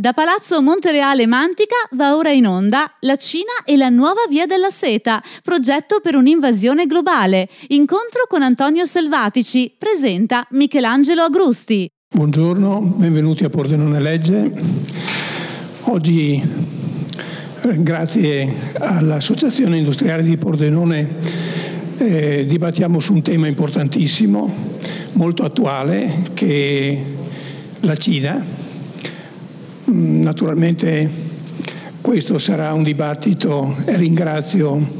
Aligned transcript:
Da 0.00 0.14
Palazzo 0.14 0.62
Montereale 0.62 1.26
Mantica 1.26 1.76
va 1.90 2.16
ora 2.16 2.30
in 2.30 2.46
onda 2.46 2.90
La 3.00 3.16
Cina 3.16 3.52
e 3.66 3.76
la 3.76 3.90
nuova 3.90 4.22
via 4.30 4.46
della 4.46 4.70
seta, 4.70 5.22
progetto 5.42 6.00
per 6.00 6.14
un'invasione 6.14 6.86
globale. 6.86 7.50
Incontro 7.68 8.22
con 8.26 8.40
Antonio 8.40 8.86
Selvatici, 8.86 9.74
presenta 9.76 10.46
Michelangelo 10.52 11.24
Agrusti. 11.24 11.86
Buongiorno, 12.14 12.80
benvenuti 12.80 13.44
a 13.44 13.50
Pordenone 13.50 14.00
Legge. 14.00 14.50
Oggi, 15.82 16.42
grazie 17.76 18.54
all'Associazione 18.78 19.76
Industriale 19.76 20.22
di 20.22 20.38
Pordenone, 20.38 21.16
eh, 21.98 22.46
dibattiamo 22.46 23.00
su 23.00 23.12
un 23.12 23.20
tema 23.20 23.48
importantissimo, 23.48 24.50
molto 25.12 25.42
attuale, 25.42 26.30
che 26.32 27.04
è 27.04 27.12
la 27.80 27.96
Cina 27.96 28.59
naturalmente 29.92 31.10
questo 32.00 32.38
sarà 32.38 32.72
un 32.72 32.82
dibattito 32.82 33.74
ringrazio 33.86 34.98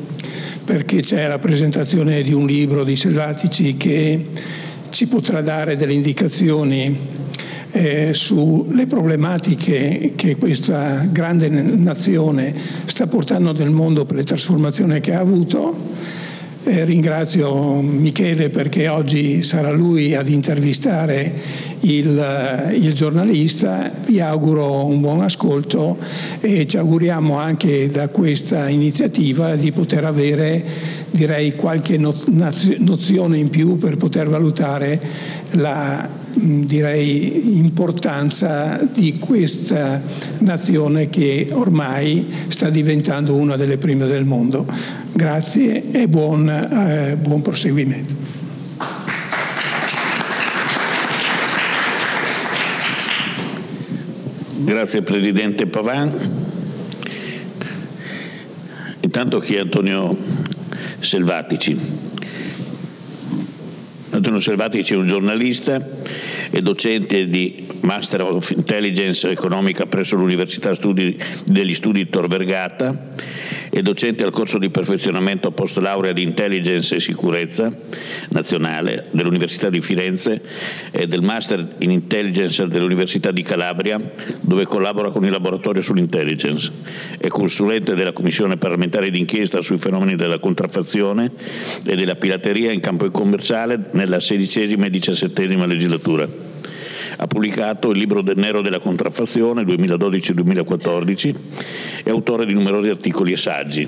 perché 0.64 1.00
c'è 1.00 1.26
la 1.28 1.38
presentazione 1.38 2.22
di 2.22 2.32
un 2.32 2.46
libro 2.46 2.84
di 2.84 2.96
Selvatici 2.96 3.76
che 3.76 4.26
ci 4.90 5.06
potrà 5.06 5.40
dare 5.40 5.76
delle 5.76 5.94
indicazioni 5.94 6.96
eh, 7.72 8.12
sulle 8.12 8.86
problematiche 8.86 10.12
che 10.16 10.36
questa 10.36 11.06
grande 11.10 11.48
nazione 11.48 12.54
sta 12.84 13.06
portando 13.06 13.52
nel 13.52 13.70
mondo 13.70 14.04
per 14.04 14.16
le 14.16 14.24
trasformazioni 14.24 15.00
che 15.00 15.14
ha 15.14 15.20
avuto. 15.20 15.88
Eh, 16.62 16.84
ringrazio 16.84 17.80
Michele 17.80 18.50
perché 18.50 18.88
oggi 18.88 19.42
sarà 19.42 19.70
lui 19.70 20.14
ad 20.14 20.28
intervistare 20.28 21.32
il, 21.80 22.18
eh, 22.18 22.76
il, 22.76 22.92
giornalista. 22.94 23.90
Vi 24.06 24.20
auguro 24.20 24.84
un 24.86 25.00
buon 25.00 25.22
ascolto 25.22 25.98
e 26.40 26.66
ci 26.66 26.76
auguriamo 26.76 27.36
anche 27.36 27.88
da 27.88 28.08
questa 28.08 28.68
iniziativa 28.68 29.56
di 29.56 29.72
poter 29.72 30.04
avere 30.04 30.64
direi 31.10 31.54
qualche 31.56 31.98
nozione 31.98 33.38
in 33.38 33.50
più 33.50 33.76
per 33.76 33.96
poter 33.96 34.28
valutare 34.28 35.00
la 35.52 36.18
direi, 36.32 37.56
importanza 37.58 38.78
di 38.92 39.18
questa 39.18 40.00
nazione 40.38 41.08
che 41.08 41.48
ormai 41.52 42.26
sta 42.48 42.70
diventando 42.70 43.34
una 43.34 43.56
delle 43.56 43.78
prime 43.78 44.06
del 44.06 44.24
mondo. 44.24 44.66
Grazie 45.12 45.90
e 45.90 46.08
buon, 46.08 46.48
eh, 46.48 47.16
buon 47.20 47.42
proseguimento. 47.42 48.29
Grazie 54.62 55.00
Presidente 55.00 55.66
Pavan. 55.66 56.14
Intanto 59.00 59.38
chi 59.38 59.54
è 59.54 59.60
Antonio 59.60 60.14
Selvatici? 60.98 61.74
Antonio 64.10 64.38
Selvatici 64.38 64.92
è 64.92 64.96
un 64.96 65.06
giornalista 65.06 65.82
e 66.50 66.60
docente 66.60 67.26
di 67.28 67.68
Master 67.80 68.20
of 68.20 68.50
Intelligence 68.50 69.30
Economica 69.30 69.86
presso 69.86 70.16
l'Università 70.16 70.74
degli 71.46 71.74
Studi 71.74 72.10
Tor 72.10 72.28
Vergata 72.28 73.08
e 73.70 73.82
docente 73.82 74.24
al 74.24 74.32
corso 74.32 74.58
di 74.58 74.68
perfezionamento 74.68 75.52
post 75.52 75.78
laurea 75.78 76.12
di 76.12 76.22
Intelligence 76.22 76.96
e 76.96 77.00
Sicurezza 77.00 77.72
nazionale 78.30 79.06
dell'Università 79.12 79.70
di 79.70 79.80
Firenze 79.80 80.42
e 80.90 81.06
del 81.06 81.22
Master 81.22 81.66
in 81.78 81.90
Intelligence 81.90 82.66
dell'Università 82.66 83.30
di 83.30 83.42
Calabria, 83.42 84.00
dove 84.40 84.64
collabora 84.64 85.10
con 85.10 85.24
il 85.24 85.30
laboratorio 85.30 85.80
sull'intelligence. 85.80 86.70
È 87.18 87.28
consulente 87.28 87.94
della 87.94 88.12
Commissione 88.12 88.56
parlamentare 88.56 89.10
d'inchiesta 89.10 89.62
sui 89.62 89.78
fenomeni 89.78 90.16
della 90.16 90.38
contraffazione 90.38 91.30
e 91.84 91.94
della 91.94 92.16
pirateria 92.16 92.72
in 92.72 92.80
campo 92.80 93.08
commerciale 93.10 93.90
nella 93.92 94.18
XVI 94.18 94.72
e 94.72 94.90
XVII 94.90 95.66
legislatura. 95.66 96.49
Ha 97.22 97.26
pubblicato 97.26 97.90
il 97.90 97.98
libro 97.98 98.22
del 98.22 98.38
nero 98.38 98.62
della 98.62 98.78
contraffazione 98.78 99.62
2012-2014 99.64 101.34
e 102.02 102.08
autore 102.08 102.46
di 102.46 102.54
numerosi 102.54 102.88
articoli 102.88 103.32
e 103.32 103.36
saggi. 103.36 103.86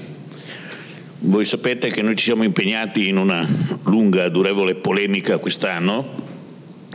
Voi 1.21 1.47
sapete 1.47 1.89
che 1.89 2.03
noi 2.03 2.15
ci 2.15 2.25
siamo 2.25 2.43
impegnati 2.43 3.09
in 3.09 3.17
una 3.17 3.43
lunga, 3.85 4.29
durevole 4.29 4.75
polemica 4.75 5.39
quest'anno 5.39 6.13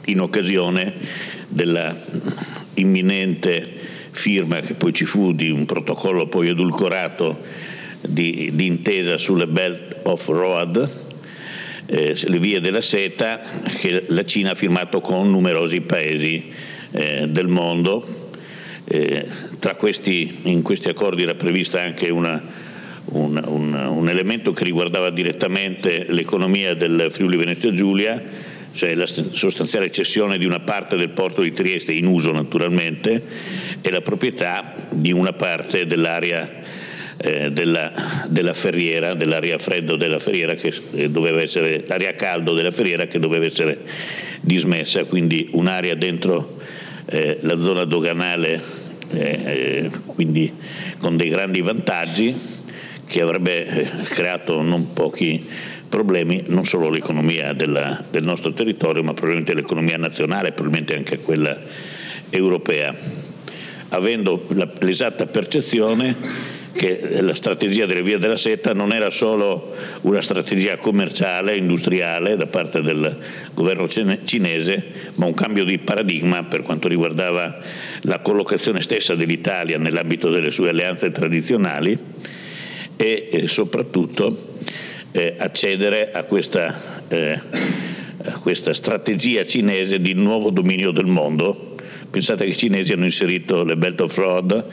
in 0.06 0.20
occasione 0.20 0.94
della 1.48 2.00
imminente 2.76 3.74
firma 4.12 4.60
che 4.60 4.76
poi 4.76 4.94
ci 4.94 5.06
fu 5.06 5.34
di 5.34 5.50
un 5.50 5.66
protocollo 5.66 6.28
poi 6.28 6.50
edulcorato 6.50 7.36
di, 8.08 8.52
di 8.54 8.68
intesa 8.68 9.18
sulle 9.18 9.48
Belt 9.48 10.02
of 10.04 10.28
Road 10.28 11.07
eh, 11.88 12.16
le 12.26 12.40
vie 12.40 12.60
della 12.60 12.82
seta 12.82 13.40
che 13.80 14.04
la 14.08 14.26
Cina 14.26 14.52
ha 14.52 14.56
firmato 14.56 15.00
con 15.00 15.30
numerosi 15.32 15.82
paesi 15.82 16.52
eh, 16.92 17.28
del 17.28 17.48
mondo. 17.48 18.26
Eh, 18.86 19.26
questi, 19.78 20.40
in 20.44 20.62
questi 20.62 20.90
accordi 20.90 21.24
era 21.24 21.36
prevista 21.36 21.82
anche 21.82 22.10
una, 22.10 22.42
un, 23.06 23.42
un, 23.46 23.74
un, 23.74 24.10
elemento 24.10 24.52
che 24.52 24.64
riguardava 24.64 25.10
direttamente 25.10 26.06
l'economia 26.10 26.74
del 26.74 27.08
Friuli 27.10 27.36
Venezia 27.36 27.74
Giulia, 27.74 28.22
cioè 28.74 28.96
la 28.96 29.06
sostanziale 29.06 29.92
cessione 29.92 30.38
di 30.38 30.46
una 30.46 30.62
parte 30.62 30.96
del 30.96 31.10
porto 31.10 31.42
di 31.42 31.52
Trieste 31.52 31.92
in 31.92 32.06
uso 32.06 32.32
naturalmente 32.32 33.22
e 33.82 33.92
la 33.92 34.02
proprietà 34.02 34.74
di 34.90 35.12
una 35.12 35.34
parte 35.34 35.86
dell'area 35.86 36.50
eh, 37.18 37.52
della, 37.52 37.92
della, 38.28 38.54
ferriera, 38.54 39.14
dell'aria 39.14 39.58
freddo 39.58 39.96
della 39.96 40.20
ferriera 40.20 40.54
che 40.56 40.74
eh, 40.94 41.10
doveva 41.10 41.42
essere, 41.42 41.84
l'aria 41.88 42.14
caldo 42.14 42.54
della 42.54 42.72
ferriera 42.72 43.08
che 43.08 43.20
doveva 43.20 43.46
essere 43.46 43.80
dismessa, 44.42 45.04
quindi 45.06 45.50
un'area 45.52 45.96
dentro 45.96 46.58
eh, 47.06 47.40
la 47.42 47.60
zona 47.60 47.86
doganale, 47.86 48.62
eh, 49.12 49.40
eh 49.46 49.92
quindi 50.06 50.52
con 51.00 51.18
dei 51.18 51.30
grandi 51.30 51.62
vantaggi 51.62 52.36
che 53.08 53.22
avrebbe 53.22 53.66
eh, 53.66 53.90
creato 54.10 54.62
non 54.62 54.94
pochi 54.94 55.46
problemi, 55.88 56.44
non 56.48 56.66
solo 56.66 56.90
l'economia 56.90 57.54
della, 57.54 58.04
del 58.12 58.24
nostro 58.24 58.52
territorio, 58.54 59.04
ma 59.04 59.14
probabilmente 59.14 59.54
l'economia 59.54 59.98
nazionale, 59.98 60.52
probabilmente 60.52 60.96
anche 60.96 61.20
quella 61.20 61.58
europea, 62.30 62.94
avendo 63.90 64.46
l'esatta 64.80 65.26
percezione 65.26 66.56
che 66.78 67.22
la 67.22 67.34
strategia 67.34 67.88
delle 67.88 68.04
vie 68.04 68.20
della 68.20 68.38
seta 68.38 68.72
non 68.72 68.94
era 68.94 69.10
solo 69.10 69.74
una 70.02 70.22
strategia 70.22 70.78
commerciale, 70.78 71.58
industriale 71.58 72.38
da 72.38 72.46
parte 72.46 72.84
del 72.84 73.18
governo 73.56 73.88
cinese, 73.88 74.86
ma 75.16 75.26
un 75.26 75.34
cambio 75.34 75.64
di 75.64 75.80
paradigma 75.80 76.44
per 76.44 76.62
quanto 76.62 76.88
riguardava 76.88 77.58
la 78.02 78.20
collocazione 78.20 78.82
stessa 78.82 79.16
dell'Italia 79.16 79.80
nell'ambito 79.80 80.30
delle 80.30 80.52
sue 80.52 80.70
alleanze 80.70 81.12
tradizionali 81.12 81.98
e 82.96 83.28
eh, 83.32 83.48
soprattutto 83.48 84.38
eh, 85.12 85.34
accedere 85.36 86.12
a 86.12 86.26
questa, 86.26 86.80
eh, 87.08 87.40
a 88.24 88.38
questa 88.38 88.72
strategia 88.74 89.48
cinese 89.48 90.00
di 90.00 90.14
nuovo 90.14 90.52
dominio 90.52 90.92
del 90.92 91.08
mondo. 91.08 91.76
Pensate 92.12 92.46
che 92.46 92.52
i 92.52 92.56
cinesi 92.56 92.94
hanno 92.94 93.06
inserito 93.06 93.64
le 93.64 93.76
Belt 93.78 94.00
of 94.02 94.16
Road 94.16 94.66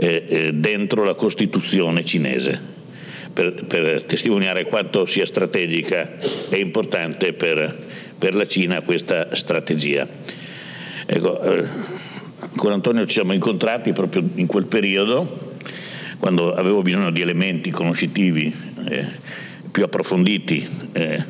eh, 0.00 0.24
eh, 0.28 0.52
dentro 0.52 1.02
la 1.02 1.14
Costituzione 1.14 2.04
cinese, 2.04 2.60
per, 3.32 3.64
per, 3.64 4.00
testimoniare 4.02 4.64
quanto 4.64 5.06
sia 5.06 5.26
strategica 5.26 6.18
e 6.48 6.58
importante 6.58 7.32
per, 7.32 7.76
per 8.16 8.36
la 8.36 8.46
Cina 8.46 8.80
questa 8.82 9.34
strategia. 9.34 10.06
Ecco, 11.04 11.40
eh, 11.40 11.64
con 12.54 12.70
Antonio 12.70 13.06
ci 13.06 13.14
siamo 13.14 13.32
incontrati 13.32 13.92
proprio 13.92 14.22
in 14.36 14.46
quel 14.46 14.66
periodo, 14.66 15.56
quando 16.18 16.54
avevo 16.54 16.82
bisogno 16.82 17.10
di 17.10 17.20
elementi 17.20 17.70
conoscitivi 17.70 18.54
eh, 18.88 19.04
più 19.72 19.82
approfonditi 19.82 20.64
eh, 20.92 21.24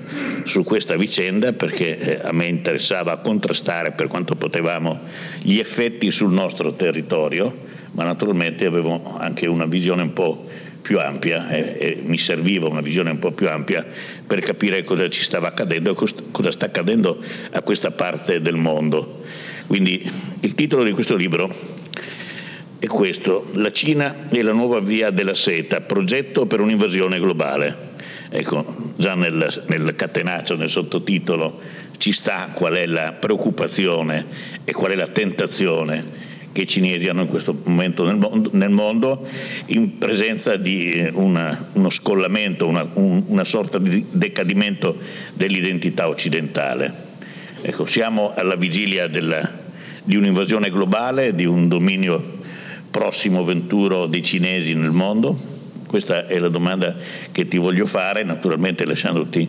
su 0.44 0.62
questa 0.62 0.96
vicenda 0.96 1.54
perché 1.54 1.98
eh, 1.98 2.20
a 2.22 2.32
me 2.32 2.46
interessava 2.46 3.16
contrastare 3.19 3.93
per 3.93 4.08
quanto 4.08 4.37
potevamo 4.37 5.00
gli 5.40 5.58
effetti 5.58 6.10
sul 6.10 6.32
nostro 6.32 6.75
territorio 6.75 7.68
ma 7.98 8.04
naturalmente 8.04 8.64
avevo 8.64 9.16
anche 9.18 9.48
una 9.48 9.66
visione 9.66 10.02
un 10.02 10.12
po' 10.12 10.46
più 10.80 11.00
ampia 11.00 11.48
e, 11.48 11.76
e, 11.76 12.00
mi 12.04 12.16
serviva 12.16 12.68
una 12.68 12.80
visione 12.80 13.10
un 13.10 13.18
po' 13.18 13.32
più 13.32 13.48
ampia 13.48 13.84
per 14.24 14.38
capire 14.38 14.84
cosa 14.84 15.10
ci 15.10 15.20
stava 15.20 15.48
accadendo 15.48 15.90
e 15.90 16.06
cosa 16.30 16.52
sta 16.52 16.66
accadendo 16.66 17.20
a 17.50 17.60
questa 17.62 17.90
parte 17.90 18.40
del 18.40 18.54
mondo. 18.54 19.22
Quindi 19.66 20.08
il 20.42 20.54
titolo 20.54 20.84
di 20.84 20.92
questo 20.92 21.16
libro 21.16 21.52
è 22.78 22.86
questo, 22.86 23.48
La 23.54 23.72
Cina 23.72 24.28
e 24.28 24.42
la 24.42 24.52
nuova 24.52 24.78
via 24.78 25.10
della 25.10 25.34
seta, 25.34 25.80
progetto 25.80 26.46
per 26.46 26.60
un'invasione 26.60 27.18
globale. 27.18 27.96
Ecco, 28.30 28.92
già 28.96 29.16
nel, 29.16 29.64
nel 29.66 29.94
catenaccio, 29.96 30.54
nel 30.54 30.70
sottotitolo, 30.70 31.58
ci 31.96 32.12
sta 32.12 32.48
qual 32.54 32.74
è 32.74 32.86
la 32.86 33.10
preoccupazione 33.18 34.24
e 34.64 34.70
qual 34.72 34.92
è 34.92 34.94
la 34.94 35.08
tentazione 35.08 36.26
che 36.52 36.62
i 36.62 36.66
cinesi 36.66 37.08
hanno 37.08 37.22
in 37.22 37.28
questo 37.28 37.56
momento 37.64 38.04
nel 38.04 38.16
mondo, 38.16 38.50
nel 38.52 38.70
mondo 38.70 39.26
in 39.66 39.98
presenza 39.98 40.56
di 40.56 41.08
una, 41.12 41.68
uno 41.74 41.90
scollamento, 41.90 42.66
una, 42.66 42.88
un, 42.94 43.22
una 43.26 43.44
sorta 43.44 43.78
di 43.78 44.04
decadimento 44.10 44.96
dell'identità 45.34 46.08
occidentale. 46.08 46.92
Ecco, 47.60 47.86
siamo 47.86 48.32
alla 48.34 48.56
vigilia 48.56 49.08
della, 49.08 49.48
di 50.02 50.16
un'invasione 50.16 50.70
globale, 50.70 51.34
di 51.34 51.44
un 51.44 51.68
dominio 51.68 52.36
prossimo 52.90 53.44
venturo 53.44 54.06
dei 54.06 54.22
cinesi 54.22 54.74
nel 54.74 54.90
mondo? 54.90 55.36
Questa 55.86 56.26
è 56.26 56.38
la 56.38 56.48
domanda 56.48 56.96
che 57.32 57.48
ti 57.48 57.58
voglio 57.58 57.86
fare, 57.86 58.22
naturalmente 58.22 58.84
lasciandoti 58.84 59.48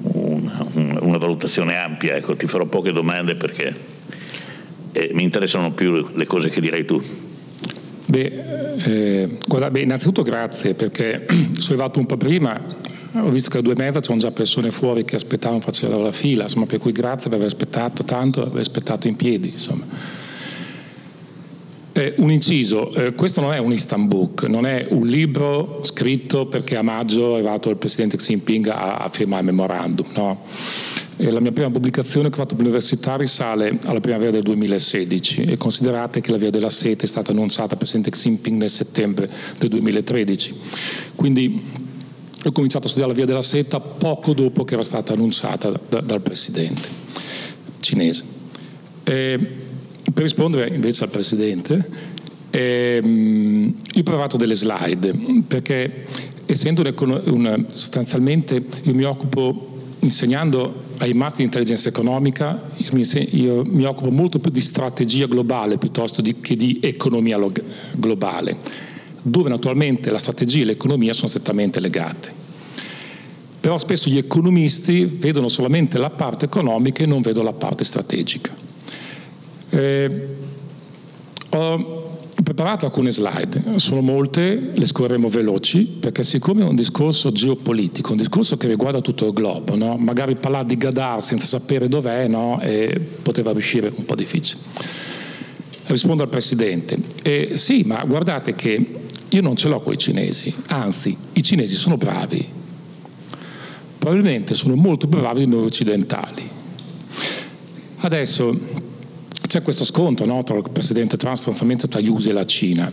una, 0.00 0.66
una 1.00 1.18
valutazione 1.18 1.76
ampia, 1.76 2.14
ecco, 2.16 2.36
ti 2.36 2.46
farò 2.46 2.66
poche 2.66 2.92
domande 2.92 3.34
perché 3.34 3.74
eh, 4.92 5.10
mi 5.14 5.22
interessano 5.22 5.72
più 5.72 6.06
le 6.14 6.26
cose 6.26 6.48
che 6.48 6.60
direi 6.60 6.84
tu. 6.84 7.00
Beh, 8.06 8.44
eh, 8.84 9.38
guarda, 9.46 9.70
beh, 9.70 9.80
innanzitutto 9.80 10.22
grazie 10.22 10.74
perché 10.74 11.26
sono 11.58 11.78
arrivato 11.78 11.98
un 11.98 12.06
po' 12.06 12.16
prima, 12.16 12.58
ho 13.12 13.28
visto 13.28 13.50
che 13.50 13.58
a 13.58 13.60
due 13.60 13.72
e 13.72 13.76
mezza 13.76 14.00
c'erano 14.00 14.20
già 14.20 14.30
persone 14.30 14.70
fuori 14.70 15.04
che 15.04 15.16
aspettavano 15.16 15.60
facendo 15.60 16.00
la 16.00 16.12
fila, 16.12 16.44
insomma, 16.44 16.66
per 16.66 16.78
cui 16.78 16.92
grazie 16.92 17.28
per 17.28 17.38
aver 17.38 17.46
aspettato 17.46 18.04
tanto, 18.04 18.42
aver 18.42 18.60
aspettato 18.60 19.08
in 19.08 19.16
piedi. 19.16 19.48
Insomma. 19.48 19.84
Eh, 21.92 22.14
un 22.18 22.30
inciso, 22.30 22.94
eh, 22.94 23.12
questo 23.12 23.40
non 23.40 23.52
è 23.52 23.58
un 23.58 23.72
Istanbul, 23.72 24.30
non 24.46 24.66
è 24.66 24.86
un 24.90 25.06
libro 25.06 25.80
scritto 25.82 26.46
perché 26.46 26.76
a 26.76 26.82
maggio 26.82 27.32
è 27.32 27.34
arrivato 27.34 27.70
il 27.70 27.76
presidente 27.76 28.16
Xi 28.16 28.34
Jinping 28.34 28.68
a, 28.68 28.98
a 28.98 29.08
firmare 29.08 29.40
il 29.40 29.46
memorandum. 29.46 30.06
No? 30.14 30.44
Eh, 31.20 31.32
la 31.32 31.40
mia 31.40 31.50
prima 31.50 31.68
pubblicazione 31.68 32.28
che 32.28 32.34
ho 32.36 32.38
fatto 32.38 32.54
all'università 32.54 33.16
risale 33.16 33.76
alla 33.86 33.98
primavera 33.98 34.30
del 34.30 34.42
2016 34.42 35.42
e 35.42 35.56
considerate 35.56 36.20
che 36.20 36.30
la 36.30 36.36
via 36.36 36.50
della 36.50 36.70
sete 36.70 37.04
è 37.04 37.08
stata 37.08 37.32
annunciata 37.32 37.72
al 37.72 37.78
presidente 37.78 38.10
Xi 38.10 38.28
Jinping 38.28 38.56
nel 38.56 38.70
settembre 38.70 39.28
del 39.58 39.68
2013. 39.68 40.54
Quindi 41.16 41.60
ho 42.44 42.52
cominciato 42.52 42.86
a 42.86 42.88
studiare 42.88 43.12
la 43.12 43.18
via 43.18 43.26
della 43.26 43.42
seta 43.42 43.80
poco 43.80 44.32
dopo 44.32 44.62
che 44.62 44.74
era 44.74 44.84
stata 44.84 45.12
annunciata 45.12 45.72
da, 45.88 46.00
dal 46.00 46.20
presidente 46.20 46.88
cinese. 47.80 48.24
Eh, 49.02 49.38
per 50.12 50.22
rispondere 50.22 50.68
invece 50.72 51.04
al 51.04 51.10
Presidente, 51.10 51.88
ehm, 52.50 53.74
io 53.92 54.00
ho 54.00 54.04
provato 54.04 54.36
delle 54.36 54.54
slide 54.54 55.42
perché 55.46 56.04
essendo 56.46 56.82
un, 56.82 57.22
un, 57.26 57.66
sostanzialmente 57.72 58.64
io 58.82 58.94
mi 58.94 59.04
occupo 59.04 59.76
insegnando 60.00 60.86
ai 60.98 61.12
master 61.12 61.38
di 61.38 61.44
intelligenza 61.44 61.88
economica, 61.88 62.70
io 62.76 62.90
mi, 62.92 63.06
io 63.32 63.62
mi 63.66 63.84
occupo 63.84 64.10
molto 64.10 64.38
più 64.38 64.50
di 64.50 64.60
strategia 64.60 65.26
globale 65.26 65.78
piuttosto 65.78 66.20
di, 66.20 66.40
che 66.40 66.56
di 66.56 66.78
economia 66.82 67.38
globale, 67.92 68.58
dove 69.22 69.48
naturalmente 69.48 70.10
la 70.10 70.18
strategia 70.18 70.62
e 70.62 70.66
l'economia 70.66 71.12
sono 71.12 71.28
strettamente 71.28 71.80
legate. 71.80 72.32
Però 73.60 73.76
spesso 73.78 74.08
gli 74.08 74.18
economisti 74.18 75.04
vedono 75.04 75.48
solamente 75.48 75.98
la 75.98 76.10
parte 76.10 76.46
economica 76.46 77.02
e 77.02 77.06
non 77.06 77.20
vedono 77.20 77.46
la 77.46 77.52
parte 77.52 77.84
strategica. 77.84 78.54
Eh, 79.70 80.26
ho 81.50 82.07
preparato 82.42 82.86
alcune 82.86 83.10
slide, 83.10 83.78
sono 83.78 84.00
molte, 84.00 84.70
le 84.72 84.86
scorreremo 84.86 85.28
veloci, 85.28 85.84
perché 85.84 86.22
siccome 86.22 86.62
è 86.62 86.64
un 86.64 86.76
discorso 86.76 87.32
geopolitico, 87.32 88.12
un 88.12 88.18
discorso 88.18 88.56
che 88.56 88.68
riguarda 88.68 89.00
tutto 89.00 89.26
il 89.26 89.32
globo, 89.32 89.76
no? 89.76 89.96
magari 89.96 90.36
parlare 90.36 90.66
di 90.66 90.76
Gadar 90.76 91.22
senza 91.22 91.46
sapere 91.46 91.88
dov'è 91.88 92.28
no? 92.28 92.60
poteva 93.22 93.52
riuscire 93.52 93.92
un 93.94 94.04
po' 94.04 94.14
difficile. 94.14 94.60
Rispondo 95.86 96.22
al 96.22 96.28
Presidente. 96.28 96.98
Eh, 97.22 97.52
sì, 97.54 97.82
ma 97.84 98.02
guardate 98.04 98.54
che 98.54 98.86
io 99.28 99.42
non 99.42 99.56
ce 99.56 99.68
l'ho 99.68 99.80
con 99.80 99.92
i 99.92 99.98
cinesi, 99.98 100.54
anzi, 100.68 101.16
i 101.32 101.42
cinesi 101.42 101.74
sono 101.74 101.96
bravi, 101.96 102.46
probabilmente 103.98 104.54
sono 104.54 104.74
molto 104.74 105.06
bravi 105.06 105.40
di 105.40 105.46
noi 105.46 105.64
occidentali. 105.64 106.48
Adesso, 108.00 108.86
c'è 109.48 109.62
questo 109.62 109.84
scontro 109.84 110.24
no, 110.26 110.44
tra 110.44 110.56
il 110.56 110.64
presidente 110.70 111.16
Trump 111.16 111.34
sostanzialmente 111.34 111.88
tra 111.88 111.98
gli 111.98 112.08
USA 112.08 112.30
e 112.30 112.32
la 112.32 112.44
Cina. 112.44 112.92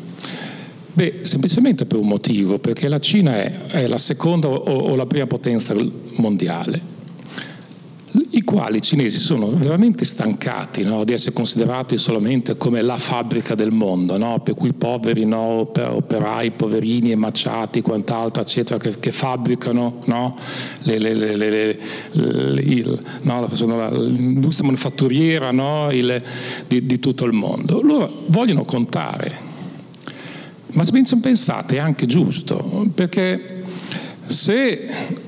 Beh, 0.93 1.19
semplicemente 1.21 1.85
per 1.85 1.99
un 1.99 2.07
motivo, 2.07 2.57
perché 2.57 2.87
la 2.87 2.99
Cina 2.99 3.35
è, 3.35 3.65
è 3.67 3.87
la 3.87 3.97
seconda 3.97 4.47
o, 4.47 4.55
o 4.55 4.95
la 4.95 5.05
prima 5.05 5.27
potenza 5.27 5.75
mondiale 6.15 6.94
i 8.31 8.43
quali 8.43 8.77
i 8.77 8.81
cinesi 8.81 9.19
sono 9.19 9.47
veramente 9.47 10.05
stancati 10.05 10.83
no, 10.83 11.03
di 11.03 11.13
essere 11.13 11.33
considerati 11.33 11.97
solamente 11.97 12.55
come 12.57 12.81
la 12.81 12.97
fabbrica 12.97 13.55
del 13.55 13.71
mondo, 13.71 14.17
no, 14.17 14.39
per 14.39 14.53
cui 14.53 14.73
poveri 14.73 15.25
no, 15.25 15.67
operai, 15.75 16.51
poverini 16.51 17.11
e 17.11 17.15
macciati, 17.15 17.81
quant'altro, 17.81 18.41
eccetera, 18.41 18.79
che, 18.79 18.99
che 18.99 19.11
fabbricano 19.11 19.99
le, 20.83 20.99
le, 20.99 21.35
le, 21.35 21.79
il, 22.13 22.99
l'industria 23.21 24.65
manifatturiera 24.67 25.49
il, 25.91 26.21
di, 26.67 26.85
di 26.85 26.99
tutto 26.99 27.25
il 27.25 27.33
mondo. 27.33 27.81
Loro 27.81 28.11
vogliono 28.27 28.65
contare, 28.65 29.53
ma 30.71 30.83
se 30.83 30.91
pensate 31.19 31.75
è 31.75 31.79
anche 31.79 32.05
giusto, 32.05 32.87
perché 32.93 33.63
se 34.27 35.23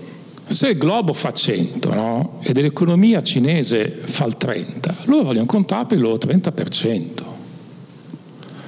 se 0.47 0.69
il 0.69 0.77
globo 0.77 1.13
fa 1.13 1.31
100 1.31 1.94
no? 1.94 2.39
e 2.41 2.53
dell'economia 2.53 3.21
cinese 3.21 3.89
fa 4.03 4.25
il 4.25 4.38
30, 4.38 4.95
loro 5.05 5.23
vogliono 5.23 5.45
contare 5.45 5.85
per 5.85 5.97
il 5.97 6.03
loro 6.03 6.17
30%, 6.17 7.09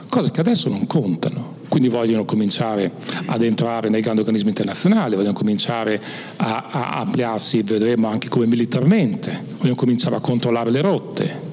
cose 0.09 0.31
che 0.31 0.39
adesso 0.39 0.69
non 0.69 0.85
contano. 0.87 1.57
Quindi 1.69 1.87
vogliono 1.87 2.25
cominciare 2.25 2.93
ad 3.25 3.43
entrare 3.43 3.89
nei 3.89 4.01
grandi 4.01 4.21
organismi 4.21 4.49
internazionali, 4.49 5.15
vogliono 5.15 5.33
cominciare 5.33 6.01
a, 6.37 6.65
a 6.71 6.89
ampliarsi, 7.01 7.61
vedremo 7.61 8.07
anche 8.07 8.27
come 8.27 8.47
militarmente, 8.47 9.43
vogliono 9.57 9.75
cominciare 9.75 10.15
a 10.15 10.19
controllare 10.19 10.71
le 10.71 10.81
rotte. 10.81 11.47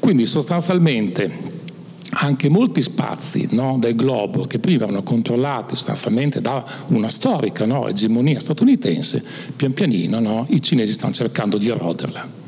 Quindi 0.00 0.26
sostanzialmente 0.26 1.51
anche 2.22 2.48
molti 2.48 2.82
spazi 2.82 3.48
no, 3.50 3.78
del 3.80 3.96
globo 3.96 4.42
che 4.44 4.60
prima 4.60 4.84
erano 4.84 5.02
controllati 5.02 5.74
sostanzialmente 5.74 6.40
da 6.40 6.64
una 6.88 7.08
storica 7.08 7.66
no, 7.66 7.88
egemonia 7.88 8.38
statunitense, 8.38 9.22
pian 9.56 9.72
pianino 9.72 10.20
no, 10.20 10.46
i 10.50 10.62
cinesi 10.62 10.92
stanno 10.92 11.12
cercando 11.12 11.58
di 11.58 11.68
eroderla. 11.68 12.40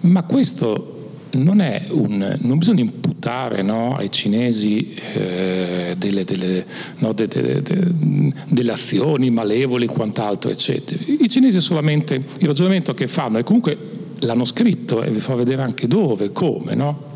Ma 0.00 0.22
questo 0.24 1.16
non 1.32 1.60
è 1.60 1.86
un, 1.88 2.36
non 2.40 2.58
bisogna 2.58 2.82
imputare 2.82 3.60
ai 3.60 4.10
cinesi 4.10 4.94
eh, 5.14 5.94
delle, 5.96 6.24
delle, 6.24 6.66
de, 6.98 7.28
de, 7.28 7.62
de, 7.62 8.32
delle, 8.48 8.72
azioni 8.72 9.30
malevoli, 9.30 9.86
quant'altro, 9.86 10.50
eccetera. 10.50 11.02
I 11.06 11.28
cinesi 11.30 11.60
solamente, 11.62 12.16
il 12.16 12.46
ragionamento 12.46 12.92
che 12.92 13.06
fanno, 13.06 13.38
e 13.38 13.42
comunque 13.42 13.78
l'hanno 14.18 14.44
scritto 14.44 15.02
e 15.02 15.10
vi 15.10 15.20
fa 15.20 15.34
vedere 15.34 15.62
anche 15.62 15.86
dove, 15.86 16.32
come, 16.32 16.74
no? 16.74 17.11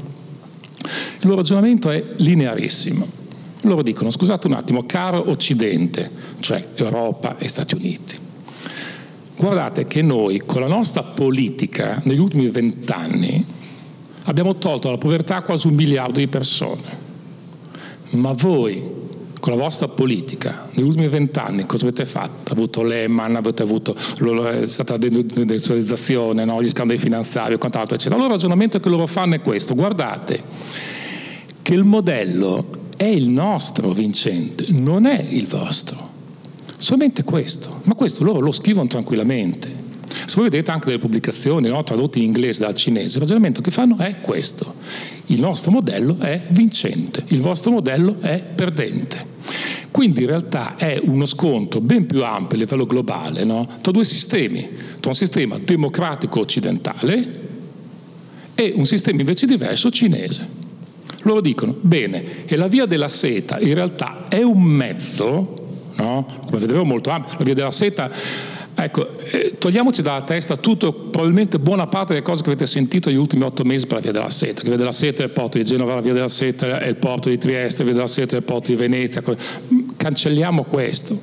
Il 0.83 1.27
loro 1.27 1.37
ragionamento 1.37 1.91
è 1.91 2.03
linearissimo. 2.17 3.25
Loro 3.63 3.83
dicono, 3.83 4.11
scusate 4.11 4.47
un 4.47 4.53
attimo, 4.53 4.85
caro 4.87 5.29
Occidente, 5.31 6.11
cioè 6.41 6.65
Europa 6.75 7.39
e 7.39 7.49
Stati 7.49 7.75
Uniti, 7.75 8.17
guardate 9.37 9.87
che 9.87 10.03
noi 10.03 10.43
con 10.47 10.61
la 10.61 10.69
nostra 10.69 11.03
politica 11.03 12.01
negli 12.05 12.21
ultimi 12.21 12.49
vent'anni 12.49 13.45
abbiamo 14.25 14.55
tolto 14.55 14.87
dalla 14.87 14.99
povertà 14.99 15.43
quasi 15.43 15.67
un 15.67 15.75
miliardo 15.75 16.19
di 16.19 16.29
persone, 16.29 16.83
ma 18.11 18.33
voi 18.33 19.05
con 19.47 19.55
la 19.55 19.63
vostra 19.63 19.87
politica 19.87 20.67
negli 20.73 20.85
ultimi 20.85 21.07
vent'anni 21.07 21.67
cosa 21.67 21.87
avete 21.87 22.05
fatto? 22.05 22.53
Avuto 22.53 22.83
Lehman, 22.83 23.37
avete 23.37 23.63
avuto 23.63 23.95
la 24.19 24.97
deindustrializzazione, 24.97 26.45
no? 26.45 26.61
gli 26.61 26.67
scandali 26.67 26.99
finanziari 26.99 27.55
e 27.55 27.57
quant'altro, 27.57 27.95
eccetera. 27.95 28.17
Allora 28.17 28.31
il 28.31 28.41
ragionamento 28.41 28.81
che 28.81 28.89
loro 28.89 29.07
fanno 29.07 29.37
è 29.37 29.41
questo, 29.41 29.77
guardate 29.77 30.43
che 31.63 31.75
il 31.75 31.85
modello 31.85 32.67
è 32.97 33.05
il 33.05 33.31
nostro 33.31 33.93
vincente, 33.93 34.65
non 34.71 35.07
è 35.07 35.25
il 35.29 35.47
vostro. 35.47 35.97
Solamente 36.77 37.23
questo, 37.23 37.83
ma 37.85 37.95
questo 37.95 38.25
loro 38.25 38.41
lo 38.41 38.51
scrivono 38.51 38.89
tranquillamente. 38.89 39.85
Se 40.09 40.35
voi 40.35 40.49
vedete 40.51 40.73
anche 40.73 40.87
delle 40.87 40.99
pubblicazioni 40.99 41.69
no, 41.69 41.85
tradotte 41.85 42.19
in 42.19 42.25
inglese 42.25 42.65
dal 42.65 42.75
cinese, 42.75 43.15
il 43.15 43.21
ragionamento 43.21 43.61
che 43.61 43.71
fanno 43.71 43.97
è 43.99 44.21
questo. 44.21 44.75
Il 45.27 45.39
nostro 45.39 45.71
modello 45.71 46.19
è 46.19 46.47
vincente, 46.49 47.23
il 47.29 47.41
vostro 47.41 47.71
modello 47.71 48.17
è 48.21 48.43
perdente. 48.43 49.35
Quindi 49.91 50.23
in 50.23 50.27
realtà 50.27 50.77
è 50.77 51.01
uno 51.03 51.25
scontro 51.25 51.81
ben 51.81 52.07
più 52.07 52.25
ampio 52.25 52.57
a 52.57 52.61
livello 52.61 52.85
globale 52.85 53.45
no? 53.45 53.67
tra 53.81 53.93
due 53.93 54.05
sistemi, 54.05 54.69
tra 55.01 55.11
un 55.11 55.15
sistema 55.15 55.59
democratico 55.59 56.41
occidentale 56.41 57.45
e 58.55 58.73
un 58.77 58.87
sistema 58.87 59.21
invece 59.21 59.47
diverso 59.47 59.91
cinese. 59.91 60.65
Loro 61.23 61.41
dicono, 61.41 61.75
bene, 61.79 62.47
e 62.47 62.57
la 62.57 62.69
via 62.69 62.87
della 62.87 63.09
seta 63.09 63.59
in 63.59 63.75
realtà 63.75 64.27
è 64.29 64.43
un 64.43 64.63
mezzo, 64.63 65.81
no? 65.97 66.27
come 66.47 66.59
vedremo 66.59 66.85
molto 66.85 67.11
ampio, 67.11 67.35
la 67.39 67.45
via 67.45 67.55
della 67.55 67.71
seta 67.71 68.11
Ecco, 68.79 69.19
eh, 69.19 69.57
togliamoci 69.57 70.03
dalla 70.03 70.21
testa 70.21 70.59
tutto, 70.59 70.93
probabilmente 70.93 71.59
buona 71.59 71.87
parte 71.87 72.13
delle 72.13 72.25
cose 72.25 72.43
che 72.43 72.51
avete 72.51 72.67
sentito 72.67 73.09
negli 73.09 73.19
ultimi 73.19 73.43
otto 73.43 73.65
mesi 73.65 73.87
per 73.87 73.97
la 73.97 74.03
Via 74.03 74.13
della 74.13 74.29
Seta. 74.29 74.61
La 74.63 74.69
Via 74.69 74.77
della 74.77 74.93
Seta 74.93 75.23
è 75.23 75.25
il 75.25 75.31
porto 75.31 75.57
di 75.57 75.65
Genova, 75.65 75.95
la 75.95 76.03
Via 76.03 76.13
della 76.13 76.29
Seta 76.29 76.79
è 76.81 76.87
il 76.87 76.97
porto 76.97 77.31
di 77.31 77.39
Trieste, 77.39 77.79
la 77.79 77.85
Via 77.85 77.95
della 77.95 78.07
Seta 78.07 78.35
è 78.35 78.39
il 78.39 78.45
porto 78.45 78.69
di 78.69 78.77
Venezia. 78.77 79.23
Cancelliamo 79.97 80.65
questo. 80.65 81.19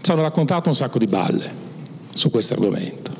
Ci 0.00 0.10
hanno 0.10 0.22
raccontato 0.22 0.68
un 0.68 0.74
sacco 0.74 0.98
di 0.98 1.06
balle 1.06 1.54
su 2.12 2.28
questo 2.28 2.54
argomento. 2.54 3.12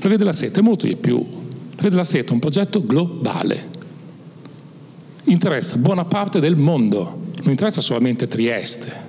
La 0.00 0.08
Via 0.08 0.16
della 0.16 0.32
Seta 0.32 0.60
è 0.60 0.62
molto 0.62 0.86
di 0.86 0.94
più. 0.94 1.16
La 1.16 1.80
Via 1.80 1.90
della 1.90 2.04
Seta 2.04 2.30
è 2.30 2.32
un 2.34 2.38
progetto 2.38 2.84
globale. 2.84 3.76
Interessa 5.24 5.76
buona 5.76 6.04
parte 6.04 6.38
del 6.38 6.54
mondo, 6.54 7.02
non 7.42 7.50
interessa 7.50 7.80
solamente 7.80 8.28
Trieste 8.28 9.07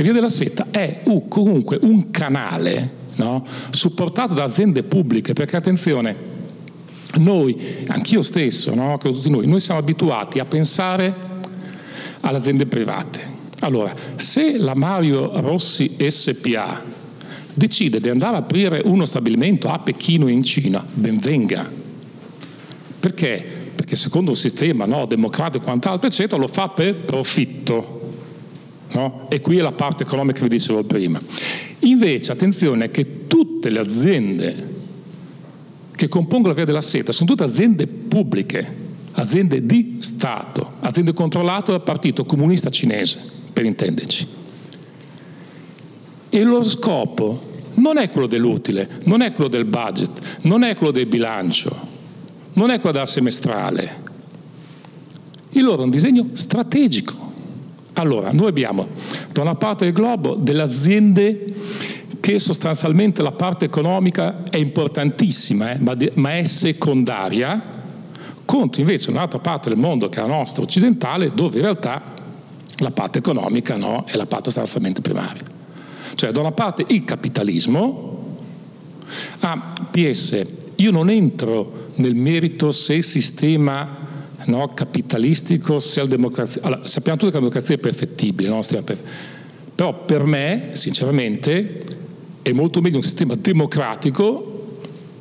e 0.00 0.02
Via 0.04 0.12
della 0.12 0.28
Seta 0.28 0.68
è 0.70 1.02
comunque 1.28 1.78
un 1.82 2.10
canale 2.10 2.96
no? 3.16 3.44
supportato 3.70 4.34
da 4.34 4.44
aziende 4.44 4.82
pubbliche, 4.82 5.32
perché 5.32 5.56
attenzione, 5.56 6.36
noi, 7.16 7.56
anch'io 7.88 8.22
stesso, 8.22 8.74
no? 8.74 8.96
tutti 8.98 9.30
noi, 9.30 9.46
noi 9.46 9.60
siamo 9.60 9.80
abituati 9.80 10.38
a 10.38 10.44
pensare 10.44 11.14
alle 12.20 12.38
aziende 12.38 12.66
private. 12.66 13.36
Allora, 13.60 13.92
se 14.16 14.56
la 14.56 14.74
Mario 14.74 15.40
Rossi 15.40 15.96
SPA 16.06 16.84
decide 17.54 17.98
di 17.98 18.08
andare 18.08 18.36
a 18.36 18.38
aprire 18.38 18.82
uno 18.84 19.04
stabilimento 19.04 19.68
a 19.68 19.80
Pechino 19.80 20.28
in 20.28 20.44
Cina, 20.44 20.84
ben 20.92 21.18
venga. 21.18 21.68
Perché? 23.00 23.44
Perché 23.74 23.96
secondo 23.96 24.30
un 24.30 24.36
sistema 24.36 24.84
no, 24.84 25.06
democratico 25.06 25.64
e 25.64 25.66
quant'altro, 25.66 26.06
eccetera, 26.06 26.40
lo 26.40 26.46
fa 26.46 26.68
per 26.68 26.94
profitto. 26.94 27.97
No? 28.90 29.26
E 29.28 29.40
qui 29.40 29.58
è 29.58 29.62
la 29.62 29.72
parte 29.72 30.04
economica 30.04 30.38
che 30.38 30.48
vi 30.48 30.56
dicevo 30.56 30.82
prima. 30.84 31.20
Invece, 31.80 32.32
attenzione, 32.32 32.90
che 32.90 33.26
tutte 33.26 33.68
le 33.70 33.80
aziende 33.80 34.76
che 35.94 36.08
compongono 36.08 36.48
la 36.50 36.54
via 36.54 36.64
della 36.64 36.80
seta 36.80 37.10
sono 37.10 37.28
tutte 37.28 37.42
aziende 37.42 37.86
pubbliche, 37.86 38.86
aziende 39.12 39.66
di 39.66 39.96
Stato, 39.98 40.74
aziende 40.80 41.12
controllate 41.12 41.72
dal 41.72 41.82
Partito 41.82 42.24
Comunista 42.24 42.70
Cinese, 42.70 43.20
per 43.52 43.64
intenderci. 43.64 44.26
E 46.30 46.42
loro 46.44 46.62
scopo 46.62 47.46
non 47.74 47.96
è 47.96 48.10
quello 48.10 48.26
dell'utile, 48.26 48.88
non 49.04 49.22
è 49.22 49.32
quello 49.32 49.50
del 49.50 49.64
budget, 49.64 50.38
non 50.42 50.62
è 50.62 50.76
quello 50.76 50.92
del 50.92 51.06
bilancio, 51.06 51.74
non 52.52 52.70
è 52.70 52.76
quello 52.76 52.92
della 52.92 53.06
semestrale. 53.06 54.06
Il 55.50 55.64
loro 55.64 55.82
è 55.82 55.84
un 55.84 55.90
disegno 55.90 56.28
strategico. 56.32 57.27
Allora, 57.94 58.30
noi 58.32 58.48
abbiamo 58.48 58.88
da 59.32 59.40
una 59.40 59.54
parte 59.54 59.84
del 59.84 59.94
globo 59.94 60.34
delle 60.34 60.62
aziende 60.62 61.44
che 62.20 62.38
sostanzialmente 62.38 63.22
la 63.22 63.32
parte 63.32 63.64
economica 63.64 64.44
è 64.50 64.56
importantissima, 64.56 65.72
eh, 65.72 65.78
ma, 65.78 65.94
de- 65.94 66.12
ma, 66.14 66.36
è 66.36 66.44
secondaria, 66.44 67.76
contro 68.44 68.80
invece 68.80 69.10
un'altra 69.10 69.38
parte 69.38 69.68
del 69.68 69.78
mondo 69.78 70.08
che 70.08 70.18
è 70.18 70.22
la 70.22 70.28
nostra 70.28 70.62
occidentale, 70.62 71.32
dove 71.34 71.56
in 71.56 71.62
realtà 71.62 72.02
la 72.76 72.90
parte 72.90 73.18
economica 73.18 73.76
no, 73.76 74.04
è 74.06 74.16
la 74.16 74.26
parte 74.26 74.50
sostanzialmente 74.50 75.00
primaria. 75.00 75.42
Cioè, 76.14 76.30
da 76.30 76.40
una 76.40 76.52
parte 76.52 76.84
il 76.88 77.04
capitalismo, 77.04 78.36
ah, 79.40 79.74
PS, 79.90 80.46
io 80.76 80.90
non 80.90 81.10
entro 81.10 81.86
nel 81.96 82.14
merito 82.14 82.72
se 82.72 82.94
il 82.94 83.04
sistema 83.04 83.97
no, 84.48 84.72
capitalistico, 84.74 85.78
se 85.78 86.00
la 86.00 86.06
democrazia... 86.06 86.62
Allora, 86.64 86.86
sappiamo 86.86 87.16
tutti 87.16 87.30
che 87.30 87.36
la 87.36 87.42
democrazia 87.42 87.74
è 87.74 87.78
perfettibile, 87.78 88.48
no? 88.48 88.60
però 89.74 90.04
per 90.04 90.24
me, 90.24 90.70
sinceramente, 90.72 91.84
è 92.42 92.52
molto 92.52 92.80
meglio 92.80 92.96
un 92.96 93.02
sistema 93.02 93.34
democratico 93.34 94.48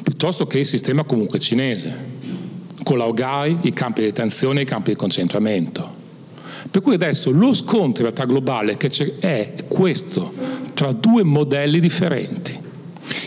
piuttosto 0.02 0.48
che 0.48 0.60
il 0.60 0.66
sistema 0.66 1.04
comunque 1.04 1.38
cinese, 1.40 1.94
con 2.84 2.98
l'augai, 2.98 3.58
i 3.64 3.74
campi 3.74 4.02
di 4.02 4.08
detenzione, 4.08 4.62
i 4.62 4.66
campi 4.66 4.92
di 4.92 4.96
concentramento. 4.96 5.96
Per 6.72 6.82
cui 6.82 6.96
adesso 6.96 7.32
lo 7.32 7.54
scontro 7.54 8.04
in 8.04 8.12
realtà 8.12 8.26
globale 8.26 8.78
che 8.78 8.90
c'è 8.90 9.20
è 9.20 9.54
questo, 9.68 10.34
tra 10.74 10.92
due 10.92 11.24
modelli 11.24 11.80
differenti. 11.80 12.58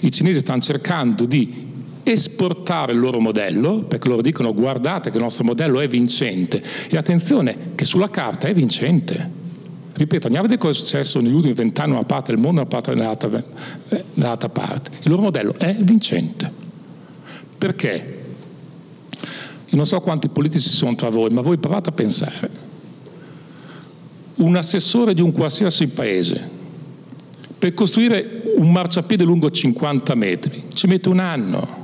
I 0.01 0.11
cinesi 0.11 0.41
stanno 0.41 0.61
cercando 0.61 1.27
di 1.27 1.70
esportare 2.11 2.93
il 2.93 2.99
loro 2.99 3.21
modello, 3.21 3.85
perché 3.85 4.09
loro 4.09 4.23
dicono 4.23 4.53
guardate 4.53 5.11
che 5.11 5.17
il 5.17 5.23
nostro 5.23 5.45
modello 5.45 5.81
è 5.81 5.89
vincente 5.89 6.63
e 6.89 6.97
attenzione 6.97 7.73
che 7.75 7.85
sulla 7.85 8.11
carta 8.11 8.49
è 8.49 8.55
vincente. 8.55 9.39
Ripeto, 9.93 10.27
andiamo 10.27 10.47
a 10.47 10.49
vedere 10.49 10.67
cosa 10.67 10.79
è 10.79 10.83
successo 10.83 11.21
negli 11.21 11.35
ultimi 11.35 11.53
vent'anni 11.53 11.93
una 11.93 12.05
parte 12.05 12.33
del 12.33 12.41
mondo 12.41 12.61
una 12.61 12.69
parte 12.69 12.95
nell'altra, 12.95 13.43
eh, 13.89 14.05
nell'altra 14.15 14.49
parte. 14.49 14.91
Il 15.03 15.11
loro 15.11 15.23
modello 15.23 15.55
è 15.59 15.77
vincente. 15.81 16.51
Perché? 17.59 18.19
Io 19.67 19.77
non 19.77 19.87
so 19.87 20.01
quanti 20.01 20.29
politici 20.29 20.69
sono 20.69 20.95
tra 20.95 21.11
voi, 21.11 21.31
ma 21.31 21.43
voi 21.43 21.59
provate 21.59 21.91
a 21.91 21.93
pensare. 21.93 22.51
Un 24.37 24.57
assessore 24.57 25.13
di 25.13 25.21
un 25.21 25.33
qualsiasi 25.33 25.89
paese 25.89 26.59
per 27.61 27.75
costruire 27.75 28.41
un 28.57 28.73
marciapiede 28.73 29.23
lungo 29.23 29.51
50 29.51 30.15
metri 30.15 30.65
ci 30.73 30.87
mette 30.87 31.11
un 31.11 31.19
anno 31.19 31.80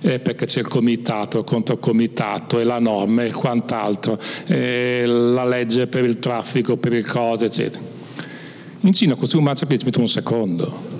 eh, 0.00 0.18
perché 0.18 0.46
c'è 0.46 0.60
il 0.60 0.68
comitato 0.68 1.44
il 1.48 1.78
comitato 1.80 2.58
e 2.58 2.64
la 2.64 2.78
norma 2.78 3.24
e 3.24 3.32
quant'altro, 3.32 4.18
eh, 4.46 5.04
la 5.06 5.44
legge 5.44 5.86
per 5.86 6.04
il 6.04 6.18
traffico, 6.18 6.76
per 6.76 6.92
il 6.92 7.06
cose, 7.06 7.46
eccetera. 7.46 7.82
In 8.80 8.92
Cina 8.92 9.14
costruire 9.14 9.38
un 9.38 9.44
marciapiede 9.44 9.80
ci 9.80 9.86
mette 9.86 10.00
un 10.00 10.08
secondo. 10.08 10.96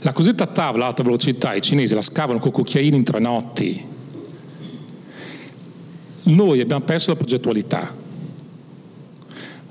La 0.00 0.12
cosiddetta 0.12 0.46
tavola 0.46 0.84
ad 0.84 0.90
alta 0.90 1.02
velocità, 1.02 1.54
i 1.54 1.60
cinesi 1.60 1.94
la 1.94 2.02
scavano 2.02 2.38
con 2.38 2.52
cucchiaini 2.52 2.96
in 2.96 3.04
tre 3.04 3.18
notti. 3.18 3.84
Noi 6.24 6.60
abbiamo 6.60 6.84
perso 6.84 7.10
la 7.10 7.16
progettualità. 7.16 7.94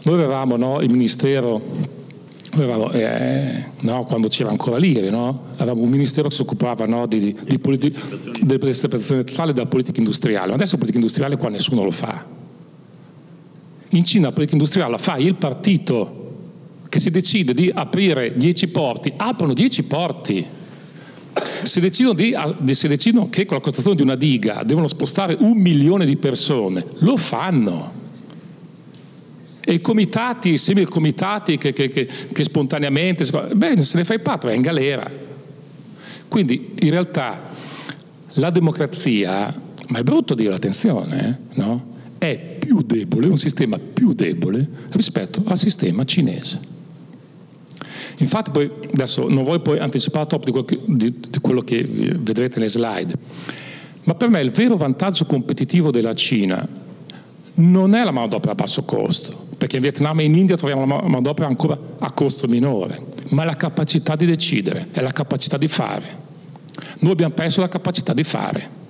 Noi 0.03 0.13
avevamo 0.15 0.55
no, 0.57 0.81
il 0.81 0.91
Ministero 0.91 1.61
avevamo, 2.55 2.91
eh, 2.91 3.63
no, 3.81 4.05
quando 4.05 4.27
c'era 4.27 4.49
ancora 4.49 4.77
l'IRE, 4.77 5.09
no? 5.09 5.43
avevamo 5.57 5.81
un 5.81 5.89
ministero 5.89 6.29
che 6.29 6.35
si 6.35 6.41
occupava 6.41 6.85
no, 6.85 7.05
di, 7.05 7.35
di 7.43 7.59
politi- 7.59 7.93
delle 8.41 8.57
prestazioni 8.57 9.23
totali 9.23 9.53
della 9.53 9.67
politica 9.67 9.99
industriale. 9.99 10.53
Adesso 10.53 10.73
la 10.73 10.79
politica 10.79 10.99
industriale 10.99 11.37
qua 11.37 11.49
nessuno 11.49 11.83
lo 11.83 11.91
fa. 11.91 12.25
In 13.89 14.03
Cina 14.03 14.27
la 14.27 14.31
politica 14.31 14.57
industriale 14.57 14.91
la 14.91 14.97
fa 14.97 15.17
il 15.17 15.35
partito 15.35 16.23
che 16.89 16.99
si 16.99 17.11
decide 17.11 17.53
di 17.53 17.71
aprire 17.73 18.35
10 18.35 18.67
porti, 18.69 19.11
aprono 19.15 19.53
10 19.53 19.83
porti. 19.83 20.45
Se 21.63 21.81
decidono, 21.81 22.15
di, 22.15 22.33
se 22.73 22.87
decidono 22.87 23.29
che 23.29 23.45
con 23.45 23.57
la 23.57 23.63
costruzione 23.63 23.97
di 23.97 24.03
una 24.03 24.15
diga 24.15 24.63
devono 24.63 24.87
spostare 24.87 25.35
un 25.39 25.57
milione 25.57 26.05
di 26.05 26.15
persone, 26.15 26.85
lo 26.99 27.17
fanno 27.17 28.03
e 29.65 29.73
i 29.73 29.81
comitati, 29.81 30.57
simili 30.57 30.85
comitati 30.85 31.57
che, 31.57 31.73
che, 31.73 31.89
che, 31.89 32.05
che 32.05 32.43
spontaneamente, 32.43 33.25
beh, 33.53 33.81
se 33.81 33.97
ne 33.97 34.05
fai 34.05 34.19
parte, 34.19 34.47
vai 34.47 34.55
in 34.55 34.61
galera. 34.61 35.09
Quindi 36.27 36.73
in 36.79 36.91
realtà 36.91 37.49
la 38.33 38.51
democrazia, 38.51 39.53
ma 39.87 39.97
è 39.97 40.03
brutto 40.03 40.35
dire 40.35 40.53
attenzione, 40.53 41.41
eh, 41.49 41.59
no? 41.59 41.93
è 42.19 42.57
più 42.59 42.81
debole, 42.83 43.27
un 43.27 43.37
sistema 43.37 43.79
più 43.79 44.13
debole 44.13 44.67
rispetto 44.91 45.41
al 45.45 45.57
sistema 45.57 46.03
cinese. 46.03 46.73
Infatti 48.17 48.51
poi, 48.51 48.71
adesso 48.93 49.27
non 49.27 49.43
voglio 49.43 49.61
poi 49.61 49.79
anticipare 49.79 50.27
troppo 50.27 50.61
di 50.61 50.79
di, 50.85 51.19
di 51.29 51.39
quello 51.39 51.61
che 51.61 51.83
vedrete 51.83 52.59
nelle 52.59 52.69
slide, 52.69 53.13
ma 54.03 54.13
per 54.13 54.29
me 54.29 54.41
il 54.41 54.51
vero 54.51 54.77
vantaggio 54.77 55.25
competitivo 55.25 55.89
della 55.91 56.13
Cina 56.13 56.83
non 57.55 57.95
è 57.95 58.03
la 58.03 58.11
manodopera 58.11 58.51
a 58.51 58.55
basso 58.55 58.83
costo, 58.83 59.47
perché 59.57 59.77
in 59.77 59.81
Vietnam 59.81 60.19
e 60.19 60.23
in 60.23 60.35
India 60.35 60.55
troviamo 60.55 60.85
la 60.85 61.01
manodopera 61.01 61.47
ancora 61.47 61.77
a 61.99 62.11
costo 62.11 62.47
minore, 62.47 63.03
ma 63.29 63.43
è 63.43 63.45
la 63.45 63.55
capacità 63.55 64.15
di 64.15 64.25
decidere, 64.25 64.87
è 64.91 65.01
la 65.01 65.11
capacità 65.11 65.57
di 65.57 65.67
fare. 65.67 66.23
Noi 66.99 67.11
abbiamo 67.11 67.33
perso 67.33 67.61
la 67.61 67.69
capacità 67.69 68.13
di 68.13 68.23
fare. 68.23 68.83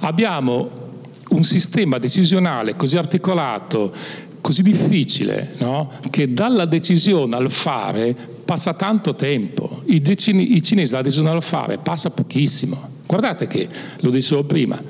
Abbiamo 0.00 0.88
un 1.30 1.42
sistema 1.42 1.98
decisionale 1.98 2.76
così 2.76 2.96
articolato, 2.96 3.92
così 4.40 4.62
difficile, 4.62 5.54
no? 5.58 5.90
che 6.10 6.32
dalla 6.32 6.64
decisione 6.64 7.36
al 7.36 7.50
fare 7.50 8.16
passa 8.44 8.74
tanto 8.74 9.14
tempo. 9.14 9.82
I, 9.86 10.02
I 10.04 10.62
cinesi 10.62 10.90
dalla 10.90 11.02
decisione 11.02 11.30
al 11.30 11.42
fare 11.42 11.78
passa 11.78 12.10
pochissimo. 12.10 12.98
Guardate 13.06 13.46
che, 13.46 13.68
lo 14.00 14.10
dicevo 14.10 14.44
prima, 14.44 14.80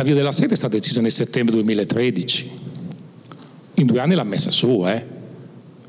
la 0.00 0.06
via 0.06 0.14
della 0.14 0.32
seta 0.32 0.54
è 0.54 0.56
stata 0.56 0.76
decisa 0.76 1.02
nel 1.02 1.12
settembre 1.12 1.54
2013. 1.56 2.50
In 3.74 3.86
due 3.86 4.00
anni 4.00 4.14
l'ha 4.14 4.24
messa 4.24 4.50
su, 4.50 4.82
eh. 4.86 5.18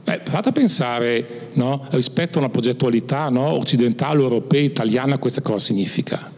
Eh, 0.03 0.19
provate 0.19 0.49
a 0.49 0.51
pensare 0.51 1.49
no, 1.53 1.85
rispetto 1.91 2.37
a 2.37 2.41
una 2.41 2.49
progettualità 2.49 3.29
no, 3.29 3.53
occidentale, 3.53 4.21
europea, 4.21 4.59
italiana, 4.59 5.17
questa 5.17 5.41
cosa 5.41 5.59
significa. 5.59 6.29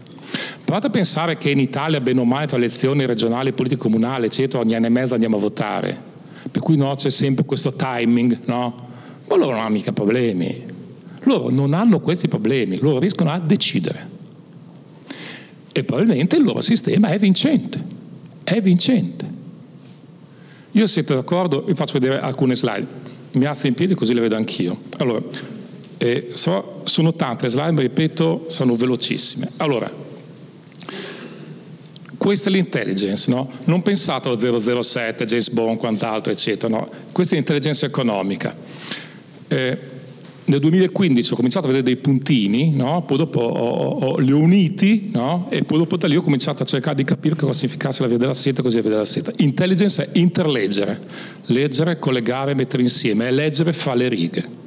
Provate 0.63 0.87
a 0.87 0.89
pensare 0.91 1.37
che 1.39 1.49
in 1.49 1.59
Italia, 1.59 1.99
bene 1.99 2.19
o 2.19 2.25
male, 2.25 2.45
tra 2.45 2.57
elezioni 2.57 3.07
regionali, 3.07 3.53
politiche 3.53 3.81
comunali, 3.81 4.27
eccetera, 4.27 4.61
ogni 4.61 4.75
anno 4.75 4.85
e 4.85 4.89
mezzo 4.89 5.15
andiamo 5.15 5.37
a 5.37 5.39
votare. 5.39 5.99
Per 6.51 6.61
cui 6.61 6.77
no, 6.77 6.93
c'è 6.93 7.09
sempre 7.09 7.43
questo 7.43 7.73
timing, 7.73 8.41
no? 8.45 8.87
Ma 9.27 9.35
loro 9.35 9.49
non 9.49 9.61
hanno 9.61 9.69
mica 9.69 9.91
problemi. 9.91 10.63
Loro 11.23 11.49
non 11.49 11.73
hanno 11.73 11.99
questi 12.01 12.27
problemi, 12.27 12.77
loro 12.77 12.99
riescono 12.99 13.31
a 13.31 13.39
decidere. 13.39 14.11
E 15.75 15.83
probabilmente 15.83 16.35
il 16.35 16.43
loro 16.43 16.61
sistema 16.61 17.09
è 17.09 17.17
vincente, 17.17 17.83
è 18.43 18.61
vincente. 18.61 19.25
Io 20.71 20.87
siete 20.87 21.15
d'accordo, 21.15 21.63
vi 21.63 21.73
faccio 21.73 21.99
vedere 21.99 22.19
alcune 22.19 22.55
slide, 22.55 22.87
mi 23.31 23.45
alzo 23.45 23.67
in 23.67 23.73
piedi 23.73 23.95
così 23.95 24.13
le 24.13 24.21
vedo 24.21 24.35
anch'io. 24.35 24.79
Allora, 24.97 25.21
eh, 25.97 26.29
so, 26.33 26.81
sono 26.83 27.13
tante 27.15 27.49
slide, 27.49 27.81
ripeto, 27.81 28.45
sono 28.47 28.75
velocissime. 28.75 29.49
Allora, 29.57 29.91
questa 32.17 32.49
è 32.49 32.53
l'intelligence, 32.53 33.29
no? 33.31 33.49
Non 33.65 33.81
pensate 33.81 34.29
allo 34.29 34.81
007, 34.81 35.25
James 35.25 35.49
Bond, 35.49 35.77
quant'altro, 35.77 36.31
eccetera, 36.31 36.75
no? 36.75 36.89
Questa 37.11 37.33
è 37.33 37.37
l'intelligence 37.37 37.85
economica. 37.85 38.55
Eh, 39.47 39.77
nel 40.45 40.59
2015 40.59 41.31
ho 41.31 41.35
cominciato 41.35 41.67
a 41.67 41.69
vedere 41.69 41.85
dei 41.85 41.97
puntini, 41.97 42.71
no? 42.71 43.03
poi 43.03 43.17
dopo 43.17 43.39
ho, 43.39 43.89
ho, 43.99 44.19
li 44.19 44.31
ho 44.31 44.37
uniti 44.37 45.09
no? 45.13 45.47
e 45.49 45.63
poi 45.63 45.77
dopo 45.77 45.95
da 45.95 46.07
lì 46.07 46.17
ho 46.17 46.21
cominciato 46.21 46.63
a 46.63 46.65
cercare 46.65 46.95
di 46.95 47.05
capire 47.05 47.35
cosa 47.35 47.53
significasse 47.53 48.01
la 48.01 48.09
via 48.09 48.17
della 48.17 48.33
seta 48.33 48.59
e 48.59 48.63
così 48.63 48.75
la 48.77 48.81
via 48.81 48.91
della 48.91 49.05
seta. 49.05 49.31
Intelligence 49.37 50.11
è 50.11 50.17
interleggere, 50.17 50.99
leggere, 51.45 51.97
collegare, 51.97 52.55
mettere 52.55 52.83
insieme, 52.83 53.27
è 53.27 53.31
leggere 53.31 53.71
fra 53.71 53.93
le 53.93 54.09
righe. 54.09 54.61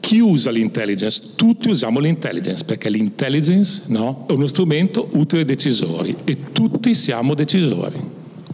Chi 0.00 0.18
usa 0.18 0.50
l'intelligence? 0.50 1.30
Tutti 1.36 1.70
usiamo 1.70 1.98
l'intelligence 1.98 2.64
perché 2.64 2.90
l'intelligence 2.90 3.84
no, 3.86 4.26
è 4.28 4.32
uno 4.32 4.46
strumento 4.48 5.08
utile 5.12 5.40
ai 5.40 5.46
decisori 5.46 6.14
e 6.24 6.36
tutti 6.52 6.92
siamo 6.92 7.32
decisori. 7.32 7.98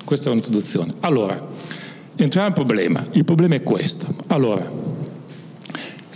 Questa 0.05 0.29
è 0.29 0.31
un'introduzione. 0.31 0.93
Allora, 1.01 1.45
entriamo 2.15 2.47
nel 2.47 2.55
problema. 2.55 3.05
Il 3.13 3.25
problema 3.25 3.57
è 3.57 3.63
questo. 3.65 4.15
Allora, 4.29 4.71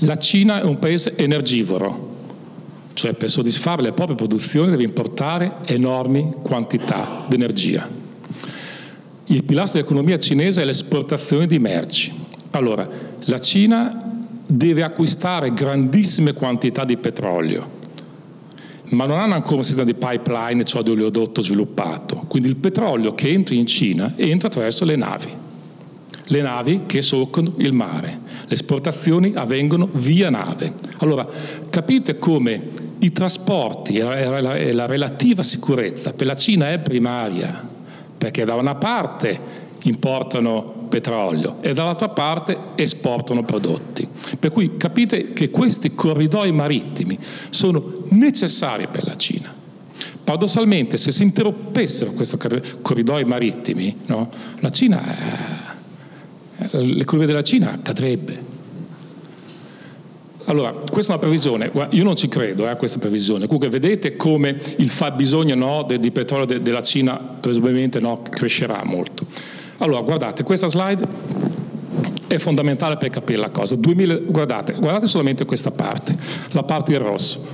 la 0.02 0.16
Cina 0.18 0.60
è 0.60 0.64
un 0.64 0.78
paese 0.78 1.16
energivoro, 1.16 2.10
cioè 2.94 3.12
per 3.12 3.30
soddisfare 3.30 3.82
le 3.82 3.92
proprie 3.92 4.16
produzioni 4.16 4.70
deve 4.70 4.82
importare 4.82 5.56
enormi 5.64 6.34
quantità 6.42 7.24
di 7.28 7.34
energia. 7.36 7.88
Il 9.26 9.44
pilastro 9.44 9.78
dell'economia 9.78 10.18
cinese 10.18 10.62
è 10.62 10.64
l'esportazione 10.64 11.46
di 11.46 11.58
merci. 11.58 12.12
Allora, 12.50 12.88
la 13.24 13.38
Cina 13.38 13.96
deve 14.44 14.82
acquistare 14.82 15.52
grandissime 15.52 16.32
quantità 16.32 16.84
di 16.84 16.96
petrolio, 16.96 17.80
ma 18.90 19.06
non 19.06 19.18
hanno 19.18 19.34
ancora 19.34 19.56
un 19.56 19.64
sistema 19.64 19.86
di 19.86 19.94
pipeline, 19.94 20.64
cioè 20.64 20.82
di 20.82 20.90
oleodotto 20.90 21.40
sviluppato. 21.40 22.24
Quindi 22.26 22.48
il 22.48 22.56
petrolio 22.56 23.14
che 23.14 23.30
entra 23.30 23.54
in 23.54 23.66
Cina 23.66 24.14
entra 24.16 24.48
attraverso 24.48 24.84
le 24.84 24.96
navi, 24.96 25.28
le 26.26 26.40
navi 26.40 26.82
che 26.86 27.02
solcano 27.02 27.54
il 27.58 27.72
mare. 27.72 28.20
Le 28.46 28.54
esportazioni 28.54 29.32
avvengono 29.34 29.88
via 29.92 30.30
nave. 30.30 30.74
Allora, 30.98 31.26
capite 31.70 32.18
come 32.18 32.90
i 33.00 33.12
trasporti 33.12 33.96
e 33.96 34.72
la 34.72 34.86
relativa 34.86 35.42
sicurezza 35.42 36.12
per 36.12 36.26
la 36.26 36.36
Cina 36.36 36.70
è 36.70 36.78
primaria, 36.78 37.68
perché 38.16 38.44
da 38.44 38.54
una 38.54 38.76
parte 38.76 39.70
importano 39.84 40.86
petrolio 40.88 41.56
e 41.60 41.72
dall'altra 41.72 42.10
parte 42.10 42.56
esportano 42.76 43.42
prodotti. 43.42 44.06
Per 44.38 44.50
cui 44.50 44.76
capite 44.76 45.32
che 45.32 45.50
questi 45.50 45.94
corridoi 45.94 46.52
marittimi 46.52 47.18
sono 47.50 48.04
necessari 48.10 48.86
per 48.86 49.04
la 49.06 49.16
Cina. 49.16 49.52
Paradossalmente, 50.22 50.96
se 50.96 51.10
si 51.10 51.24
interrompessero 51.24 52.12
questi 52.12 52.36
corridoi 52.80 53.24
marittimi, 53.24 53.96
no, 54.06 54.30
la 54.60 54.70
Cina, 54.70 55.02
eh, 55.02 55.71
l'economia 56.70 57.26
della 57.26 57.42
Cina 57.42 57.78
cadrebbe. 57.82 58.50
Allora, 60.46 60.72
questa 60.72 61.12
è 61.12 61.14
una 61.14 61.24
previsione, 61.24 61.70
io 61.90 62.02
non 62.02 62.16
ci 62.16 62.28
credo 62.28 62.64
eh, 62.64 62.68
a 62.68 62.76
questa 62.76 62.98
previsione, 62.98 63.44
comunque 63.44 63.68
vedete 63.68 64.16
come 64.16 64.58
il 64.78 64.88
fabbisogno 64.88 65.54
no, 65.54 65.86
di 65.86 66.10
petrolio 66.10 66.46
de, 66.46 66.60
della 66.60 66.82
Cina 66.82 67.16
presumibilmente 67.16 68.00
no, 68.00 68.22
crescerà 68.28 68.82
molto. 68.84 69.24
Allora, 69.78 70.00
guardate, 70.00 70.42
questa 70.42 70.66
slide 70.66 71.06
è 72.26 72.38
fondamentale 72.38 72.96
per 72.96 73.10
capire 73.10 73.38
la 73.38 73.50
cosa. 73.50 73.76
2000, 73.76 74.14
guardate, 74.26 74.74
guardate 74.74 75.06
solamente 75.06 75.44
questa 75.44 75.70
parte, 75.70 76.16
la 76.52 76.64
parte 76.64 76.92
in 76.92 76.98
rosso. 76.98 77.44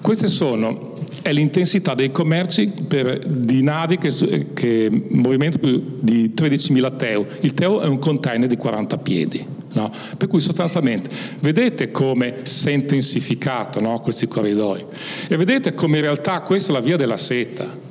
Queste 0.00 0.28
sono, 0.28 0.92
è 1.22 1.32
l'intensità 1.32 1.94
dei 1.94 2.10
commerci 2.10 2.72
per, 2.86 3.18
di 3.26 3.62
navi 3.62 3.98
che, 3.98 4.10
che 4.54 4.88
movimento 5.08 5.58
di 5.58 6.32
13.000 6.34 6.96
TEU. 6.96 7.26
Il 7.40 7.52
TEU 7.52 7.80
è 7.80 7.86
un 7.86 7.98
container 7.98 8.48
di 8.48 8.56
40 8.56 8.98
piedi. 8.98 9.46
No? 9.72 9.90
Per 10.16 10.26
cui 10.26 10.40
sostanzialmente 10.40 11.10
vedete 11.40 11.92
come 11.92 12.40
si 12.42 12.70
è 12.70 12.72
intensificato 12.72 13.78
no, 13.78 14.00
questi 14.00 14.26
corridoi 14.26 14.84
e 15.28 15.36
vedete 15.36 15.74
come 15.74 15.98
in 15.98 16.02
realtà 16.02 16.40
questa 16.40 16.72
è 16.72 16.74
la 16.74 16.80
via 16.80 16.96
della 16.96 17.16
seta. 17.16 17.88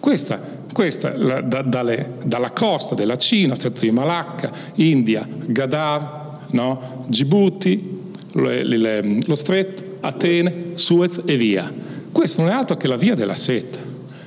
Questa 0.00 0.60
questa 0.72 1.16
la, 1.16 1.40
da, 1.40 1.62
dalle, 1.62 2.14
dalla 2.24 2.50
costa 2.50 2.94
della 2.94 3.16
Cina, 3.16 3.54
Stretto 3.54 3.80
di 3.80 3.90
Malacca, 3.90 4.50
India, 4.76 5.28
Gadar, 5.28 6.46
no? 6.50 6.98
Djibouti, 7.06 8.00
le, 8.32 8.64
le, 8.64 9.18
lo 9.26 9.34
Stretto, 9.34 9.91
Atene, 10.02 10.72
Suez 10.74 11.22
e 11.24 11.36
via. 11.36 11.72
Questo 12.10 12.42
non 12.42 12.50
è 12.50 12.54
altro 12.54 12.76
che 12.76 12.88
la 12.88 12.96
via 12.96 13.14
della 13.14 13.34
seta. 13.34 13.78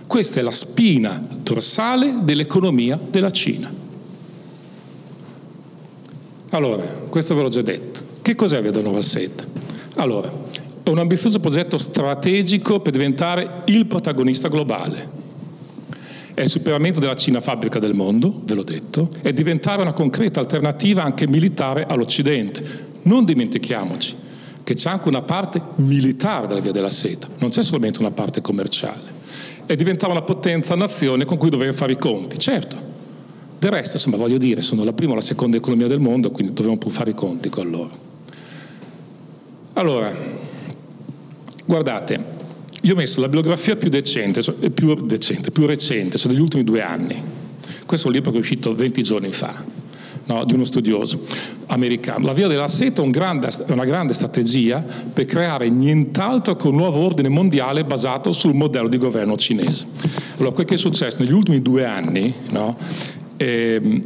Questa 0.07 0.39
è 0.39 0.43
la 0.43 0.51
spina 0.51 1.23
dorsale 1.41 2.19
dell'economia 2.21 2.99
della 3.09 3.29
Cina. 3.29 3.71
Allora, 6.49 6.83
questo 7.09 7.35
ve 7.35 7.41
l'ho 7.41 7.49
già 7.49 7.61
detto. 7.61 8.01
Che 8.21 8.35
cos'è 8.35 8.61
Via 8.61 8.71
della 8.71 8.83
Nuova 8.83 9.01
Seta? 9.01 9.43
Allora, 9.95 10.33
è 10.83 10.89
un 10.89 10.99
ambizioso 10.99 11.39
progetto 11.39 11.77
strategico 11.77 12.79
per 12.79 12.91
diventare 12.91 13.63
il 13.65 13.85
protagonista 13.85 14.47
globale 14.47 15.23
è 16.35 16.41
il 16.41 16.49
superamento 16.49 16.99
della 16.99 17.15
Cina 17.15 17.39
fabbrica 17.39 17.79
del 17.79 17.93
mondo, 17.93 18.41
ve 18.43 18.55
l'ho 18.55 18.63
detto, 18.63 19.09
e 19.21 19.31
diventare 19.31 19.81
una 19.81 19.93
concreta 19.93 20.41
alternativa 20.41 21.01
anche 21.01 21.27
militare 21.29 21.85
all'Occidente. 21.87 22.91
Non 23.03 23.23
dimentichiamoci 23.23 24.15
che 24.65 24.73
c'è 24.73 24.89
anche 24.89 25.07
una 25.07 25.21
parte 25.21 25.61
militare 25.75 26.47
della 26.47 26.59
via 26.59 26.71
della 26.71 26.89
seta, 26.89 27.27
non 27.37 27.51
c'è 27.51 27.61
solamente 27.61 27.99
una 27.99 28.09
parte 28.09 28.41
commerciale. 28.41 29.13
E 29.67 29.75
diventare 29.75 30.11
una 30.11 30.23
potenza 30.23 30.73
nazione 30.73 31.23
con 31.23 31.37
cui 31.37 31.51
dover 31.51 31.71
fare 31.71 31.91
i 31.91 31.97
conti, 31.97 32.39
certo. 32.39 32.75
Del 33.59 33.69
resto, 33.69 33.97
insomma, 33.97 34.17
voglio 34.17 34.39
dire, 34.39 34.63
sono 34.63 34.83
la 34.83 34.91
prima 34.91 35.11
o 35.11 35.15
la 35.15 35.21
seconda 35.21 35.55
economia 35.55 35.85
del 35.85 35.99
mondo, 35.99 36.31
quindi 36.31 36.51
dobbiamo 36.51 36.79
pur 36.79 36.91
fare 36.91 37.11
i 37.11 37.13
conti 37.13 37.49
con 37.49 37.69
loro. 37.69 37.91
Allora, 39.73 40.11
guardate, 41.67 42.25
io 42.81 42.93
ho 42.93 42.95
messo 42.95 43.21
la 43.21 43.29
biografia 43.29 43.75
più 43.75 43.89
decente, 43.89 44.41
cioè, 44.41 44.55
più, 44.71 45.05
decente, 45.05 45.51
più 45.51 45.67
recente, 45.67 46.17
sono 46.17 46.33
degli 46.33 46.41
ultimi 46.41 46.63
due 46.63 46.81
anni. 46.81 47.21
Questo 47.85 48.07
è 48.07 48.09
un 48.09 48.15
libro 48.15 48.31
che 48.31 48.37
è 48.37 48.39
uscito 48.39 48.73
20 48.73 49.03
giorni 49.03 49.31
fa, 49.31 49.63
no, 50.25 50.45
di 50.45 50.53
uno 50.53 50.63
studioso 50.63 51.19
americano. 51.67 52.25
La 52.25 52.33
via 52.33 52.47
della 52.47 52.67
seta 52.67 53.01
è 53.01 53.05
un 53.05 53.11
grande, 53.11 53.49
una 53.67 53.85
grande 53.85 54.13
strategia 54.13 54.83
per 55.13 55.25
creare 55.25 55.69
nient'altro 55.69 56.55
che 56.55 56.67
un 56.67 56.75
nuovo 56.75 56.99
ordine 56.99 57.29
mondiale 57.29 57.83
basato 57.83 58.31
sul 58.31 58.53
modello 58.53 58.87
di 58.87 58.97
governo 58.97 59.35
cinese. 59.35 59.85
Allora, 60.37 60.53
quel 60.53 60.65
che 60.65 60.75
è 60.75 60.77
successo 60.77 61.17
negli 61.19 61.33
ultimi 61.33 61.61
due 61.61 61.85
anni, 61.85 62.33
no, 62.49 62.77
ehm, 63.37 64.03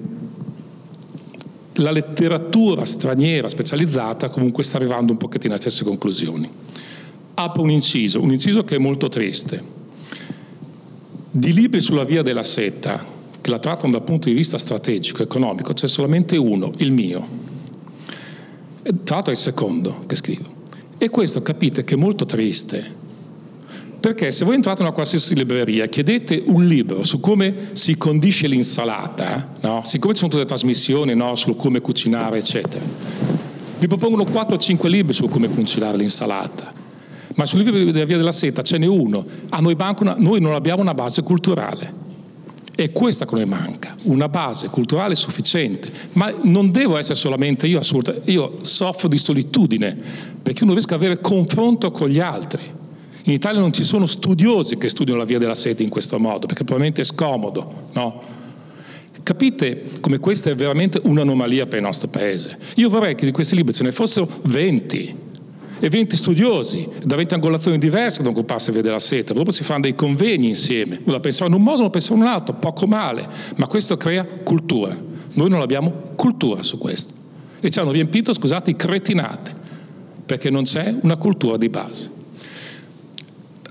la 1.73 1.91
letteratura 1.91 2.86
straniera 2.86 3.47
specializzata 3.47 4.29
comunque 4.29 4.63
sta 4.63 4.77
arrivando 4.77 5.13
un 5.13 5.17
pochettino 5.17 5.53
alle 5.53 5.62
stesse 5.62 5.86
conclusioni 5.86 6.49
apro 7.43 7.62
un 7.62 7.69
inciso, 7.69 8.21
un 8.21 8.32
inciso 8.32 8.63
che 8.63 8.75
è 8.75 8.79
molto 8.79 9.08
triste. 9.08 9.77
Di 11.32 11.53
libri 11.53 11.79
sulla 11.79 12.03
via 12.03 12.21
della 12.21 12.43
seta, 12.43 13.03
che 13.49 13.55
la 13.55 13.59
trattano 13.59 13.91
dal 13.91 14.03
punto 14.03 14.29
di 14.29 14.35
vista 14.35 14.57
strategico, 14.57 15.23
economico, 15.23 15.73
c'è 15.73 15.88
solamente 15.88 16.38
uno, 16.38 16.71
il 16.77 16.91
mio. 16.91 17.27
Tra 18.81 19.15
l'altro 19.15 19.31
è 19.31 19.35
il 19.35 19.41
secondo 19.41 20.03
che 20.05 20.15
scrivo. 20.15 20.57
E 20.97 21.09
questo 21.09 21.41
capite 21.41 21.83
che 21.83 21.95
è 21.95 21.97
molto 21.97 22.25
triste, 22.25 22.97
perché 23.99 24.31
se 24.31 24.45
voi 24.45 24.55
entrate 24.55 24.81
in 24.81 24.88
una 24.88 24.93
qualsiasi 24.93 25.35
libreria 25.35 25.85
e 25.85 25.89
chiedete 25.89 26.43
un 26.45 26.65
libro 26.65 27.03
su 27.03 27.19
come 27.19 27.69
si 27.73 27.97
condisce 27.97 28.47
l'insalata, 28.47 29.51
no? 29.62 29.81
siccome 29.83 30.13
ci 30.13 30.19
sono 30.19 30.31
tutte 30.31 30.43
le 30.43 30.47
trasmissioni 30.47 31.15
no? 31.15 31.35
su 31.35 31.55
come 31.55 31.81
cucinare, 31.81 32.38
eccetera, 32.38 32.83
vi 33.79 33.88
propongono 33.88 34.23
4-5 34.23 34.88
libri 34.88 35.13
su 35.13 35.27
come 35.27 35.49
cucinare 35.49 35.97
l'insalata 35.97 36.77
ma 37.35 37.45
sul 37.45 37.59
libro 37.59 37.91
della 37.91 38.03
Via 38.03 38.17
della 38.17 38.33
Seta 38.33 38.62
ce 38.63 38.77
n'è 38.77 38.85
uno. 38.85 39.25
A 39.47 39.59
noi, 39.62 39.73
una, 39.77 40.15
noi 40.17 40.41
non 40.41 40.55
abbiamo 40.55 40.81
una 40.81 40.93
base 40.93 41.23
culturale. 41.23 42.09
È 42.79 42.93
questa 42.93 43.25
che 43.25 43.35
noi 43.35 43.43
manca, 43.43 43.93
una 44.03 44.29
base 44.29 44.69
culturale 44.69 45.13
sufficiente. 45.13 45.91
Ma 46.13 46.33
non 46.43 46.71
devo 46.71 46.95
essere 46.95 47.15
solamente 47.15 47.67
io, 47.67 47.79
assolutamente. 47.79 48.31
Io 48.31 48.59
soffro 48.61 49.09
di 49.09 49.17
solitudine, 49.17 49.97
perché 50.41 50.61
io 50.61 50.65
non 50.65 50.75
riesco 50.75 50.93
ad 50.93 51.01
avere 51.01 51.19
confronto 51.19 51.91
con 51.91 52.07
gli 52.07 52.21
altri. 52.21 52.61
In 53.23 53.33
Italia 53.33 53.59
non 53.59 53.73
ci 53.73 53.83
sono 53.83 54.05
studiosi 54.05 54.77
che 54.77 54.87
studiano 54.87 55.19
la 55.19 55.25
Via 55.25 55.37
della 55.37 55.55
Seta 55.55 55.83
in 55.83 55.89
questo 55.89 56.17
modo, 56.19 56.47
perché 56.47 56.63
probabilmente 56.63 57.01
è 57.01 57.03
scomodo, 57.03 57.89
no? 57.91 58.21
capite 59.23 59.83
come 59.99 60.19
questa 60.19 60.49
è 60.49 60.55
veramente 60.55 61.01
un'anomalia 61.03 61.65
per 61.65 61.79
il 61.79 61.83
nostro 61.83 62.07
paese. 62.07 62.57
Io 62.75 62.87
vorrei 62.87 63.13
che 63.13 63.25
di 63.25 63.33
questi 63.33 63.57
libri 63.57 63.73
ce 63.73 63.83
ne 63.83 63.91
fossero 63.91 64.25
20 64.43 65.27
e 65.79 65.89
20 65.89 66.15
studiosi 66.15 66.87
da 67.03 67.15
20 67.15 67.33
angolazioni 67.35 67.77
diverse 67.77 68.21
ad 68.21 68.27
occuparsi 68.27 68.71
via 68.71 68.81
della 68.81 68.99
seta, 68.99 69.33
dopo 69.33 69.51
si 69.51 69.63
fanno 69.63 69.81
dei 69.81 69.95
convegni 69.95 70.47
insieme, 70.49 70.99
uno 71.03 71.13
la 71.13 71.19
pensava 71.19 71.49
in 71.49 71.55
un 71.55 71.63
modo, 71.63 71.79
uno 71.79 71.89
pensava 71.89 72.15
in 72.15 72.21
un 72.21 72.27
altro, 72.27 72.53
poco 72.55 72.85
male, 72.85 73.27
ma 73.55 73.67
questo 73.67 73.97
crea 73.97 74.25
cultura. 74.25 74.97
Noi 75.33 75.49
non 75.49 75.61
abbiamo 75.61 75.91
cultura 76.15 76.63
su 76.63 76.77
questo 76.77 77.13
e 77.61 77.69
ci 77.69 77.79
hanno 77.79 77.91
riempito, 77.91 78.33
scusate, 78.33 78.75
cretinate, 78.75 79.55
perché 80.25 80.49
non 80.49 80.63
c'è 80.63 80.95
una 81.01 81.17
cultura 81.17 81.57
di 81.57 81.69
base. 81.69 82.17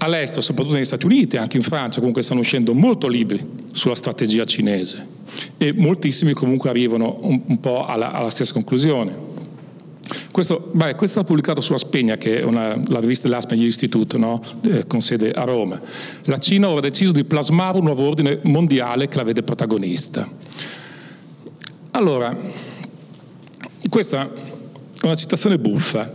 All'estero, 0.01 0.41
soprattutto 0.41 0.77
negli 0.77 0.85
Stati 0.85 1.07
Uniti, 1.07 1.37
anche 1.37 1.57
in 1.57 1.63
Francia, 1.63 1.99
comunque 1.99 2.23
stanno 2.23 2.41
uscendo 2.41 2.73
molti 2.73 3.09
libri 3.11 3.45
sulla 3.73 3.97
strategia 3.97 4.45
cinese 4.45 5.17
e 5.57 5.73
moltissimi 5.73 6.33
comunque 6.33 6.71
arrivano 6.71 7.19
un, 7.23 7.41
un 7.47 7.61
po' 7.61 7.85
alla, 7.85 8.13
alla 8.13 8.31
stessa 8.31 8.53
conclusione. 8.53 9.38
Questo, 10.31 10.71
beh, 10.73 10.95
questo 10.95 11.21
è 11.21 11.25
pubblicato 11.25 11.61
sulla 11.61 11.79
Spegna, 11.79 12.17
che 12.17 12.41
è 12.41 12.45
una, 12.45 12.81
la 12.89 13.01
rivista 13.01 13.29
dell'Aspen 13.29 13.61
Institute, 13.61 14.17
no? 14.17 14.43
eh, 14.63 14.87
con 14.87 15.01
sede 15.01 15.33
a 15.33 15.45
Roma. 15.45 15.81
La 16.25 16.39
Cina 16.39 16.69
ha 16.69 16.81
deciso 16.81 17.13
di 17.13 17.25
plasmare 17.25 17.79
un 17.79 17.85
nuovo 17.85 18.07
ordine 18.07 18.41
mondiale 18.45 19.09
che 19.09 19.17
la 19.17 19.25
vede 19.25 19.43
protagonista. 19.43 20.29
Allora, 21.93 22.37
questa 23.89 24.33
è 24.33 25.05
una 25.05 25.15
citazione 25.15 25.59
buffa. 25.59 26.11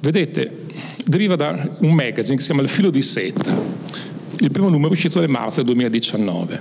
Vedete, 0.00 0.66
deriva 1.04 1.36
da 1.36 1.76
un 1.78 1.94
magazine 1.94 2.36
che 2.36 2.42
si 2.42 2.48
chiama 2.48 2.62
Il 2.62 2.68
filo 2.68 2.90
di 2.90 3.02
seta. 3.02 3.54
Il 4.40 4.50
primo 4.50 4.68
numero 4.68 4.92
uscito 4.92 5.20
nel 5.20 5.28
marzo 5.28 5.56
del 5.56 5.66
2019, 5.66 6.60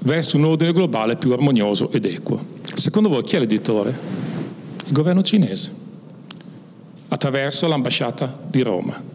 verso 0.00 0.36
un 0.36 0.44
ordine 0.44 0.72
globale 0.72 1.16
più 1.16 1.32
armonioso 1.32 1.90
ed 1.92 2.04
equo. 2.06 2.40
Secondo 2.74 3.08
voi 3.08 3.22
chi 3.22 3.36
è 3.36 3.38
l'editore? 3.38 3.94
Il 4.86 4.92
governo 4.92 5.22
cinese 5.22 5.72
attraverso 7.08 7.66
l'ambasciata 7.66 8.38
di 8.48 8.62
Roma. 8.62 9.14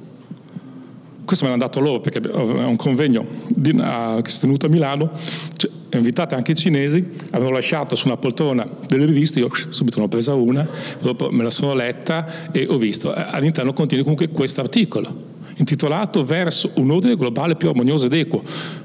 Questo 1.23 1.45
me 1.45 1.51
l'hanno 1.51 1.63
dato 1.63 1.79
loro 1.79 2.01
perché 2.01 2.19
è 2.19 2.63
un 2.63 2.75
convegno 2.75 3.25
di, 3.47 3.69
uh, 3.69 4.21
che 4.21 4.29
si 4.29 4.38
è 4.38 4.41
tenuto 4.41 4.65
a 4.65 4.69
Milano, 4.69 5.12
cioè, 5.55 5.71
invitate 5.93 6.36
anche 6.36 6.51
i 6.51 6.55
cinesi, 6.55 7.10
avevano 7.29 7.55
lasciato 7.55 7.95
su 7.95 8.07
una 8.07 8.17
poltrona 8.17 8.67
delle 8.86 9.05
riviste, 9.05 9.39
io 9.39 9.49
subito 9.69 9.99
ne 9.99 10.05
ho 10.05 10.07
presa 10.10 10.34
una, 10.34 10.67
dopo 10.99 11.31
me 11.31 11.43
la 11.43 11.49
sono 11.49 11.73
letta 11.73 12.51
e 12.51 12.65
ho 12.69 12.77
visto, 12.77 13.13
all'interno 13.13 13.71
contiene 13.71 14.03
comunque 14.03 14.29
questo 14.29 14.60
articolo, 14.60 15.31
intitolato 15.57 16.23
Verso 16.23 16.71
un 16.75 16.91
ordine 16.91 17.15
globale 17.15 17.55
più 17.55 17.69
armonioso 17.69 18.05
ed 18.05 18.13
equo. 18.13 18.43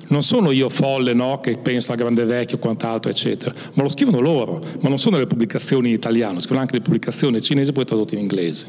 Non 0.09 0.23
sono 0.23 0.51
io 0.51 0.69
folle 0.69 1.13
no, 1.13 1.41
che 1.41 1.57
penso 1.59 1.93
al 1.93 1.99
grande 1.99 2.25
vecchio 2.25 2.57
e 2.57 2.61
quant'altro, 2.61 3.11
eccetera, 3.11 3.53
ma 3.75 3.83
lo 3.83 3.89
scrivono 3.89 4.21
loro, 4.21 4.61
ma 4.81 4.89
non 4.89 4.99
sono 4.99 5.19
le 5.19 5.27
pubblicazioni 5.27 5.89
in 5.89 5.95
italiano, 5.95 6.39
scrivono 6.39 6.61
anche 6.61 6.75
le 6.75 6.83
pubblicazioni 6.83 7.41
cinesi 7.41 7.73
poi 7.73 7.85
tradotte 7.85 8.15
in 8.15 8.21
inglese. 8.21 8.67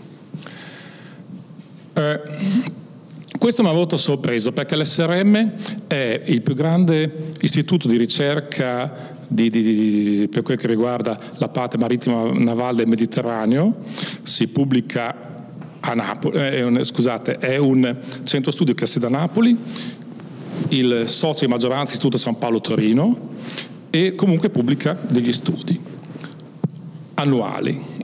Eh, 1.94 2.22
questo 3.38 3.62
mi 3.62 3.70
ha 3.70 3.72
avuto 3.72 3.98
sorpreso 3.98 4.52
perché 4.52 4.76
l'SRM 4.76 5.54
è 5.88 6.22
il 6.26 6.42
più 6.42 6.54
grande 6.54 7.34
istituto 7.42 7.88
di 7.88 7.98
ricerca 7.98 9.16
di, 9.28 9.50
di, 9.50 9.62
di, 9.62 10.28
per 10.28 10.42
quel 10.42 10.58
che 10.58 10.68
riguarda 10.68 11.20
la 11.38 11.50
parte 11.50 11.78
marittima 11.78 12.32
navale 12.32 12.78
del 12.78 12.88
Mediterraneo, 12.88 13.78
si 14.24 14.48
pubblica 14.48 15.37
a 15.92 15.94
Napoli, 15.94 16.38
eh, 16.38 16.52
è 16.52 16.64
un, 16.64 16.84
scusate, 16.84 17.38
è 17.38 17.58
un 17.58 17.96
centro 18.24 18.52
studio 18.52 18.74
che 18.74 18.84
ha 18.84 18.88
sede 18.88 19.06
a 19.06 19.10
Napoli, 19.10 19.58
il 20.70 21.04
socio 21.06 21.46
di 21.46 21.52
maggioranza 21.52 21.94
Istituto 21.94 22.18
San 22.18 22.38
Paolo 22.38 22.60
Torino 22.60 23.30
e 23.90 24.16
comunque 24.16 24.50
pubblica 24.50 25.00
degli 25.10 25.32
studi 25.32 25.80
annuali. 27.16 27.96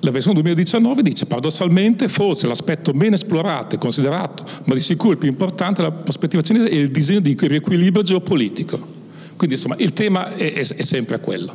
La 0.00 0.12
versione 0.12 0.40
2019 0.40 1.02
dice 1.02 1.26
paradossalmente 1.26 2.06
forse 2.08 2.46
l'aspetto 2.46 2.92
meno 2.92 3.16
esplorato 3.16 3.74
e 3.74 3.78
considerato, 3.78 4.44
ma 4.64 4.74
di 4.74 4.80
sicuro 4.80 5.12
il 5.12 5.18
più 5.18 5.28
importante 5.28 5.82
della 5.82 5.92
prospettiva 5.92 6.42
cinese 6.42 6.68
è 6.68 6.74
il 6.74 6.92
disegno 6.92 7.20
di 7.20 7.36
riequilibrio 7.36 8.04
geopolitico. 8.04 8.94
Quindi 9.36 9.56
insomma 9.56 9.74
il 9.78 9.92
tema 9.92 10.32
è, 10.34 10.52
è, 10.52 10.60
è 10.60 10.82
sempre 10.82 11.18
quello. 11.18 11.54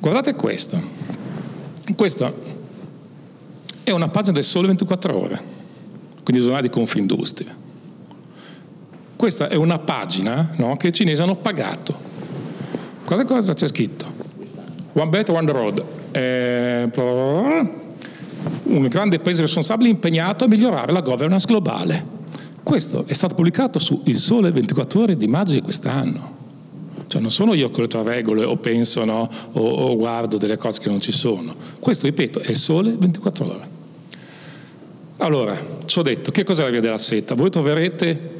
Guardate 0.00 0.34
questo. 0.34 0.82
Questa 1.94 2.32
è 3.90 3.94
una 3.94 4.08
pagina 4.08 4.34
del 4.34 4.44
Sole 4.44 4.66
24 4.66 5.18
Ore, 5.18 5.40
quindi 6.22 6.42
giornale 6.42 6.68
di 6.68 6.70
Confindustria. 6.70 7.54
Questa 9.16 9.48
è 9.48 9.54
una 9.54 9.78
pagina 9.78 10.54
no, 10.56 10.76
che 10.76 10.88
i 10.88 10.92
cinesi 10.92 11.20
hanno 11.20 11.36
pagato. 11.36 11.94
Guardate 13.04 13.32
cosa 13.32 13.52
c'è 13.52 13.68
scritto. 13.68 14.06
One 14.92 15.08
Belt, 15.08 15.28
One 15.28 15.52
Road 15.52 15.84
eh, 16.12 16.90
un 18.64 18.86
grande 18.88 19.18
paese 19.18 19.42
responsabile 19.42 19.90
impegnato 19.90 20.44
a 20.44 20.48
migliorare 20.48 20.92
la 20.92 21.00
governance 21.00 21.46
globale. 21.46 22.18
Questo 22.62 23.04
è 23.06 23.12
stato 23.12 23.34
pubblicato 23.34 23.78
su 23.78 24.02
Il 24.04 24.16
Sole 24.16 24.52
24 24.52 25.00
ore 25.00 25.16
di 25.16 25.26
maggio 25.26 25.54
di 25.54 25.62
quest'anno. 25.62 26.38
Cioè 27.06 27.20
non 27.20 27.30
sono 27.30 27.54
io 27.54 27.70
che 27.70 27.80
le 27.80 28.02
regole 28.04 28.44
o 28.44 28.56
penso 28.56 29.04
no, 29.04 29.28
o, 29.52 29.60
o, 29.60 29.96
guardo 29.96 30.36
delle 30.36 30.56
cose 30.56 30.80
che 30.80 30.88
non 30.88 31.00
ci 31.00 31.10
sono. 31.10 31.54
Questo, 31.80 32.06
ripeto, 32.06 32.40
è 32.40 32.50
Il 32.50 32.58
Sole 32.58 32.94
24 32.96 33.46
ore. 33.46 33.78
Allora, 35.20 35.56
ci 35.84 35.98
ho 35.98 36.02
detto, 36.02 36.30
che 36.30 36.44
cos'è 36.44 36.62
la 36.62 36.70
Via 36.70 36.80
della 36.80 36.98
Seta? 36.98 37.34
Voi 37.34 37.50
troverete 37.50 38.38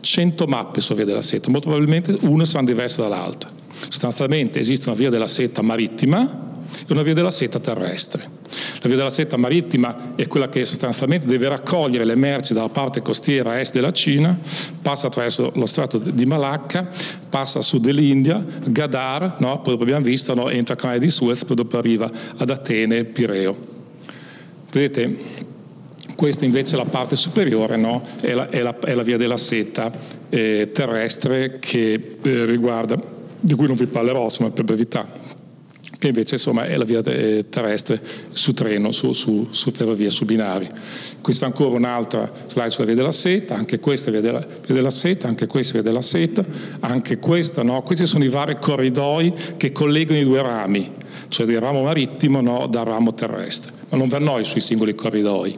100 0.00 0.46
mappe 0.46 0.80
sulla 0.80 0.96
Via 0.96 1.06
della 1.06 1.22
Seta, 1.22 1.50
molto 1.50 1.68
probabilmente 1.68 2.16
una 2.22 2.44
sarà 2.44 2.64
diversa 2.64 3.02
dall'altra. 3.02 3.50
Sostanzialmente 3.88 4.58
esiste 4.58 4.88
una 4.88 4.98
Via 4.98 5.10
della 5.10 5.26
Seta 5.26 5.60
marittima, 5.60 6.50
e 6.86 6.92
una 6.92 7.02
via 7.02 7.14
della 7.14 7.30
seta 7.30 7.58
terrestre. 7.58 8.40
La 8.80 8.88
via 8.88 8.96
della 8.96 9.10
seta 9.10 9.36
marittima 9.36 10.14
è 10.14 10.26
quella 10.26 10.48
che 10.48 10.64
sostanzialmente 10.64 11.26
deve 11.26 11.48
raccogliere 11.48 12.04
le 12.04 12.16
merci 12.16 12.54
dalla 12.54 12.68
parte 12.68 13.02
costiera 13.02 13.60
est 13.60 13.74
della 13.74 13.90
Cina, 13.90 14.38
passa 14.80 15.06
attraverso 15.06 15.52
lo 15.54 15.66
strato 15.66 15.98
di 15.98 16.26
Malacca, 16.26 16.88
passa 17.28 17.60
a 17.60 17.62
sud 17.62 17.82
dell'India, 17.82 18.44
Gadar, 18.64 19.36
no? 19.38 19.60
poi 19.60 19.74
abbiamo 19.74 20.04
visto, 20.04 20.34
no? 20.34 20.48
entra 20.48 20.74
a 20.74 20.76
canale 20.76 20.98
di 20.98 21.10
Suez, 21.10 21.44
poi 21.44 21.56
dopo 21.56 21.78
arriva 21.78 22.10
ad 22.36 22.50
Atene, 22.50 23.04
Pireo. 23.04 23.56
Vedete, 24.70 25.50
questa 26.14 26.44
invece 26.44 26.74
è 26.74 26.78
la 26.78 26.84
parte 26.84 27.16
superiore, 27.16 27.76
no? 27.76 28.02
è, 28.20 28.32
la, 28.32 28.48
è, 28.48 28.60
la, 28.62 28.78
è, 28.78 28.94
la, 28.94 29.02
via 29.02 29.16
della 29.16 29.36
seta 29.36 29.92
eh, 30.28 30.70
terrestre 30.72 31.58
che 31.58 32.16
eh, 32.22 32.44
riguarda, 32.44 33.00
di 33.40 33.54
cui 33.54 33.66
non 33.66 33.76
vi 33.76 33.86
parlerò 33.86 34.24
insomma, 34.24 34.50
per 34.50 34.64
brevità 34.64 35.30
che 36.02 36.08
invece 36.08 36.34
insomma, 36.34 36.64
è 36.64 36.76
la 36.76 36.84
via 36.84 37.00
terrestre 37.00 38.02
su 38.32 38.52
treno, 38.52 38.90
su, 38.90 39.12
su, 39.12 39.46
su 39.50 39.70
ferrovia, 39.70 40.10
su 40.10 40.24
binari. 40.24 40.68
Questa 41.20 41.44
è 41.44 41.48
ancora 41.48 41.76
un'altra 41.76 42.28
slide 42.48 42.70
sulla 42.70 42.86
via 42.86 42.96
della 42.96 43.12
seta, 43.12 43.54
anche 43.54 43.78
questa 43.78 44.10
via 44.10 44.20
della, 44.20 44.40
via 44.40 44.74
della 44.74 44.90
seta, 44.90 45.28
anche 45.28 45.46
questa 45.46 45.74
via 45.74 45.82
della 45.82 46.00
seta, 46.00 46.44
anche 46.80 47.18
questa, 47.18 47.62
no? 47.62 47.80
questi 47.82 48.06
sono 48.06 48.24
i 48.24 48.28
vari 48.28 48.56
corridoi 48.60 49.32
che 49.56 49.70
collegano 49.70 50.18
i 50.18 50.24
due 50.24 50.42
rami, 50.42 50.92
cioè 51.28 51.46
del 51.46 51.60
ramo 51.60 51.84
marittimo 51.84 52.40
no, 52.40 52.66
dal 52.66 52.84
ramo 52.84 53.14
terrestre, 53.14 53.70
ma 53.90 53.96
non 53.96 54.08
per 54.08 54.22
noi 54.22 54.42
sui 54.42 54.60
singoli 54.60 54.96
corridoi. 54.96 55.56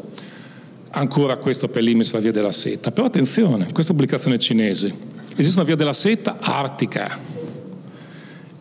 Ancora 0.96 1.36
questo 1.36 1.68
per 1.68 1.82
l'Imis 1.82 2.12
la 2.12 2.20
via 2.20 2.32
della 2.32 2.52
seta, 2.52 2.92
però 2.92 3.06
attenzione, 3.06 3.66
questa 3.72 3.92
pubblicazione 3.92 4.38
cinese, 4.38 4.94
esiste 5.36 5.58
una 5.58 5.66
via 5.66 5.76
della 5.76 5.92
seta 5.92 6.36
artica, 6.40 7.18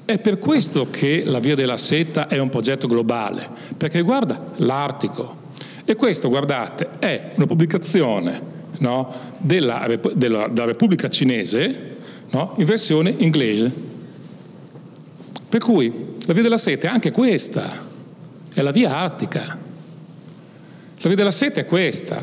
è 0.05 0.19
per 0.19 0.37
questo 0.37 0.89
che 0.89 1.23
la 1.25 1.39
Via 1.39 1.55
della 1.55 1.77
Seta 1.77 2.27
è 2.27 2.37
un 2.37 2.49
progetto 2.49 2.87
globale, 2.87 3.47
perché 3.77 3.97
riguarda 3.97 4.51
l'Artico. 4.57 5.41
E 5.85 5.95
questo, 5.95 6.27
guardate, 6.27 6.89
è 6.99 7.31
una 7.35 7.45
pubblicazione 7.45 8.41
no, 8.79 9.13
della, 9.39 9.87
della, 10.13 10.47
della, 10.47 10.65
Repubblica 10.65 11.07
Cinese 11.07 11.95
no, 12.31 12.53
in 12.57 12.65
versione 12.65 13.13
inglese. 13.17 13.71
Per 15.47 15.61
cui 15.61 15.93
la 16.25 16.33
Via 16.33 16.43
della 16.43 16.57
Seta 16.57 16.87
è 16.87 16.91
anche 16.91 17.11
questa, 17.11 17.71
è 18.53 18.61
la 18.61 18.71
Via 18.71 18.97
Artica. 18.97 19.57
La 21.03 21.09
Via 21.09 21.15
della 21.15 21.31
Seta 21.31 21.61
è 21.61 21.65
questa. 21.65 22.21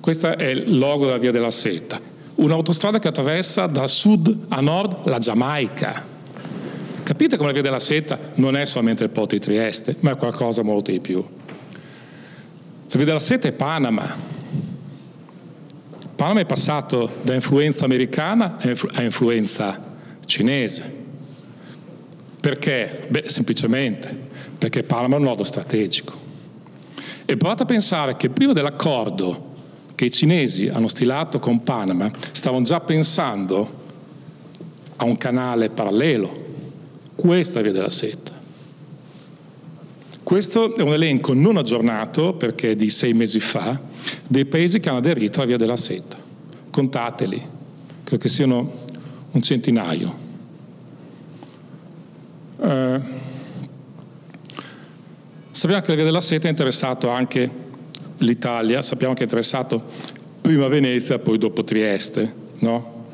Questo 0.00 0.36
è 0.36 0.46
il 0.46 0.78
logo 0.78 1.04
della 1.04 1.18
Via 1.18 1.30
della 1.30 1.50
Seta. 1.50 2.00
Un'autostrada 2.36 2.98
che 2.98 3.08
attraversa 3.08 3.66
da 3.66 3.86
sud 3.86 4.46
a 4.48 4.60
nord 4.60 5.06
la 5.06 5.18
Giamaica 5.18 6.10
Capite 7.02 7.36
come 7.36 7.48
la 7.48 7.54
via 7.54 7.62
della 7.62 7.80
seta 7.80 8.18
non 8.34 8.56
è 8.56 8.64
solamente 8.64 9.02
il 9.02 9.10
porto 9.10 9.34
di 9.34 9.40
Trieste, 9.40 9.96
ma 10.00 10.12
è 10.12 10.16
qualcosa 10.16 10.62
molto 10.62 10.92
di 10.92 11.00
più. 11.00 11.18
La 11.20 12.96
via 12.96 13.04
della 13.04 13.20
seta 13.20 13.48
è 13.48 13.52
Panama. 13.52 14.06
Panama 16.14 16.40
è 16.40 16.46
passato 16.46 17.10
da 17.22 17.34
influenza 17.34 17.84
americana 17.84 18.58
a 18.92 19.02
influenza 19.02 19.94
cinese. 20.24 21.00
Perché? 22.40 23.06
Beh, 23.08 23.24
semplicemente 23.26 24.30
perché 24.56 24.84
Panama 24.84 25.16
è 25.16 25.18
un 25.18 25.24
nodo 25.24 25.42
strategico. 25.42 26.30
E 27.32 27.38
provate 27.38 27.62
a 27.62 27.66
pensare 27.66 28.14
che 28.18 28.28
prima 28.28 28.52
dell'accordo 28.52 29.52
che 29.94 30.04
i 30.04 30.10
cinesi 30.10 30.68
hanno 30.68 30.86
stilato 30.86 31.38
con 31.38 31.62
Panama, 31.62 32.10
stavano 32.30 32.62
già 32.62 32.78
pensando 32.80 33.70
a 34.96 35.04
un 35.04 35.16
canale 35.16 35.70
parallelo 35.70 36.44
Questa 37.14 37.60
è 37.60 37.62
via 37.62 37.72
della 37.72 37.88
seta. 37.88 38.32
Questo 40.22 40.76
è 40.76 40.82
un 40.82 40.92
elenco 40.92 41.32
non 41.32 41.56
aggiornato, 41.56 42.34
perché 42.34 42.72
è 42.72 42.76
di 42.76 42.90
sei 42.90 43.14
mesi 43.14 43.40
fa, 43.40 43.80
dei 44.26 44.44
paesi 44.44 44.78
che 44.78 44.90
hanno 44.90 44.98
aderito 44.98 45.38
alla 45.38 45.46
via 45.46 45.56
della 45.56 45.76
seta. 45.76 46.18
Contateli, 46.68 47.42
credo 48.04 48.22
che 48.22 48.28
siano 48.28 48.70
un 49.30 49.40
centinaio. 49.40 50.14
Eh, 52.60 53.11
sappiamo 55.62 55.84
che 55.84 55.90
la 55.90 55.94
via 55.94 56.04
della 56.04 56.20
seta 56.20 56.48
ha 56.48 56.50
interessato 56.50 57.08
anche 57.08 57.48
l'Italia, 58.18 58.82
sappiamo 58.82 59.14
che 59.14 59.20
è 59.20 59.22
interessato 59.22 59.80
prima 60.40 60.66
Venezia, 60.66 61.20
poi 61.20 61.38
dopo 61.38 61.62
Trieste. 61.62 62.34
No? 62.58 63.04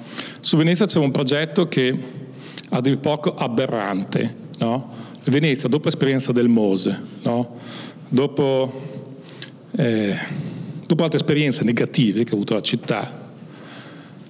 Su 0.41 0.57
Venezia 0.57 0.87
c'è 0.87 0.99
un 0.99 1.11
progetto 1.11 1.69
che 1.69 1.95
a 2.71 2.81
dir 2.81 3.01
poco 3.01 3.35
aberrante. 3.35 4.35
No? 4.61 4.91
Venezia, 5.25 5.69
dopo 5.69 5.89
l'esperienza 5.89 6.33
del 6.33 6.49
Mose, 6.49 6.99
no? 7.21 7.57
dopo, 8.09 8.73
eh, 9.73 10.17
dopo 10.87 11.03
altre 11.03 11.19
esperienze 11.19 11.65
negative 11.65 12.25
che 12.25 12.31
ha 12.31 12.35
avuto 12.35 12.55
la 12.55 12.63
città, 12.63 13.31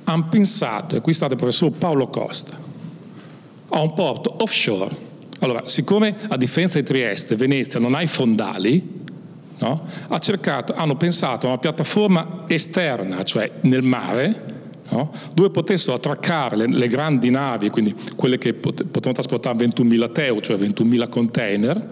hanno 0.03 0.27
pensato, 0.29 0.97
e 0.97 1.01
qui 1.01 1.13
sta 1.13 1.27
il 1.27 1.37
professor 1.37 1.71
Paolo 1.71 2.09
Costa, 2.09 2.59
a 3.69 3.81
un 3.81 3.93
porto 3.93 4.43
offshore. 4.43 5.07
Allora, 5.41 5.67
siccome 5.67 6.17
a 6.29 6.37
differenza 6.37 6.81
di 6.81 6.85
Trieste, 6.85 7.37
Venezia 7.37 7.79
non 7.79 7.95
ha 7.95 8.03
i 8.03 8.07
fondali, 8.07 8.97
no? 9.59 9.85
ha 10.09 10.19
cercato, 10.19 10.75
hanno 10.75 10.97
pensato 10.97 11.47
a 11.47 11.51
una 11.51 11.59
piattaforma 11.59 12.45
esterna, 12.47 13.23
cioè 13.23 13.51
nel 13.63 13.83
mare, 13.83 14.57
no? 14.91 15.13
dove 15.35 15.51
potessero 15.51 15.95
attraccare 15.95 16.57
le, 16.57 16.67
le, 16.67 16.89
grandi 16.89 17.31
navi, 17.31 17.71
quindi 17.71 17.95
quelle 18.17 18.39
che 18.39 18.55
pot- 18.55 18.85
potevano 18.85 19.13
trasportare 19.13 19.65
21.000 19.65 20.13
TEU, 20.13 20.41
cioè 20.41 20.57
21.000 20.57 21.09
container, 21.09 21.89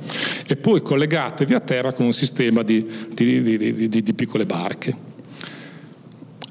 e 0.46 0.56
poi 0.56 0.82
collegate 0.82 1.44
via 1.44 1.60
terra 1.60 1.92
con 1.92 2.06
un 2.06 2.12
sistema 2.12 2.62
di, 2.62 2.84
di, 3.14 3.88
di, 3.88 4.02
di 4.02 4.14
piccole 4.14 4.44
barche. 4.44 5.04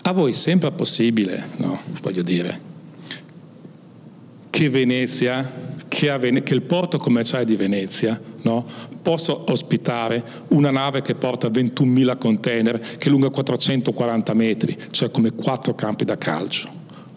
A 0.04 0.12
voi 0.12 0.34
sembra 0.34 0.72
possibile, 0.72 1.44
no? 1.58 1.78
voglio 2.02 2.22
dire, 2.22 2.74
che 4.50 4.70
Venezia 4.70 5.74
che, 5.96 6.18
Vene- 6.18 6.44
che, 6.44 6.54
il 6.54 6.64
porto 6.64 6.98
commerciale 6.98 7.46
di 7.46 7.56
Venezia 7.56 8.20
no, 8.42 8.66
possa 9.02 9.34
ospitare 9.50 10.22
una 10.50 10.70
nave 10.70 11.02
che 11.02 11.16
porta 11.16 11.48
21.000 11.48 12.18
container, 12.18 12.78
che 12.80 13.06
è 13.06 13.10
lunga 13.10 13.30
440 13.30 14.34
metri, 14.34 14.78
cioè 14.92 15.10
come 15.10 15.32
quattro 15.32 15.74
campi 15.74 16.04
da 16.04 16.18
calcio. 16.18 16.70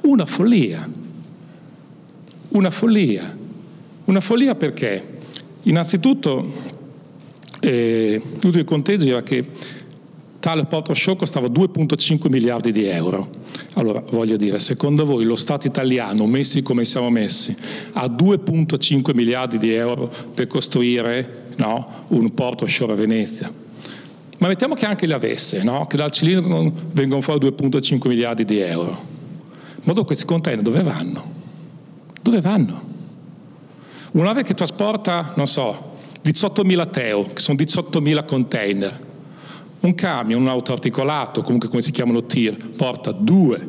Una 0.03 0.25
follia. 0.25 0.89
Una 2.51 2.71
follia. 2.71 3.37
Una 4.05 4.21
follia 4.21 4.55
perché? 4.55 5.17
Innanzitutto, 5.65 6.53
eh, 7.59 8.23
tutto 8.39 8.59
il 8.59 8.65
conteggio 8.65 9.09
era 9.09 9.23
che 9.25 9.45
tale 10.41 10.65
porto 10.67 10.95
show 10.95 11.17
costava 11.17 11.49
2,5 11.49 12.29
miliardi 12.31 12.73
di 12.73 12.85
euro 12.87 13.47
allora, 13.75 14.03
voglio 14.11 14.37
dire, 14.37 14.59
secondo 14.59 15.05
voi 15.05 15.25
lo 15.25 15.37
Stato 15.37 15.67
italiano, 15.67 16.27
messi 16.27 16.63
come 16.63 16.85
siamo 16.85 17.11
messi, 17.11 17.57
ha 17.93 18.07
2,5 18.07 19.15
miliardi 19.15 19.57
di 19.57 19.73
euro 19.73 20.11
per 20.35 20.47
costruire 20.49 21.47
no, 21.57 22.05
un 22.09 22.33
porto 22.35 22.65
offshore 22.65 22.93
a 22.93 22.97
Venezia? 22.97 23.53
Ma 24.39 24.49
mettiamo 24.49 24.75
che 24.75 24.87
anche 24.87 25.07
le 25.07 25.15
avesse, 25.15 25.63
no? 25.63 25.87
che 25.87 25.97
dal 25.97 26.11
cilindro 26.11 26.73
vengono 26.93 27.21
fuori 27.21 27.47
2,5 27.47 28.09
miliardi 28.09 28.45
di 28.45 28.59
euro. 28.59 29.17
Ma 29.83 29.93
dopo 29.93 30.05
questi 30.07 30.25
container 30.25 30.63
dove 30.63 30.83
vanno? 30.83 31.33
Dove 32.21 32.41
vanno? 32.41 32.83
Un'ave 34.13 34.43
che 34.43 34.55
trasporta, 34.55 35.35
non 35.37 35.47
so, 35.47 35.95
18.000 36.25 36.91
TEU, 36.91 37.33
che 37.33 37.41
sono 37.41 37.59
18.000 37.59 38.25
container, 38.25 39.07
un 39.81 39.95
camion, 39.95 40.41
un 40.41 40.49
auto 40.49 40.73
articolato, 40.73 41.43
comunque 41.43 41.69
come 41.69 41.83
si 41.83 41.93
chiamano 41.93 42.25
tir, 42.25 42.57
porta 42.71 43.13
due, 43.13 43.67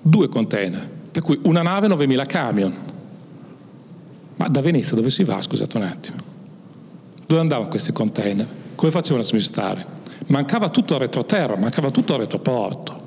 due 0.00 0.28
container, 0.28 0.88
per 1.10 1.22
cui 1.22 1.38
una 1.42 1.62
nave 1.62 1.86
9.000 1.88 2.26
camion. 2.26 2.74
Ma 4.36 4.48
da 4.48 4.60
Venezia 4.62 4.96
dove 4.96 5.10
si 5.10 5.22
va, 5.24 5.40
scusate 5.40 5.76
un 5.76 5.82
attimo? 5.82 6.16
Dove 7.26 7.40
andavano 7.40 7.68
questi 7.68 7.92
container? 7.92 8.46
Come 8.74 8.90
facevano 8.90 9.20
a 9.20 9.24
smistare? 9.24 9.86
Mancava 10.28 10.70
tutto 10.70 10.94
il 10.94 11.00
retroterra, 11.00 11.56
mancava 11.56 11.90
tutto 11.90 12.14
il 12.14 12.20
retroporto. 12.20 12.98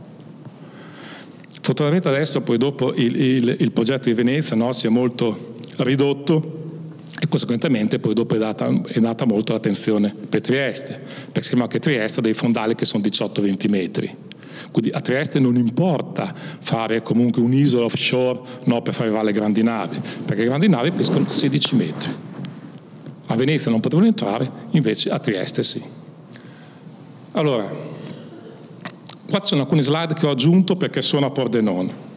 Fortunatamente 1.62 2.10
adesso, 2.10 2.42
poi 2.42 2.58
dopo 2.58 2.94
il, 2.94 3.16
il, 3.16 3.56
il 3.60 3.72
progetto 3.72 4.10
di 4.10 4.14
Venezia 4.14 4.56
no, 4.56 4.72
si 4.74 4.86
è 4.86 4.90
molto 4.90 5.56
ridotto, 5.78 6.63
e 7.20 7.28
conseguentemente 7.28 8.00
poi 8.00 8.14
dopo 8.14 8.36
è 8.36 8.38
data, 8.38 8.70
è 8.88 9.00
data 9.00 9.26
molto 9.26 9.54
l'attenzione 9.54 10.14
per 10.30 10.42
Trieste, 10.42 11.00
perché 11.32 11.44
sappiamo 11.48 11.68
che 11.68 11.80
Trieste 11.80 12.20
ha 12.20 12.24
dei 12.24 12.34
fondali 12.34 12.76
che 12.76 12.86
sono 12.86 13.04
18-20 13.04 13.70
metri. 13.70 14.16
Quindi 14.72 14.92
a 14.92 15.02
Trieste 15.02 15.40
non 15.40 15.56
importa 15.56 16.34
fare 16.34 17.02
comunque 17.02 17.42
un'isola 17.42 17.86
offshore 17.86 18.42
no, 18.66 18.82
per 18.82 18.94
fare 18.94 19.24
le 19.24 19.32
grandi 19.32 19.62
navi, 19.62 20.00
perché 20.26 20.42
le 20.42 20.48
grandi 20.48 20.68
navi 20.68 20.92
pescano 20.92 21.28
16 21.28 21.76
metri. 21.76 22.14
A 23.28 23.36
Venezia 23.36 23.72
non 23.72 23.80
potevano 23.80 24.08
entrare, 24.08 24.50
invece 24.72 25.10
a 25.10 25.20
Trieste 25.20 25.64
sì. 25.64 25.82
Allora, 27.34 27.68
qua 29.30 29.40
ci 29.40 29.48
sono 29.48 29.62
alcune 29.62 29.82
slide 29.82 30.14
che 30.14 30.26
ho 30.26 30.30
aggiunto 30.32 30.76
perché 30.76 31.02
sono 31.02 31.28
a 31.28 31.32
Pordenone. 31.32 32.12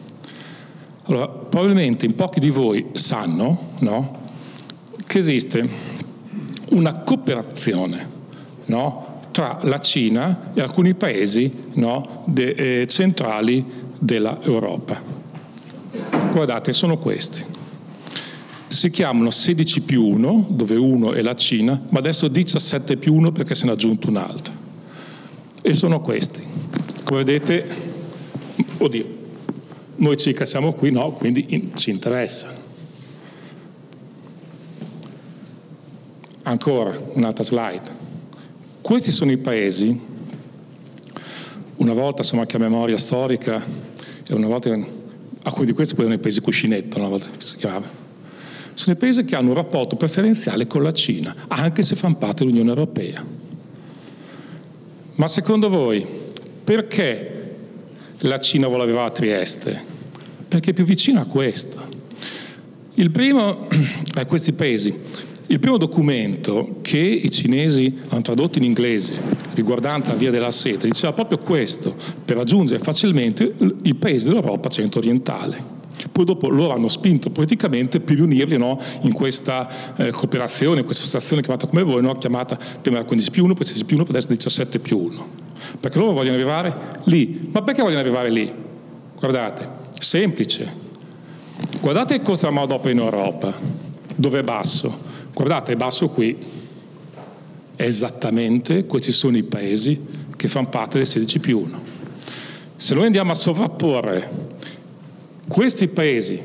Allora, 1.05 1.27
probabilmente 1.27 2.05
in 2.05 2.15
pochi 2.15 2.39
di 2.39 2.49
voi 2.49 2.87
sanno 2.93 3.59
no, 3.79 4.25
che 5.07 5.17
esiste 5.17 5.67
una 6.71 6.99
cooperazione 6.99 8.15
no, 8.65 9.21
tra 9.31 9.57
la 9.63 9.79
Cina 9.79 10.51
e 10.53 10.61
alcuni 10.61 10.93
paesi 10.93 11.51
no, 11.73 12.23
de, 12.25 12.81
eh, 12.81 12.87
centrali 12.87 13.63
dell'Europa. 13.97 15.01
Guardate, 16.31 16.73
sono 16.73 16.97
questi. 16.97 17.43
Si 18.67 18.89
chiamano 18.89 19.29
16 19.29 19.81
più 19.81 20.05
1, 20.05 20.47
dove 20.49 20.75
1 20.75 21.13
è 21.13 21.21
la 21.21 21.35
Cina, 21.35 21.81
ma 21.89 21.99
adesso 21.99 22.27
17 22.27 22.97
più 22.97 23.13
1 23.15 23.31
perché 23.31 23.55
se 23.55 23.65
ne 23.65 23.71
è 23.71 23.73
aggiunto 23.73 24.09
un 24.09 24.17
altro. 24.17 24.53
E 25.61 25.73
sono 25.73 26.01
questi. 26.01 26.43
Come 27.03 27.23
vedete, 27.23 27.65
oddio, 28.77 29.05
noi 29.95 30.17
ci 30.17 30.35
siamo 30.43 30.73
qui, 30.73 30.91
no, 30.91 31.11
quindi 31.11 31.45
in, 31.49 31.75
ci 31.75 31.91
interessa. 31.91 32.56
Ancora 36.47 36.97
un'altra 37.11 37.43
slide. 37.43 37.91
Questi 38.79 39.11
sono 39.11 39.31
i 39.31 39.37
paesi, 39.37 39.99
una 41.75 41.91
volta 41.91 42.21
insomma 42.21 42.43
anche 42.43 42.55
a 42.55 42.59
memoria 42.59 42.97
storica, 42.97 43.61
e 44.25 44.33
una 44.33 44.47
volta, 44.47 44.73
alcuni 45.43 45.65
di 45.65 45.73
questi 45.73 45.93
poi 45.93 46.05
erano 46.05 46.17
i 46.17 46.21
paesi 46.21 46.39
cuscinetto, 46.39 46.99
una 46.99 47.09
volta 47.09 47.27
che 47.29 47.41
si 47.41 47.57
chiamava. 47.57 47.89
Sono 48.73 48.95
i 48.95 48.97
paesi 48.97 49.25
che 49.25 49.35
hanno 49.35 49.49
un 49.49 49.55
rapporto 49.55 49.97
preferenziale 49.97 50.67
con 50.67 50.83
la 50.83 50.93
Cina, 50.93 51.35
anche 51.49 51.83
se 51.83 51.97
fanno 51.97 52.15
parte 52.15 52.45
dell'Unione 52.45 52.69
Europea. 52.69 53.25
Ma 55.15 55.27
secondo 55.27 55.67
voi, 55.67 56.07
perché 56.63 57.55
la 58.19 58.39
Cina 58.39 58.67
vuole 58.67 58.83
arrivare 58.83 59.07
a 59.07 59.11
Trieste? 59.11 59.81
Perché 60.47 60.69
è 60.69 60.73
più 60.73 60.85
vicino 60.85 61.19
a 61.19 61.25
questo. 61.25 61.95
Il 62.93 63.11
primo 63.11 63.67
è 64.15 64.25
questi 64.25 64.53
paesi 64.53 65.25
il 65.49 65.59
primo 65.59 65.77
documento 65.77 66.77
che 66.81 66.97
i 66.97 67.31
cinesi 67.31 67.97
hanno 68.09 68.21
tradotto 68.21 68.57
in 68.57 68.65
inglese 68.65 69.15
riguardante 69.53 70.09
la 70.09 70.15
via 70.15 70.29
della 70.29 70.51
seta 70.51 70.85
diceva 70.85 71.13
proprio 71.13 71.39
questo, 71.39 71.95
per 72.23 72.35
raggiungere 72.35 72.83
facilmente 72.83 73.53
i 73.83 73.95
paesi 73.95 74.25
dell'Europa 74.25 74.69
centro-orientale. 74.69 75.75
Poi 76.11 76.25
dopo 76.25 76.49
loro 76.49 76.73
hanno 76.73 76.87
spinto 76.89 77.29
politicamente 77.29 77.99
per 77.99 78.17
riunirli 78.17 78.57
no, 78.57 78.79
in 79.01 79.13
questa 79.13 79.67
eh, 79.95 80.11
cooperazione, 80.11 80.79
in 80.79 80.85
questa 80.85 81.03
associazione 81.03 81.41
chiamata 81.41 81.65
come 81.65 81.81
voi, 81.81 82.01
no, 82.01 82.13
chiamata 82.13 82.57
prima 82.81 83.03
15 83.03 83.31
più 83.31 83.43
1, 83.45 83.53
poi 83.53 83.65
16 83.65 83.85
più 83.85 83.95
1, 83.95 84.05
poi 84.05 84.15
adesso 84.15 84.31
17 84.31 84.79
più 84.79 84.97
1. 84.99 85.27
Perché 85.79 85.97
loro 85.97 86.11
vogliono 86.11 86.35
arrivare 86.35 86.75
lì. 87.05 87.49
Ma 87.51 87.61
perché 87.61 87.81
vogliono 87.81 88.01
arrivare 88.01 88.29
lì? 88.29 88.53
Guardate, 89.17 89.69
semplice. 89.99 90.85
Guardate 91.81 92.15
il 92.15 92.21
costo 92.21 92.45
della 92.47 92.59
manodopera 92.59 92.91
in 92.91 92.99
Europa, 92.99 93.53
dove 94.15 94.39
è 94.39 94.43
basso 94.43 95.07
Guardate, 95.37 95.75
basso 95.75 96.09
qui, 96.09 96.35
esattamente 97.75 98.87
questi 98.87 99.11
sono 99.11 99.37
i 99.37 99.43
paesi 99.43 100.03
che 100.35 100.47
fanno 100.47 100.67
parte 100.67 100.97
del 100.97 101.05
16 101.05 101.39
più 101.39 101.59
1. 101.59 101.79
Se 102.75 102.95
noi 102.95 103.05
andiamo 103.05 103.33
a 103.33 103.35
sovrapporre 103.35 104.27
questi 105.47 105.89
paesi, 105.89 106.41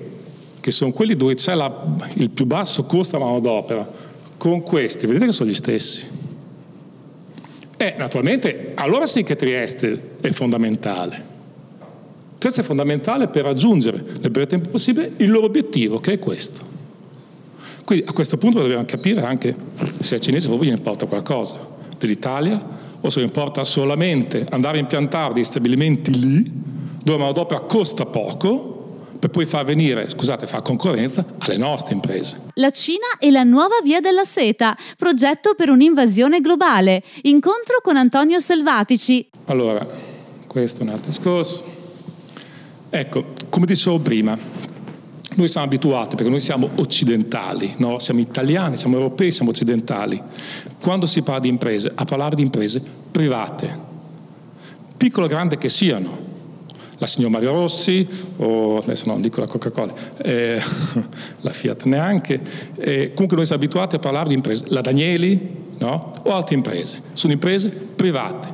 che 0.60 0.70
sono 0.70 0.92
quelli 0.92 1.16
dove 1.16 1.32
c'è 1.36 1.54
la, 1.54 1.74
il 2.16 2.28
più 2.28 2.44
basso 2.44 2.84
costo 2.84 3.16
della 3.16 3.30
manodopera, 3.30 3.90
con 4.36 4.62
questi, 4.62 5.06
vedete 5.06 5.24
che 5.24 5.32
sono 5.32 5.48
gli 5.48 5.54
stessi. 5.54 6.06
E 7.78 7.94
naturalmente, 7.96 8.72
allora 8.74 9.06
sì 9.06 9.22
che 9.22 9.36
Trieste 9.36 10.16
è 10.20 10.30
fondamentale. 10.32 11.24
Trieste 12.36 12.60
è 12.60 12.64
fondamentale 12.64 13.28
per 13.28 13.44
raggiungere 13.44 14.04
nel 14.20 14.30
breve 14.30 14.48
tempo 14.48 14.68
possibile 14.68 15.12
il 15.16 15.30
loro 15.30 15.46
obiettivo, 15.46 15.98
che 15.98 16.12
è 16.12 16.18
questo 16.18 16.80
Quindi 17.84 18.04
a 18.08 18.12
questo 18.12 18.36
punto 18.36 18.60
dobbiamo 18.60 18.84
capire 18.84 19.22
anche 19.22 19.54
se 20.00 20.14
ai 20.14 20.20
cinesi 20.20 20.46
proprio 20.48 20.70
gli 20.70 20.74
importa 20.74 21.06
qualcosa 21.06 21.58
dell'Italia 21.98 22.60
o 23.00 23.10
se 23.10 23.20
importa 23.20 23.64
solamente 23.64 24.46
andare 24.50 24.78
a 24.78 24.80
impiantare 24.80 25.34
dei 25.34 25.44
stabilimenti 25.44 26.18
lì 26.18 26.50
dove 27.02 27.18
la 27.18 27.24
manodopera 27.24 27.60
costa 27.60 28.06
poco 28.06 28.80
per 29.22 29.30
poi 29.30 29.44
far 29.44 29.64
venire, 29.64 30.08
scusate, 30.08 30.48
far 30.48 30.62
concorrenza 30.62 31.24
alle 31.38 31.56
nostre 31.56 31.94
imprese. 31.94 32.40
La 32.54 32.70
Cina 32.70 33.06
e 33.20 33.30
la 33.30 33.44
nuova 33.44 33.76
via 33.80 34.00
della 34.00 34.24
seta, 34.24 34.76
progetto 34.96 35.54
per 35.54 35.68
un'invasione 35.68 36.40
globale. 36.40 37.04
Incontro 37.22 37.76
con 37.84 37.96
Antonio 37.96 38.40
Selvatici. 38.40 39.28
Allora, 39.44 39.86
questo 40.48 40.80
è 40.80 40.82
un 40.82 40.88
altro 40.88 41.10
discorso. 41.10 41.64
Ecco, 42.90 43.26
come 43.48 43.64
dicevo 43.64 44.00
prima, 44.00 44.36
noi 45.34 45.48
siamo 45.48 45.66
abituati, 45.66 46.16
perché 46.16 46.30
noi 46.30 46.40
siamo 46.40 46.68
occidentali, 46.76 47.74
no? 47.78 47.98
siamo 47.98 48.20
italiani, 48.20 48.76
siamo 48.76 48.96
europei, 48.96 49.30
siamo 49.30 49.50
occidentali. 49.50 50.20
Quando 50.80 51.06
si 51.06 51.22
parla 51.22 51.40
di 51.40 51.48
imprese, 51.48 51.92
a 51.94 52.04
parlare 52.04 52.36
di 52.36 52.42
imprese 52.42 52.82
private, 53.10 53.90
piccole 54.96 55.26
o 55.26 55.28
grandi 55.28 55.56
che 55.58 55.68
siano, 55.68 56.30
la 56.98 57.06
signora 57.06 57.32
Mario 57.32 57.52
Rossi, 57.52 58.06
o 58.36 58.78
adesso 58.78 59.08
non 59.08 59.20
dico 59.20 59.40
la 59.40 59.48
Coca-Cola, 59.48 59.92
eh, 60.18 60.60
la 61.40 61.50
Fiat 61.50 61.84
neanche, 61.84 62.40
eh, 62.76 63.12
comunque 63.12 63.36
noi 63.36 63.46
siamo 63.46 63.62
abituati 63.62 63.96
a 63.96 63.98
parlare 63.98 64.28
di 64.28 64.34
imprese, 64.34 64.66
la 64.68 64.80
Danieli 64.80 65.60
no? 65.78 66.14
o 66.22 66.32
altre 66.32 66.54
imprese, 66.54 67.02
sono 67.12 67.32
imprese 67.32 67.70
private, 67.70 68.48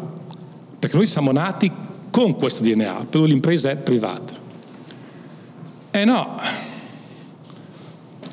perché 0.79 0.97
noi 0.97 1.07
siamo 1.07 1.33
nati 1.33 1.71
con 2.11 2.37
questo 2.37 2.63
DNA, 2.63 3.07
però 3.11 3.25
l'impresa 3.25 3.71
è 3.71 3.77
privata. 3.77 4.47
E 5.91 6.01
eh 6.01 6.05
no, 6.05 6.39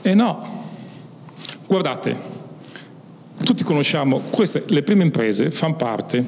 e 0.02 0.10
eh 0.10 0.14
no, 0.14 0.66
guardate, 1.68 2.16
tutti 3.44 3.64
conosciamo 3.64 4.20
queste, 4.30 4.64
le 4.68 4.84
prime 4.84 5.04
imprese 5.04 5.52
fanno 5.52 5.76
parte 5.76 6.26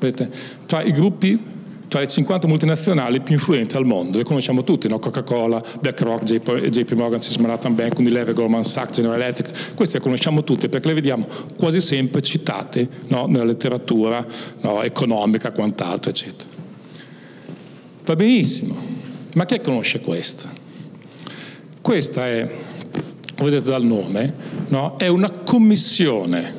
vedete, 0.00 0.30
tra 0.66 0.82
i 0.82 0.92
gruppi 0.92 1.58
tra 1.90 1.98
le 1.98 2.06
50 2.06 2.46
multinazionali 2.46 3.20
più 3.20 3.34
influenti 3.34 3.76
al 3.76 3.84
mondo, 3.84 4.18
le 4.18 4.24
conosciamo 4.24 4.62
tutti, 4.62 4.86
no? 4.86 5.00
Coca-Cola, 5.00 5.60
BlackRock, 5.80 6.22
JP 6.22 6.92
Morgan, 6.92 7.18
Chase 7.18 7.40
Manhattan 7.40 7.74
Bank, 7.74 7.98
Unilever, 7.98 8.32
Goldman 8.32 8.62
Sachs, 8.62 8.94
General 8.94 9.20
Electric, 9.20 9.74
queste 9.74 9.98
le 9.98 10.04
conosciamo 10.04 10.44
tutte 10.44 10.68
perché 10.68 10.86
le 10.86 10.94
vediamo 10.94 11.26
quasi 11.58 11.80
sempre 11.80 12.22
citate 12.22 12.88
no? 13.08 13.26
nella 13.26 13.42
letteratura 13.42 14.24
no? 14.60 14.82
economica, 14.82 15.50
quant'altro, 15.50 16.10
eccetera. 16.10 16.48
Va 18.04 18.14
benissimo, 18.14 18.76
ma 19.34 19.44
chi 19.44 19.60
conosce 19.60 20.00
questa? 20.00 20.48
Questa 21.80 22.26
è, 22.26 22.50
vedete 23.36 23.70
dal 23.70 23.84
nome, 23.84 24.34
è 24.98 25.06
una 25.06 25.30
commissione 25.30 26.58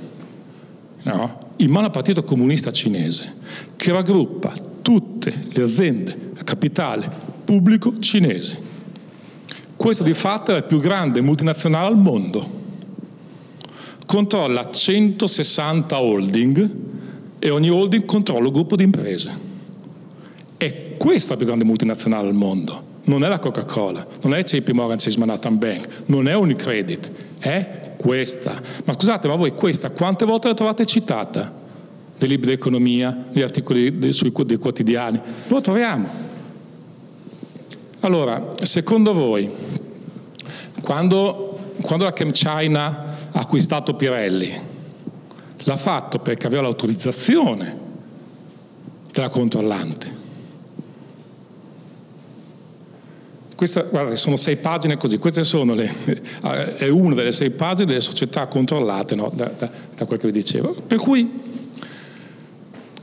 in 1.57 1.69
mano 1.71 1.85
al 1.85 1.91
Partito 1.91 2.23
Comunista 2.23 2.71
Cinese 2.71 3.35
che 3.75 3.91
raggruppa 3.91 4.51
tutte 4.81 5.43
le 5.51 5.63
aziende 5.63 6.31
a 6.37 6.43
capitale 6.43 7.09
pubblico 7.43 7.97
cinese. 7.99 8.69
Questa 9.75 10.03
di 10.03 10.13
fatto 10.13 10.51
è 10.51 10.55
la 10.55 10.61
più 10.61 10.79
grande 10.79 11.21
multinazionale 11.21 11.87
al 11.87 11.97
mondo. 11.97 12.59
Controlla 14.05 14.69
160 14.69 15.99
holding 15.99 16.75
e 17.39 17.49
ogni 17.49 17.69
holding 17.69 18.05
controlla 18.05 18.47
un 18.47 18.53
gruppo 18.53 18.75
di 18.75 18.83
imprese. 18.83 19.49
Questa 21.01 21.31
la 21.31 21.37
più 21.37 21.47
grande 21.47 21.65
multinazionale 21.65 22.27
al 22.27 22.35
mondo. 22.35 22.89
Non 23.05 23.23
è 23.23 23.27
la 23.27 23.39
Coca-Cola, 23.39 24.05
non 24.21 24.35
è 24.35 24.43
JP 24.43 24.69
Morgan 24.69 24.99
Chase 24.99 25.17
Manhattan 25.17 25.57
Bank, 25.57 26.03
non 26.05 26.27
è 26.27 26.35
Unicredit, 26.35 27.09
è 27.39 27.93
questa. 27.97 28.61
Ma 28.83 28.93
scusate, 28.93 29.27
ma 29.27 29.33
voi 29.33 29.55
questa 29.55 29.89
quante 29.89 30.25
volte 30.25 30.49
la 30.49 30.53
trovate 30.53 30.85
citata? 30.85 31.51
nei 32.19 32.29
libri 32.29 32.49
di 32.49 32.53
economia, 32.53 33.25
negli 33.31 33.41
articoli 33.41 33.97
dei, 33.97 34.11
sui, 34.11 34.31
quotidiani. 34.31 35.19
Lo 35.47 35.59
troviamo. 35.59 36.07
Allora, 38.01 38.49
secondo 38.61 39.11
voi, 39.11 39.49
quando, 40.83 41.71
quando 41.81 42.05
la 42.05 42.13
ChemChina 42.13 42.85
ha 43.31 43.39
acquistato 43.39 43.95
Pirelli, 43.95 44.53
l'ha 45.63 45.77
fatto 45.77 46.19
perché 46.19 46.45
aveva 46.45 46.61
l'autorizzazione 46.61 47.75
della 49.11 49.29
controllante. 49.29 50.20
Questa, 53.61 53.83
guardate, 53.83 54.17
sono 54.17 54.37
sei 54.37 54.57
pagine 54.57 54.97
così, 54.97 55.19
queste 55.19 55.43
sono 55.43 55.75
le, 55.75 55.87
è 56.77 56.87
una 56.87 57.13
delle 57.13 57.31
sei 57.31 57.51
pagine 57.51 57.85
delle 57.85 58.01
società 58.01 58.47
controllate 58.47 59.13
no, 59.13 59.31
da, 59.31 59.53
da, 59.55 59.69
da 59.95 60.05
quel 60.07 60.17
che 60.17 60.25
vi 60.25 60.33
dicevo. 60.33 60.73
Per 60.73 60.97
cui 60.97 61.31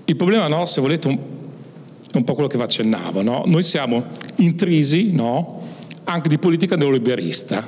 il 0.05 0.17
problema, 0.17 0.49
no, 0.49 0.65
se 0.65 0.81
volete, 0.81 1.09
è 1.09 2.17
un 2.17 2.25
po' 2.25 2.35
quello 2.35 2.49
che 2.49 2.57
vi 2.57 2.65
accennavo. 2.65 3.23
No? 3.23 3.45
Noi 3.47 3.63
siamo 3.63 4.07
intrisi 4.39 5.13
no, 5.13 5.63
anche 6.03 6.29
di 6.29 6.39
politica 6.39 6.75
neoliberista, 6.75 7.65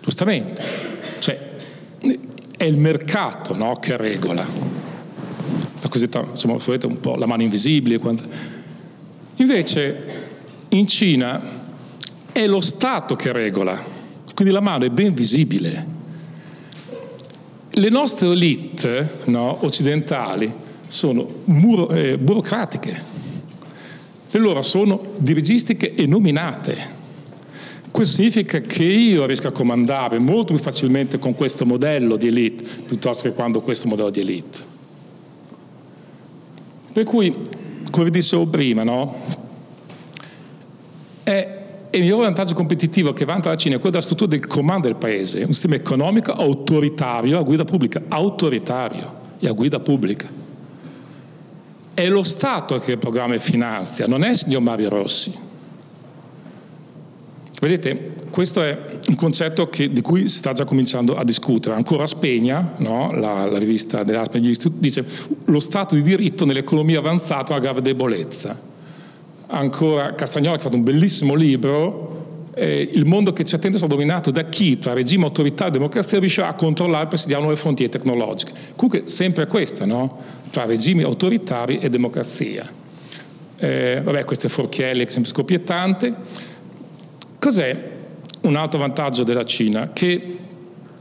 giustamente. 0.00 0.62
Cioè, 1.18 1.50
è 2.56 2.62
il 2.62 2.76
mercato 2.76 3.56
no, 3.56 3.74
che 3.74 3.96
regola. 3.96 4.46
La 5.80 5.88
cosiddetta, 5.88 6.24
insomma, 6.30 6.58
volete, 6.64 6.86
un 6.86 7.00
po' 7.00 7.16
la 7.16 7.26
mano 7.26 7.42
invisibile. 7.42 7.98
Invece, 9.34 10.28
in 10.70 10.86
Cina 10.86 11.40
è 12.32 12.46
lo 12.46 12.60
Stato 12.60 13.16
che 13.16 13.32
regola, 13.32 13.82
quindi 14.34 14.52
la 14.52 14.60
mano 14.60 14.84
è 14.84 14.88
ben 14.88 15.14
visibile. 15.14 15.98
Le 17.72 17.88
nostre 17.88 18.28
elite 18.28 19.18
no, 19.26 19.64
occidentali 19.64 20.52
sono 20.86 21.26
buro, 21.44 21.88
eh, 21.90 22.18
burocratiche, 22.18 23.02
le 24.30 24.40
loro 24.40 24.62
sono 24.62 25.12
dirigistiche 25.18 25.94
e 25.94 26.06
nominate. 26.06 26.98
Questo 27.90 28.16
significa 28.16 28.60
che 28.60 28.84
io 28.84 29.26
riesco 29.26 29.48
a 29.48 29.52
comandare 29.52 30.18
molto 30.20 30.54
più 30.54 30.62
facilmente 30.62 31.18
con 31.18 31.34
questo 31.34 31.66
modello 31.66 32.16
di 32.16 32.28
elite 32.28 32.62
piuttosto 32.84 33.24
che 33.24 33.34
quando 33.34 33.60
questo 33.60 33.88
modello 33.88 34.10
di 34.10 34.20
elite. 34.20 34.58
Per 36.92 37.04
cui, 37.04 37.34
come 37.90 38.04
vi 38.04 38.10
dicevo 38.10 38.46
prima, 38.46 38.84
no? 38.84 39.39
È 41.90 41.96
il 41.96 42.02
miglior 42.02 42.20
vantaggio 42.20 42.54
competitivo 42.54 43.12
che 43.12 43.24
vanta 43.24 43.48
la 43.48 43.56
Cina 43.56 43.74
è 43.74 43.78
quello 43.78 43.90
della 43.90 44.04
struttura 44.04 44.30
del 44.30 44.46
comando 44.46 44.86
del 44.86 44.96
paese, 44.96 45.42
un 45.42 45.52
sistema 45.52 45.74
economico 45.74 46.32
autoritario 46.32 47.38
a 47.38 47.42
guida 47.42 47.64
pubblica, 47.64 48.02
autoritario 48.06 49.18
e 49.40 49.48
a 49.48 49.52
guida 49.52 49.80
pubblica. 49.80 50.28
È 51.92 52.08
lo 52.08 52.22
Stato 52.22 52.78
che 52.78 52.96
programma 52.96 53.36
finanzia, 53.38 54.06
non 54.06 54.22
è 54.22 54.28
il 54.28 54.36
signor 54.36 54.62
Mario 54.62 54.88
Rossi. 54.88 55.48
Vedete, 57.60 58.14
questo 58.30 58.62
è 58.62 58.98
un 59.08 59.16
concetto 59.16 59.68
che, 59.68 59.92
di 59.92 60.00
cui 60.00 60.28
si 60.28 60.36
sta 60.36 60.52
già 60.52 60.64
cominciando 60.64 61.16
a 61.16 61.24
discutere. 61.24 61.74
Ancora 61.74 62.06
Spegna, 62.06 62.74
no? 62.78 63.10
la, 63.12 63.44
la, 63.44 63.58
rivista 63.58 64.04
dell'Aspen 64.04 64.40
dice 64.76 65.04
lo 65.46 65.60
Stato 65.60 65.96
di 65.96 66.02
diritto 66.02 66.46
nell'economia 66.46 67.00
avanzata 67.00 67.48
è 67.48 67.56
una 67.56 67.60
grave 67.60 67.82
debolezza. 67.82 68.68
Ancora 69.50 70.12
Castagnola 70.12 70.54
che 70.54 70.60
ha 70.60 70.64
fatto 70.64 70.76
un 70.76 70.84
bellissimo 70.84 71.34
libro 71.34 72.20
eh, 72.54 72.90
il 72.92 73.06
mondo 73.06 73.32
che 73.32 73.44
ci 73.44 73.54
attende 73.54 73.78
sarà 73.78 73.88
dominato 73.88 74.30
da 74.30 74.44
chi 74.44 74.78
tra 74.78 74.92
regime 74.92 75.24
autoritario 75.24 75.72
e 75.72 75.78
democrazia 75.78 76.18
riuscirà 76.18 76.48
a 76.48 76.54
controllare 76.54 77.04
e 77.04 77.08
presidiare 77.08 77.42
nuove 77.42 77.56
frontiere 77.56 77.90
tecnologiche. 77.90 78.52
Comunque 78.76 79.08
sempre 79.10 79.46
questa, 79.46 79.86
no? 79.86 80.18
tra 80.50 80.64
regimi 80.64 81.02
autoritari 81.02 81.78
e 81.78 81.88
democrazia. 81.88 82.68
Eh, 83.56 84.00
vabbè, 84.02 84.24
questo 84.24 84.46
è 84.46 84.50
Forchielli, 84.50 85.02
esempio 85.02 85.30
scoppiettante. 85.30 86.14
Cos'è 87.38 87.90
un 88.42 88.56
altro 88.56 88.78
vantaggio 88.78 89.22
della 89.22 89.44
Cina? 89.44 89.90
Che 89.92 90.38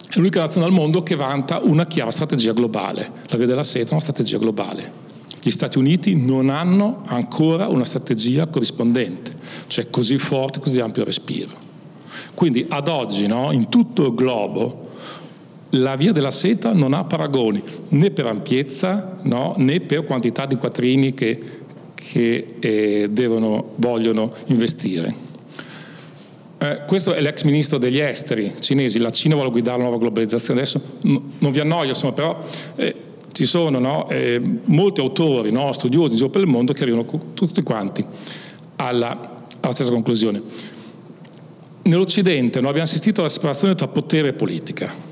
è 0.10 0.18
l'unica 0.18 0.42
nazione 0.42 0.68
al 0.68 0.74
mondo 0.74 1.02
che 1.02 1.16
vanta 1.16 1.60
una 1.60 1.88
chiara 1.88 2.12
strategia 2.12 2.54
globale. 2.54 3.12
La 3.26 3.38
via 3.38 3.48
della 3.48 3.64
seta 3.64 3.90
è 3.90 3.92
una 3.92 4.02
strategia 4.02 4.38
globale. 4.38 5.08
Gli 5.42 5.52
Stati 5.52 5.78
Uniti 5.78 6.16
non 6.16 6.50
hanno 6.50 7.04
ancora 7.06 7.68
una 7.68 7.86
strategia 7.86 8.48
corrispondente, 8.48 9.34
cioè 9.68 9.90
così 9.90 10.18
forte, 10.18 10.60
così 10.60 10.80
ampio 10.80 11.04
respiro. 11.04 11.68
Quindi 12.34 12.66
ad 12.68 12.88
oggi, 12.88 13.28
no, 13.28 13.52
in 13.52 13.70
tutto 13.70 14.08
il 14.08 14.16
globo, 14.16 14.88
la 15.72 15.96
via 15.96 16.12
della 16.12 16.32
seta 16.32 16.74
non 16.74 16.94
ha 16.94 17.04
paragoni 17.04 17.62
né 17.90 18.12
per 18.12 18.26
ampiezza 18.26 19.20
no, 19.22 19.54
né 19.58 19.80
per 19.82 20.04
quantità 20.04 20.46
di 20.46 20.56
quattrini 20.56 21.14
che, 21.14 21.40
che 21.94 22.56
eh, 22.60 23.08
devono, 23.12 23.74
vogliono 23.76 24.34
investire. 24.48 25.28
Eh, 26.58 26.82
questo 26.88 27.14
è 27.14 27.22
l'ex 27.22 27.44
ministro 27.44 27.78
degli 27.78 28.00
esteri 28.00 28.54
cinesi, 28.60 29.00
la 29.00 29.12
Cina 29.12 29.36
vuole 29.36 29.52
guidare 29.52 29.78
la 29.78 29.84
nuova 29.84 30.00
globalizzazione, 30.00 30.60
adesso 30.60 30.82
no, 31.02 31.24
non 31.38 31.52
vi 31.52 31.60
annoio, 31.60 31.90
insomma, 31.90 32.14
però 32.14 32.40
eh, 32.76 32.96
ci 33.32 33.46
sono 33.46 33.80
no, 33.80 34.10
eh, 34.10 34.42
molti 34.66 35.02
autori, 35.02 35.52
studiosi 35.72 36.12
in 36.12 36.18
giro 36.18 36.30
per 36.30 36.42
il 36.42 36.48
mondo 36.48 36.74
che 36.74 36.84
arrivano 36.84 37.06
tutti 37.34 37.62
quanti 37.64 38.06
alla, 38.76 39.36
alla 39.60 39.74
stessa 39.74 39.92
conclusione 39.92 40.42
nell'Occidente 41.90 42.60
noi 42.60 42.70
abbiamo 42.70 42.88
assistito 42.88 43.22
alla 43.22 43.30
separazione 43.30 43.76
tra 43.76 43.88
potere 43.88 44.30
e 44.30 44.34
politica. 44.34 45.08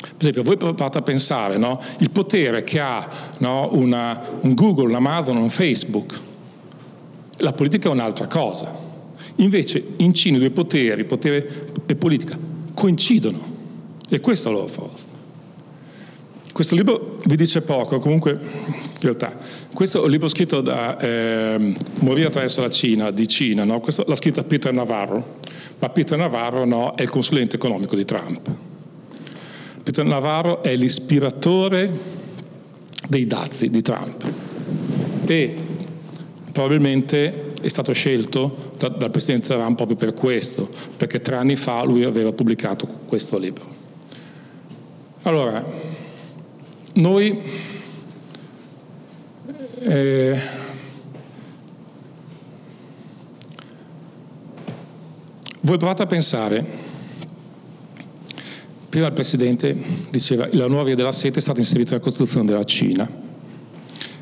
Per 0.00 0.28
esempio, 0.28 0.42
voi 0.42 0.56
provate 0.56 0.98
a 0.98 1.02
pensare, 1.02 1.56
no? 1.58 1.80
il 2.00 2.10
potere 2.10 2.64
che 2.64 2.80
ha 2.80 3.08
no? 3.38 3.68
Una, 3.72 4.20
un 4.40 4.54
Google, 4.54 4.88
un 4.88 4.94
Amazon, 4.96 5.36
un 5.36 5.50
Facebook, 5.50 6.18
la 7.36 7.52
politica 7.52 7.88
è 7.88 7.92
un'altra 7.92 8.26
cosa. 8.26 8.74
Invece 9.36 9.84
in 9.98 10.12
Cina 10.14 10.36
i 10.36 10.40
due 10.40 10.50
poteri, 10.50 11.04
potere 11.04 11.70
e 11.86 11.94
politica, 11.94 12.36
coincidono 12.74 13.56
e 14.08 14.18
questa 14.18 14.48
è 14.48 14.52
la 14.52 14.58
loro 14.58 14.70
forza. 14.70 15.07
Questo 16.58 16.74
libro 16.74 17.18
vi 17.26 17.36
dice 17.36 17.62
poco, 17.62 18.00
comunque 18.00 18.32
in 18.32 19.00
realtà, 19.02 19.32
questo 19.72 20.00
è 20.00 20.04
un 20.04 20.10
libro 20.10 20.26
scritto 20.26 20.60
da 20.60 20.98
eh, 20.98 21.76
Morire 22.00 22.26
attraverso 22.26 22.60
la 22.62 22.68
Cina, 22.68 23.12
di 23.12 23.28
Cina, 23.28 23.62
no? 23.62 23.78
questo 23.78 24.02
l'ha 24.08 24.16
scritto 24.16 24.42
Peter 24.42 24.72
Navarro, 24.72 25.36
ma 25.78 25.88
Peter 25.90 26.18
Navarro 26.18 26.64
no, 26.64 26.92
è 26.96 27.02
il 27.02 27.10
consulente 27.10 27.54
economico 27.54 27.94
di 27.94 28.04
Trump. 28.04 28.50
Peter 29.84 30.04
Navarro 30.04 30.64
è 30.64 30.74
l'ispiratore 30.74 31.96
dei 33.08 33.28
dazi 33.28 33.70
di 33.70 33.80
Trump 33.80 34.28
e 35.26 35.54
probabilmente 36.50 37.52
è 37.62 37.68
stato 37.68 37.92
scelto 37.92 38.72
da, 38.78 38.88
dal 38.88 39.12
Presidente 39.12 39.46
Trump 39.46 39.76
proprio 39.76 39.96
per 39.96 40.12
questo, 40.12 40.68
perché 40.96 41.20
tre 41.20 41.36
anni 41.36 41.54
fa 41.54 41.84
lui 41.84 42.02
aveva 42.02 42.32
pubblicato 42.32 42.88
questo 43.06 43.38
libro. 43.38 43.76
Allora, 45.22 45.97
noi 46.98 47.40
eh, 49.80 50.38
voi 55.60 55.76
provate 55.76 56.02
a 56.02 56.06
pensare, 56.06 56.64
prima 58.88 59.06
il 59.06 59.12
Presidente 59.12 59.76
diceva 60.10 60.48
la 60.52 60.66
nuova 60.66 60.84
via 60.84 60.96
della 60.96 61.12
seta 61.12 61.38
è 61.38 61.42
stata 61.42 61.60
inserita 61.60 61.90
nella 61.90 62.02
Costituzione 62.02 62.46
della 62.46 62.64
Cina. 62.64 63.26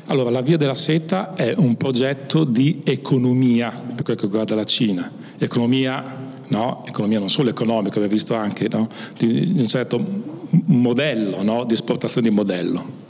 Allora, 0.09 0.29
la 0.29 0.41
via 0.41 0.55
della 0.55 0.75
seta 0.75 1.33
è 1.33 1.53
un 1.57 1.75
progetto 1.75 2.45
di 2.45 2.81
economia 2.85 3.69
per 3.69 4.03
quel 4.03 4.15
che 4.15 4.23
riguarda 4.23 4.55
la 4.55 4.63
Cina, 4.63 5.11
economia 5.37 6.25
no? 6.49 6.85
economia 6.85 7.19
non 7.19 7.29
solo 7.29 7.49
economica, 7.49 7.95
abbiamo 7.95 8.13
visto 8.13 8.33
anche 8.35 8.67
no? 8.69 8.87
di, 9.17 9.55
un 9.57 9.67
certo 9.67 10.36
modello, 10.65 11.43
no? 11.43 11.63
di 11.65 11.73
esportazione 11.73 12.29
di 12.29 12.33
modello. 12.33 13.05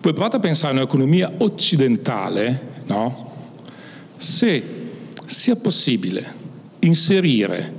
Poi 0.00 0.12
provate 0.12 0.36
a 0.36 0.40
pensare 0.40 0.72
a 0.72 0.76
un'economia 0.76 1.32
occidentale, 1.38 2.68
se 4.16 4.64
sia 5.26 5.56
possibile 5.56 6.34
inserire 6.80 7.72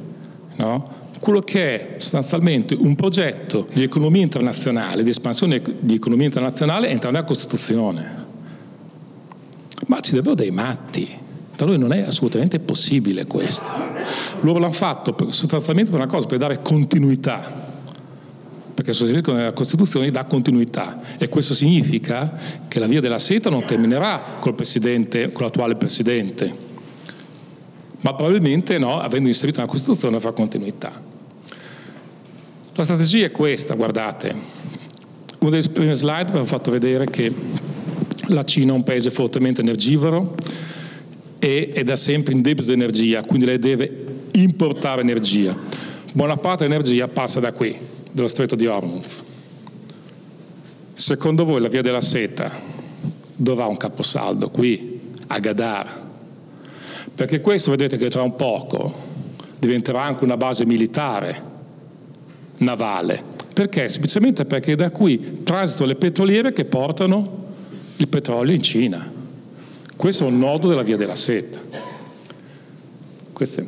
quello 1.20 1.42
che 1.42 1.64
è 1.64 2.00
sostanzialmente 2.00 2.76
un 2.76 2.96
progetto 2.96 3.68
di 3.74 3.84
economia 3.84 4.22
internazionale, 4.22 5.04
di 5.04 5.10
espansione 5.10 5.62
di 5.80 5.96
economia 5.96 6.26
internazionale, 6.26 6.90
entra 6.90 7.12
nella 7.12 7.24
Costituzione. 7.24 8.26
Ma 9.88 10.00
ci 10.00 10.14
debbono 10.14 10.36
dei 10.36 10.52
matti, 10.52 11.10
da 11.56 11.66
noi 11.66 11.78
non 11.78 11.92
è 11.92 12.02
assolutamente 12.02 12.60
possibile 12.60 13.26
questo. 13.26 13.72
Loro 14.42 14.60
l'hanno 14.60 14.72
fatto 14.72 15.16
sostanzialmente 15.32 15.92
per 15.92 16.00
una 16.00 16.10
cosa, 16.10 16.28
per 16.28 16.38
dare 16.38 16.60
continuità, 16.62 17.71
perché 18.82 18.90
il 18.92 18.96
sostituisco 18.96 19.34
nella 19.34 19.54
Costituzione 19.54 20.10
dà 20.10 20.26
continuità 20.26 21.02
e 21.20 21.30
questo 21.30 21.54
significa 21.54 22.34
che 22.68 22.80
la 22.80 22.88
via 22.88 23.00
della 23.00 23.20
seta 23.20 23.50
non 23.50 23.64
terminerà 23.64 24.38
col 24.40 24.56
presidente, 24.56 25.32
con 25.32 25.46
l'attuale 25.46 25.76
presidente, 25.76 26.54
ma 28.02 28.16
probabilmente 28.16 28.80
no, 28.80 29.00
avendo 29.00 29.28
inserito 29.28 29.60
nella 29.60 29.72
Costituzione 29.72 30.20
fa 30.20 30.32
continuità. 30.32 31.00
La 32.74 32.84
strategia 32.84 33.28
è 33.28 33.32
questa, 33.32 33.76
guardate. 33.76 34.34
Una 35.40 35.52
delle 35.52 35.70
prime 35.70 35.94
slide 35.94 36.32
vi 36.32 36.38
ho 36.40 36.46
fatto 36.46 36.72
vedere 36.72 37.06
che 37.06 37.32
la 38.28 38.44
Cina 38.44 38.72
è 38.72 38.76
un 38.76 38.84
paese 38.84 39.12
fortemente 39.12 39.62
energivoro, 39.62 40.36
e 41.38 41.72
è 41.74 41.84
da 41.84 41.96
sempre 41.96 42.34
in 42.34 42.42
debito 42.42 42.68
di 42.68 42.74
energia, 42.74 43.22
quindi 43.22 43.46
lei 43.46 43.58
deve 43.58 44.06
importare 44.34 45.02
energia. 45.02 45.58
Buona 46.14 46.36
parte 46.36 46.68
dell'energia 46.68 47.08
passa 47.08 47.40
da 47.40 47.52
qui, 47.52 47.76
dallo 48.12 48.28
stretto 48.28 48.56
di 48.56 48.68
Hormuz. 48.68 49.22
Secondo 50.94 51.46
voi 51.46 51.62
la 51.62 51.68
via 51.68 51.82
della 51.82 52.02
seta 52.02 52.52
dove 53.36 53.62
ha 53.62 53.68
un 53.68 53.78
caposaldo? 53.78 54.50
Qui, 54.50 55.00
a 55.28 55.40
Gadar. 55.40 56.10
Perché 57.16 57.42
questo 57.42 57.72
vedete 57.72 57.98
che 57.98 58.10
tra 58.10 58.22
un 58.22 58.36
poco 58.36 58.94
diventerà 59.58 60.04
anche 60.04 60.24
una 60.24 60.38
base 60.38 60.66
militare, 60.66 61.42
navale. 62.58 63.24
Perché? 63.54 63.90
Semplicemente 63.90 64.46
perché 64.46 64.76
da 64.76 64.92
qui 64.92 65.44
transitano 65.44 65.88
le 65.88 65.96
petroliere 65.96 66.54
che 66.54 66.66
portano 66.66 67.40
il 67.98 68.08
petrolio 68.08 68.56
in 68.56 68.62
Cina. 68.62 69.12
Questo 69.96 70.26
è 70.26 70.28
un 70.28 70.40
nodo 70.40 70.68
della 70.68 70.82
via 70.84 70.98
della 70.98 71.16
seta. 71.16 71.60
Questo 73.34 73.62
è... 73.62 73.66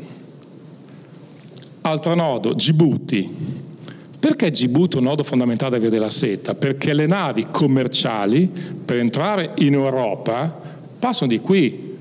Altro 1.81 2.15
nodo, 2.15 2.53
Djibouti. 2.53 3.62
Perché 4.23 4.51
Djibouti 4.51 4.95
è 4.95 4.99
un 4.99 5.07
nodo 5.07 5.21
fondamentale 5.21 5.71
della 5.71 5.81
via 5.81 5.99
della 5.99 6.09
seta? 6.09 6.55
Perché 6.55 6.93
le 6.93 7.07
navi 7.07 7.47
commerciali 7.51 8.49
per 8.85 8.95
entrare 8.95 9.51
in 9.57 9.73
Europa 9.73 10.61
passano 10.97 11.29
di 11.29 11.41
qui. 11.41 11.97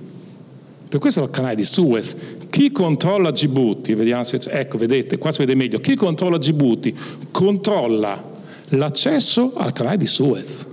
Per 0.88 1.00
questo 1.00 1.18
è 1.18 1.24
il 1.24 1.30
canale 1.30 1.56
di 1.56 1.64
Suez. 1.64 2.14
Chi 2.48 2.70
controlla 2.70 3.32
Djibouti? 3.32 3.96
Se 4.22 4.38
ecco, 4.50 4.78
vedete, 4.78 5.18
qua 5.18 5.32
si 5.32 5.40
vede 5.40 5.56
meglio. 5.56 5.80
Chi 5.80 5.96
controlla 5.96 6.38
Djibouti? 6.38 6.96
Controlla 7.32 8.22
l'accesso 8.68 9.54
al 9.56 9.72
canale 9.72 9.96
di 9.96 10.06
Suez. 10.06 10.64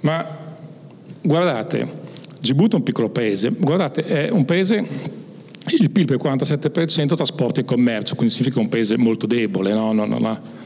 Ma 0.00 0.26
guardate, 1.20 1.86
Djibouti 2.40 2.72
è 2.72 2.76
un 2.76 2.82
piccolo 2.82 3.10
paese, 3.10 3.50
guardate, 3.50 4.04
è 4.04 4.30
un 4.30 4.46
paese, 4.46 4.86
il 5.66 5.90
PIL 5.90 6.04
per 6.04 6.16
il 6.16 6.22
47% 6.22 7.14
trasporti 7.14 7.60
e 7.60 7.64
commercio, 7.64 8.14
quindi 8.14 8.32
significa 8.32 8.60
un 8.60 8.68
paese 8.68 8.96
molto 8.96 9.26
debole, 9.26 9.72
no? 9.72 9.92
no, 9.92 10.04
no. 10.04 10.62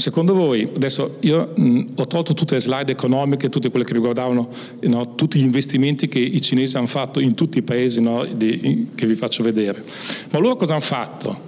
Secondo 0.00 0.32
voi, 0.32 0.66
adesso 0.74 1.16
io 1.20 1.52
mh, 1.54 1.80
ho 1.96 2.06
tolto 2.06 2.32
tutte 2.32 2.54
le 2.54 2.60
slide 2.60 2.90
economiche, 2.90 3.50
tutte 3.50 3.68
quelle 3.68 3.84
che 3.84 3.92
riguardavano 3.92 4.48
no, 4.80 5.14
tutti 5.14 5.38
gli 5.38 5.42
investimenti 5.44 6.08
che 6.08 6.20
i 6.20 6.40
cinesi 6.40 6.76
hanno 6.78 6.86
fatto 6.86 7.20
in 7.20 7.34
tutti 7.34 7.58
i 7.58 7.62
paesi 7.62 8.00
di, 8.34 8.60
in, 8.62 8.94
che 8.94 9.06
vi 9.06 9.14
faccio 9.14 9.42
vedere. 9.42 9.84
Ma 10.30 10.38
loro 10.38 10.56
cosa 10.56 10.72
hanno 10.72 10.80
fatto? 10.80 11.38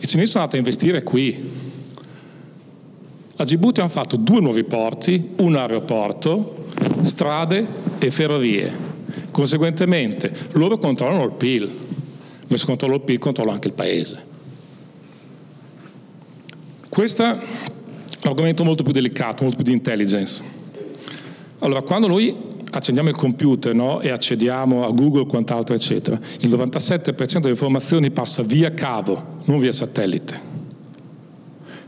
I 0.00 0.06
cinesi 0.06 0.32
sono 0.32 0.44
andati 0.44 0.56
a 0.56 0.58
investire 0.58 1.02
qui. 1.04 1.50
A 3.36 3.44
Djibouti 3.44 3.80
hanno 3.80 3.88
fatto 3.88 4.16
due 4.16 4.40
nuovi 4.40 4.64
porti, 4.64 5.30
un 5.36 5.54
aeroporto, 5.54 6.66
strade 7.02 7.64
e 7.98 8.10
ferrovie. 8.10 8.90
Conseguentemente 9.30 10.32
loro 10.54 10.78
controllano 10.78 11.24
il 11.24 11.32
PIL, 11.36 11.70
ma 12.52 12.58
se 12.58 12.66
controllo 12.66 12.96
il 12.96 13.00
PIL 13.00 13.18
controllo 13.18 13.50
anche 13.50 13.68
il 13.68 13.74
paese. 13.74 14.30
Questo 16.88 17.24
è 17.24 17.38
l'argomento 18.22 18.64
molto 18.64 18.82
più 18.82 18.92
delicato, 18.92 19.42
molto 19.42 19.56
più 19.56 19.66
di 19.66 19.72
intelligence. 19.72 20.42
Allora, 21.60 21.82
quando 21.82 22.06
noi 22.06 22.36
accendiamo 22.70 23.08
il 23.08 23.16
computer 23.16 23.74
no, 23.74 24.00
e 24.00 24.10
accediamo 24.10 24.84
a 24.84 24.90
Google, 24.90 25.26
quant'altro, 25.26 25.74
eccetera, 25.74 26.18
il 26.40 26.50
97% 26.50 27.38
delle 27.38 27.50
informazioni 27.50 28.10
passa 28.10 28.42
via 28.42 28.72
cavo, 28.72 29.40
non 29.44 29.58
via 29.58 29.72
satellite. 29.72 30.50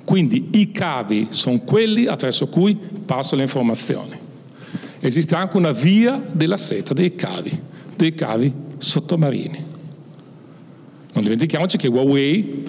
Quindi 0.05 0.49
i 0.53 0.71
cavi 0.71 1.29
sono 1.31 1.61
quelli 1.61 2.07
attraverso 2.07 2.49
cui 2.49 2.79
passano 3.05 3.39
le 3.39 3.45
informazioni 3.45 4.23
esiste 5.01 5.35
anche 5.35 5.59
una 5.59 5.73
via 5.73 6.23
della 6.33 6.57
seta 6.57 6.95
dei 6.95 7.15
cavi, 7.15 7.53
dei 7.95 8.15
cavi 8.15 8.51
sottomarini. 8.79 9.73
Non 11.15 11.23
dimentichiamoci 11.23 11.77
che 11.77 11.89
Huawei 11.89 12.67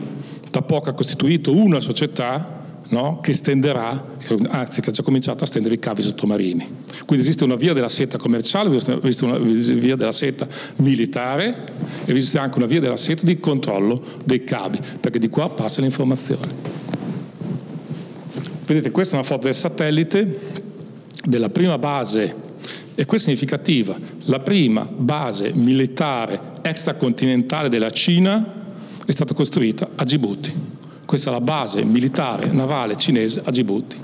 da 0.50 0.62
poco 0.62 0.90
ha 0.90 0.94
costituito 0.94 1.54
una 1.54 1.80
società 1.80 2.64
no, 2.90 3.20
che 3.20 3.34
stenderà, 3.34 4.18
anzi 4.50 4.82
che 4.82 4.90
ha 4.92 4.94
già 4.94 5.02
cominciato 5.02 5.44
a 5.44 5.48
stendere 5.48 5.76
i 5.76 5.80
cavi 5.80 6.04
sottomarini. 6.04 6.66
Quindi 7.06 7.26
esiste 7.26 7.44
una 7.44 7.56
via 7.56 7.74
della 7.74 7.90
seta 7.90 8.18
commerciale, 8.18 8.74
esiste 8.76 9.26
una 9.26 9.38
via 9.40 9.96
della 9.96 10.12
seta 10.12 10.48
militare 10.78 11.74
e 12.06 12.16
esiste 12.16 12.38
anche 12.38 12.58
una 12.60 12.68
via 12.68 12.80
della 12.80 12.96
seta 12.96 13.26
di 13.26 13.40
controllo 13.40 14.02
dei 14.24 14.42
cavi, 14.42 14.80
perché 15.00 15.18
di 15.18 15.30
qua 15.30 15.50
passa 15.50 15.82
l'informazione. 15.82 16.84
Vedete, 18.66 18.92
questa 18.92 19.16
è 19.16 19.20
una 19.20 19.28
foto 19.28 19.46
del 19.46 19.56
satellite 19.56 20.40
della 21.26 21.50
prima 21.50 21.78
base, 21.80 22.44
e 22.96 23.06
questa 23.06 23.30
è 23.30 23.36
significativa, 23.36 23.98
la 24.26 24.40
prima 24.40 24.88
base 24.90 25.52
militare 25.54 26.40
extracontinentale 26.62 27.68
della 27.68 27.90
Cina 27.90 28.64
è 29.06 29.12
stata 29.12 29.34
costruita 29.34 29.90
a 29.96 30.04
Djibouti. 30.04 30.54
Questa 31.06 31.30
è 31.30 31.34
la 31.34 31.42
base 31.42 31.84
militare 31.84 32.48
navale 32.48 32.96
cinese 32.96 33.42
a 33.44 33.52
Djibouti. 33.52 33.98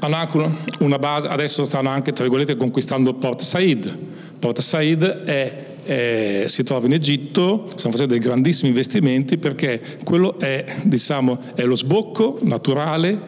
Hanno 0.00 0.16
anche 0.16 0.50
una 0.80 0.98
base, 0.98 1.28
adesso 1.28 1.64
stanno 1.64 1.88
anche, 1.88 2.12
tra 2.12 2.24
virgolette, 2.24 2.56
conquistando 2.56 3.14
Port 3.14 3.40
Said. 3.40 3.98
Port 4.38 4.60
Said 4.60 5.02
è 5.02 5.72
eh, 5.84 6.44
si 6.46 6.62
trova 6.64 6.86
in 6.86 6.92
Egitto, 6.92 7.66
stanno 7.74 7.92
facendo 7.92 8.14
dei 8.14 8.22
grandissimi 8.22 8.68
investimenti 8.68 9.38
perché 9.38 9.80
quello 10.02 10.38
è, 10.38 10.64
diciamo, 10.84 11.38
è 11.54 11.62
lo 11.64 11.76
sbocco 11.76 12.38
naturale 12.42 13.20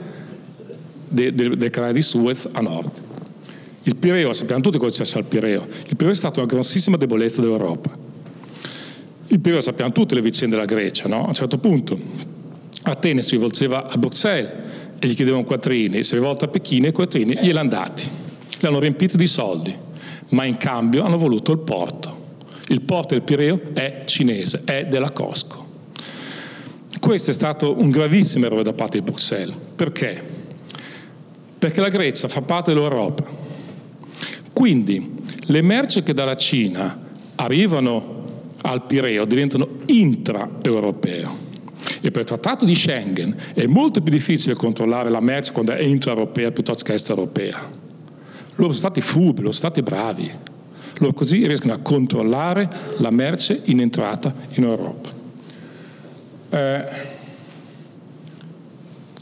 de, 1.09 1.33
de, 1.33 1.57
del 1.57 1.71
canale 1.71 1.93
di 1.93 2.03
Suez 2.03 2.49
a 2.53 2.61
nord. 2.61 3.05
Il 3.87 3.95
Pireo, 3.95 4.33
sappiamo 4.33 4.61
tutti 4.61 4.79
cosa 4.79 5.05
c'è 5.05 5.19
al 5.19 5.25
Pireo, 5.25 5.65
il 5.87 5.97
Pireo 5.97 6.13
è 6.13 6.17
stata 6.17 6.41
una 6.41 6.49
grossissima 6.49 6.97
debolezza 6.97 7.41
dell'Europa. 7.41 7.97
Il 9.29 9.39
Pireo 9.39 9.61
sappiamo 9.61 9.93
tutte 9.93 10.17
le 10.17 10.23
vicende 10.23 10.57
della 10.57 10.67
Grecia, 10.67 11.07
no? 11.07 11.25
a 11.25 11.29
un 11.29 11.35
certo 11.35 11.59
punto 11.59 11.99
Atene 12.83 13.23
si 13.23 13.33
rivolgeva 13.33 13.89
a 13.89 13.97
Bruxelles 13.97 14.53
e 14.99 15.09
gli 15.09 15.15
chiedevano 15.15 15.45
quattrini, 15.45 16.03
si 16.03 16.15
rivolta 16.15 16.47
a 16.47 16.49
Pechino 16.49 16.87
e 16.87 16.89
i 16.89 16.93
quattrini 16.93 17.37
gliel'hanno 17.41 17.69
dati, 17.69 18.09
li 18.61 18.67
hanno 18.67 18.79
riempiti 18.79 19.17
di 19.17 19.27
soldi, 19.27 19.75
ma 20.31 20.45
in 20.45 20.57
cambio 20.57 21.05
hanno 21.05 21.19
voluto 21.19 21.53
il 21.53 21.59
porto. 21.59 22.25
Il 22.69 22.83
porto 22.83 23.15
del 23.15 23.23
Pireo 23.23 23.61
è 23.73 24.03
cinese, 24.05 24.63
è 24.65 24.87
della 24.87 25.11
Cosco. 25.11 25.65
Questo 26.99 27.31
è 27.31 27.35
stato 27.35 27.79
un 27.79 27.91
gravissimo 27.91 28.47
errore 28.47 28.65
da 28.65 28.73
parte 28.73 28.99
di 28.99 29.05
Bruxelles. 29.05 29.55
Perché? 29.77 30.21
Perché 31.59 31.81
la 31.81 31.89
Grecia 31.89 32.27
fa 32.27 32.43
parte 32.43 32.73
dell'Europa. 32.73 33.46
Quindi 34.57 35.13
le 35.49 35.61
merci 35.61 36.03
che 36.03 36.15
dalla 36.15 36.35
Cina 36.35 36.99
arrivano 37.35 38.25
al 38.63 38.87
Pireo 38.87 39.27
diventano 39.27 39.69
intraeuropeo. 39.85 41.37
E 42.01 42.11
per 42.11 42.23
il 42.23 42.27
trattato 42.27 42.65
di 42.65 42.75
Schengen 42.75 43.37
è 43.53 43.67
molto 43.67 44.01
più 44.01 44.11
difficile 44.11 44.55
controllare 44.55 45.11
la 45.11 45.21
merce 45.21 45.53
quando 45.53 45.73
è 45.73 45.83
intraeuropea 45.83 46.53
piuttosto 46.53 46.85
che 46.85 46.95
extraeuropea. 46.95 47.69
Loro 48.55 48.73
sono 48.73 48.73
stati 48.73 49.03
furbi, 49.03 49.43
loro 49.43 49.53
sono 49.53 49.71
stati 49.73 49.83
bravi. 49.83 50.33
Loro 51.01 51.13
così 51.13 51.47
riescono 51.47 51.75
a 51.75 51.79
controllare 51.79 52.67
la 52.97 53.11
merce 53.11 53.61
in 53.65 53.81
entrata 53.81 54.35
in 54.55 54.65
Europa. 54.65 55.11
Eh, 56.49 56.85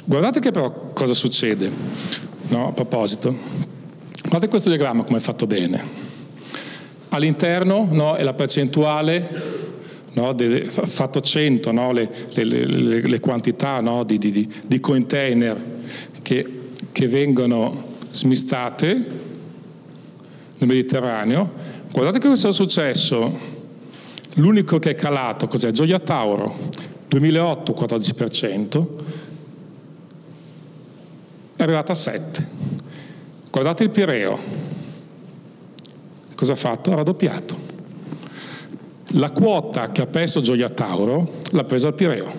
guardate 0.05 0.39
che 0.39 0.53
però 0.53 0.93
cosa 0.93 1.13
succede, 1.13 1.73
no, 2.51 2.69
a 2.69 2.73
proposito. 2.73 3.73
Guardate 4.35 4.51
questo 4.51 4.69
diagramma 4.69 5.05
come 5.05 5.19
è 5.19 5.21
fatto 5.21 5.47
bene. 5.47 5.81
All'interno 7.11 7.87
no, 7.89 8.17
è 8.17 8.25
la 8.25 8.33
percentuale 8.33 9.31
no, 10.15 10.33
de, 10.33 10.65
fatto 10.71 11.21
100 11.21 11.71
no, 11.71 11.93
le, 11.93 12.11
le, 12.33 12.43
le, 12.43 13.01
le, 13.01 13.21
quantità 13.21 13.81
no, 13.81 14.03
di, 14.03 14.19
di, 14.19 14.53
di, 14.67 14.81
container 14.81 15.57
che, 16.21 16.63
che 16.91 17.07
vengono 17.07 17.95
smistate 18.11 18.93
nel 20.59 20.69
Mediterraneo 20.69 21.53
Guardate 21.93 22.19
che 22.19 22.27
cosa 22.27 22.49
è 22.49 22.53
successo. 22.53 23.39
L'unico 24.35 24.81
che 24.81 24.91
è 24.91 24.95
calato, 24.97 25.47
cos'è? 25.47 25.71
Gioia 25.71 26.01
Tauro, 26.01 26.57
2008 27.07 27.73
14%, 27.73 28.87
è 31.55 31.63
arrivata 31.63 31.93
a 31.93 31.95
7. 31.95 32.83
Guardate 33.55 33.85
il 33.85 33.91
Pireo, 33.91 34.37
cosa 36.35 36.55
ha 36.55 36.57
fatto? 36.57 36.91
Ha 36.91 36.97
raddoppiato. 36.97 37.57
La 39.13 39.31
quota 39.31 39.93
che 39.93 40.03
ha 40.03 40.07
perso 40.07 40.41
Gioia 40.41 40.69
Tauro 40.71 41.31
l'ha 41.53 41.63
presa 41.63 41.87
il 41.87 41.95
Pireo. 41.95 42.33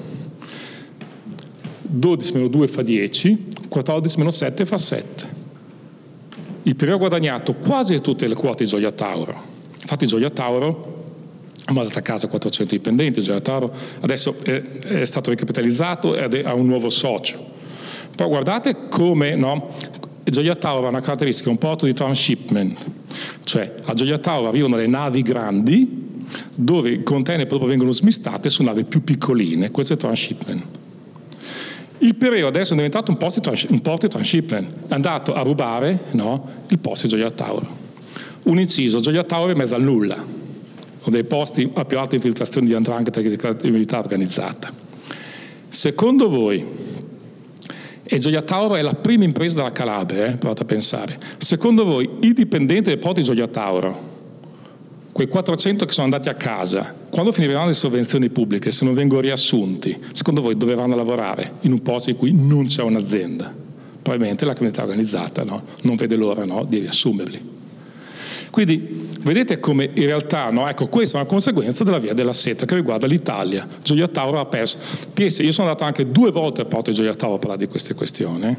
12 1.83 2.33
meno 2.33 2.47
2 2.49 2.67
fa 2.67 2.81
10, 2.81 3.47
14 3.69 4.17
meno 4.17 4.29
7 4.29 4.65
fa 4.65 4.77
7 4.77 5.27
il 6.63 6.75
Pireo 6.75 6.95
ha 6.95 6.97
guadagnato 6.97 7.55
quasi 7.55 8.01
tutte 8.01 8.27
le 8.27 8.35
quote 8.35 8.65
di 8.65 8.69
Gioia 8.69 8.91
Tauro. 8.91 9.41
Infatti 9.79 10.05
Gioia 10.07 10.29
Tauro 10.31 11.03
ha 11.63 11.71
mandato 11.71 11.97
a 11.97 12.01
casa 12.01 12.27
400 12.27 12.75
dipendenti, 12.75 13.21
Gioia 13.21 13.39
Tauro 13.39 13.73
adesso 14.01 14.35
è, 14.43 14.61
è 14.81 15.05
stato 15.05 15.29
ricapitalizzato 15.29 16.13
e 16.13 16.43
ha 16.43 16.53
un 16.53 16.65
nuovo 16.65 16.89
socio. 16.89 17.53
Però 18.15 18.29
guardate 18.29 18.87
come 18.89 19.35
no, 19.35 19.69
Gioia 20.31 20.55
Tauro 20.55 20.87
ha 20.87 20.89
una 20.89 21.01
caratteristica, 21.01 21.49
un 21.49 21.57
porto 21.57 21.85
di 21.85 21.93
transshipment, 21.93 22.77
cioè 23.43 23.75
a 23.83 23.93
Gioia 23.93 24.17
Tauro 24.17 24.47
arrivano 24.47 24.75
le 24.75 24.87
navi 24.87 25.21
grandi 25.21 26.03
dove 26.55 26.89
i 26.89 27.03
container 27.03 27.45
proprio 27.45 27.69
vengono 27.69 27.91
smistate 27.91 28.49
su 28.49 28.63
navi 28.63 28.83
più 28.85 29.03
piccoline, 29.03 29.71
questo 29.71 29.93
è 29.93 29.97
transshipment. 29.97 30.63
Il 31.99 32.15
Pireo 32.15 32.47
adesso 32.47 32.73
è 32.73 32.75
diventato 32.75 33.11
un 33.11 33.17
posto 33.17 33.39
di 33.39 34.07
transshipment, 34.07 34.87
è 34.87 34.93
andato 34.93 35.33
a 35.33 35.41
rubare 35.41 36.05
no, 36.11 36.47
il 36.67 36.79
posto 36.79 37.07
di 37.07 37.13
Gioia 37.13 37.31
Tauro. 37.31 37.83
Un 38.43 38.59
inciso, 38.59 38.99
Gioia 38.99 39.23
Tauro 39.23 39.49
è 39.49 39.51
in 39.51 39.57
mezzo 39.57 39.75
al 39.75 39.81
nulla, 39.81 40.15
uno 40.15 41.03
dei 41.05 41.23
posti 41.23 41.69
a 41.73 41.85
più 41.85 41.97
alta 41.97 42.15
infiltrazione 42.15 42.67
di 42.67 42.73
andrangheta 42.73 43.19
e 43.19 43.35
criminalità 43.55 43.99
organizzata. 43.99 44.73
Secondo 45.67 46.29
voi, 46.29 46.63
e 48.07 48.17
Gioia 48.19 48.41
Tauro 48.41 48.75
è 48.75 48.81
la 48.81 48.93
prima 48.93 49.23
impresa 49.23 49.55
della 49.55 49.71
Calabria, 49.71 50.27
eh, 50.27 50.37
provate 50.37 50.61
a 50.61 50.65
pensare, 50.65 51.17
secondo 51.37 51.83
voi 51.83 52.09
i 52.21 52.33
dipendenti 52.33 52.89
del 52.89 52.99
porto 52.99 53.19
di 53.19 53.25
Gioia 53.25 53.47
Tauro 53.47 54.13
quei 55.15 55.29
400 55.29 55.85
che 55.85 55.93
sono 55.93 56.07
andati 56.07 56.27
a 56.27 56.33
casa, 56.33 56.93
quando 57.09 57.31
finiranno 57.31 57.67
le 57.67 57.73
sovvenzioni 57.73 58.27
pubbliche, 58.27 58.69
se 58.71 58.83
non 58.83 58.93
vengono 58.93 59.21
riassunti, 59.21 59.97
secondo 60.11 60.41
voi 60.41 60.57
dovranno 60.57 60.93
lavorare 60.93 61.53
in 61.61 61.71
un 61.71 61.81
posto 61.81 62.09
in 62.09 62.17
cui 62.17 62.33
non 62.33 62.65
c'è 62.65 62.81
un'azienda? 62.81 63.45
Probabilmente 64.01 64.43
la 64.43 64.53
comunità 64.53 64.81
organizzata 64.81 65.45
no? 65.45 65.63
non 65.83 65.95
vede 65.95 66.17
l'ora 66.17 66.43
no? 66.43 66.65
di 66.65 66.79
riassumerli. 66.79 67.54
Quindi 68.55 69.09
vedete 69.23 69.59
come 69.59 69.89
in 69.95 70.05
realtà, 70.05 70.49
no? 70.49 70.65
ecco, 70.69 70.87
questa 70.87 71.17
è 71.17 71.19
una 71.19 71.29
conseguenza 71.29 71.83
della 71.83 71.97
via 71.97 72.13
della 72.13 72.31
seta 72.31 72.65
che 72.65 72.75
riguarda 72.75 73.05
l'Italia. 73.05 73.67
Gioia 73.83 74.07
Tauro 74.07 74.39
ha 74.39 74.45
perso. 74.45 74.77
PS, 75.11 75.39
io 75.39 75.51
sono 75.51 75.67
andato 75.67 75.83
anche 75.83 76.09
due 76.09 76.31
volte 76.31 76.61
a 76.61 76.63
Porto 76.63 76.89
di 76.89 76.95
Gioia 76.95 77.13
Tauro 77.15 77.35
a 77.35 77.37
parlare 77.37 77.59
di 77.59 77.67
queste 77.67 77.95
questioni. 77.95 78.55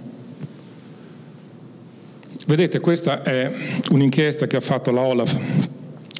Vedete, 2.46 2.78
questa 2.78 3.22
è 3.22 3.50
un'inchiesta 3.88 4.46
che 4.46 4.56
ha 4.56 4.60
fatto 4.60 4.90
la 4.90 5.00
Olaf 5.00 5.38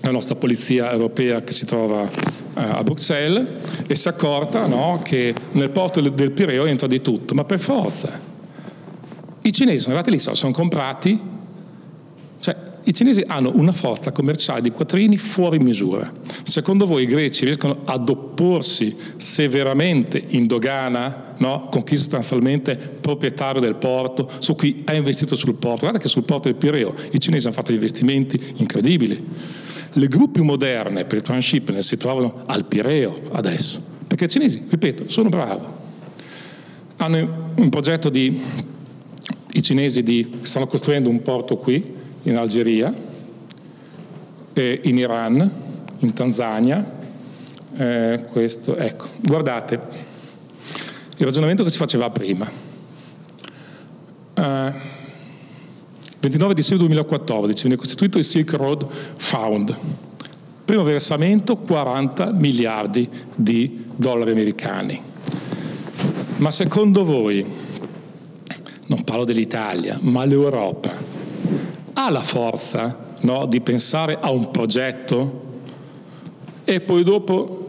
la 0.00 0.10
nostra 0.10 0.36
polizia 0.36 0.90
europea 0.90 1.42
che 1.42 1.52
si 1.52 1.66
trova 1.66 2.02
eh, 2.02 2.08
a 2.54 2.82
Bruxelles 2.82 3.46
e 3.86 3.94
si 3.94 4.08
è 4.08 4.12
accorta 4.12 4.64
no, 4.66 5.02
che 5.04 5.34
nel 5.50 5.68
porto 5.68 6.00
del 6.00 6.30
Pireo 6.30 6.64
entra 6.64 6.86
di 6.86 7.02
tutto, 7.02 7.34
ma 7.34 7.44
per 7.44 7.60
forza. 7.60 8.18
I 9.42 9.52
cinesi 9.52 9.82
sono 9.82 9.96
arrivati 9.96 10.12
lì, 10.12 10.34
sono 10.34 10.52
comprati, 10.52 11.34
i 12.88 12.94
cinesi 12.94 13.24
hanno 13.26 13.50
una 13.54 13.72
forza 13.72 14.12
commerciale 14.12 14.60
di 14.60 14.70
quattrini 14.70 15.16
fuori 15.16 15.58
misura. 15.58 16.12
Secondo 16.44 16.86
voi 16.86 17.02
i 17.02 17.06
greci 17.06 17.44
riescono 17.44 17.78
ad 17.84 18.08
opporsi 18.08 18.96
severamente 19.16 20.22
in 20.28 20.46
dogana 20.46 21.34
no? 21.38 21.66
con 21.68 21.82
chi 21.82 21.96
sostanzialmente 21.96 22.76
proprietario 22.76 23.60
del 23.60 23.74
porto, 23.74 24.30
su 24.38 24.54
chi 24.54 24.82
ha 24.84 24.94
investito 24.94 25.34
sul 25.34 25.54
porto? 25.54 25.80
Guardate 25.80 26.04
che 26.04 26.08
sul 26.08 26.22
porto 26.22 26.48
del 26.48 26.56
Pireo 26.56 26.94
i 27.10 27.18
cinesi 27.18 27.46
hanno 27.46 27.56
fatto 27.56 27.72
investimenti 27.72 28.40
incredibili. 28.58 29.20
Le 29.92 30.06
gru 30.06 30.30
più 30.30 30.44
moderne 30.44 31.06
per 31.06 31.16
il 31.16 31.22
transshipment 31.22 31.82
si 31.82 31.96
trovano 31.96 32.42
al 32.46 32.66
Pireo 32.66 33.20
adesso, 33.32 33.82
perché 34.06 34.26
i 34.26 34.28
cinesi, 34.28 34.62
ripeto, 34.68 35.08
sono 35.08 35.28
bravi. 35.28 35.64
Hanno 36.98 37.50
un 37.56 37.68
progetto 37.68 38.10
di, 38.10 38.40
i 39.54 39.62
cinesi 39.62 40.04
di, 40.04 40.38
stanno 40.42 40.68
costruendo 40.68 41.10
un 41.10 41.20
porto 41.22 41.56
qui, 41.56 42.04
in 42.26 42.36
Algeria, 42.36 42.92
in 44.54 44.98
Iran, 44.98 45.50
in 46.00 46.12
Tanzania. 46.12 46.94
Eh, 47.76 48.24
questo, 48.30 48.76
ecco, 48.76 49.06
guardate, 49.20 49.80
il 51.18 51.24
ragionamento 51.24 51.62
che 51.62 51.70
si 51.70 51.78
faceva 51.78 52.10
prima. 52.10 52.50
Eh, 54.34 54.72
29 56.20 56.54
dicembre 56.54 56.86
2014 56.86 57.62
viene 57.62 57.76
costituito 57.76 58.18
il 58.18 58.24
Silk 58.24 58.52
Road 58.54 58.86
Fund. 59.16 59.76
Primo 60.64 60.82
versamento 60.82 61.56
40 61.56 62.32
miliardi 62.32 63.08
di 63.34 63.84
dollari 63.94 64.32
americani. 64.32 65.00
Ma 66.38 66.50
secondo 66.50 67.04
voi, 67.04 67.44
non 68.86 69.04
parlo 69.04 69.24
dell'Italia, 69.24 69.98
ma 70.00 70.24
l'Europa, 70.24 71.15
ha 71.98 72.10
la 72.10 72.22
forza 72.22 73.14
no, 73.22 73.46
di 73.46 73.60
pensare 73.60 74.18
a 74.20 74.30
un 74.30 74.50
progetto 74.50 75.44
e 76.64 76.80
poi 76.80 77.02
dopo 77.02 77.64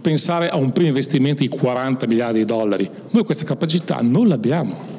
pensare 0.00 0.48
a 0.48 0.56
un 0.56 0.72
primo 0.72 0.88
investimento 0.88 1.42
di 1.42 1.48
40 1.48 2.06
miliardi 2.06 2.38
di 2.38 2.44
dollari? 2.44 2.90
Noi 3.10 3.24
questa 3.24 3.44
capacità 3.44 4.00
non 4.00 4.28
l'abbiamo. 4.28 4.94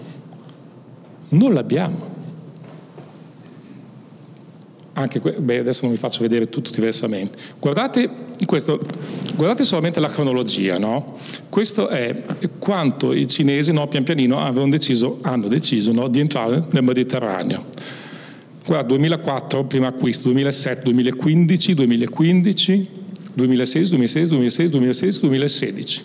Non 1.30 1.54
l'abbiamo 1.54 2.16
anche 4.98 5.20
beh, 5.20 5.60
adesso 5.60 5.82
non 5.84 5.92
vi 5.92 5.98
faccio 5.98 6.22
vedere 6.22 6.50
tutto 6.50 6.72
diversamente. 6.72 7.38
Guardate, 7.60 8.10
questo, 8.46 8.80
guardate 9.36 9.64
solamente 9.64 10.00
la 10.00 10.10
cronologia, 10.10 10.78
no? 10.78 11.18
Questo 11.50 11.88
è 11.88 12.24
quanto 12.60 13.14
i 13.14 13.28
cinesi 13.28 13.74
no, 13.74 13.88
pian 13.88 14.04
pianino 14.04 14.40
deciso, 14.70 15.20
hanno 15.22 15.48
deciso 15.48 15.92
no, 15.92 16.08
di 16.08 16.20
entrare 16.20 16.66
nel 16.70 16.84
Mediterraneo. 16.84 17.66
Guarda, 18.66 18.88
2004, 18.88 19.64
prima 19.64 19.88
acquisto, 19.88 20.26
2007, 20.26 20.84
2015, 20.84 21.74
2015, 21.74 22.90
2016, 23.34 23.90
2016, 23.90 24.30
2016, 24.30 24.70
2016, 24.70 25.20
2016. 25.22 26.04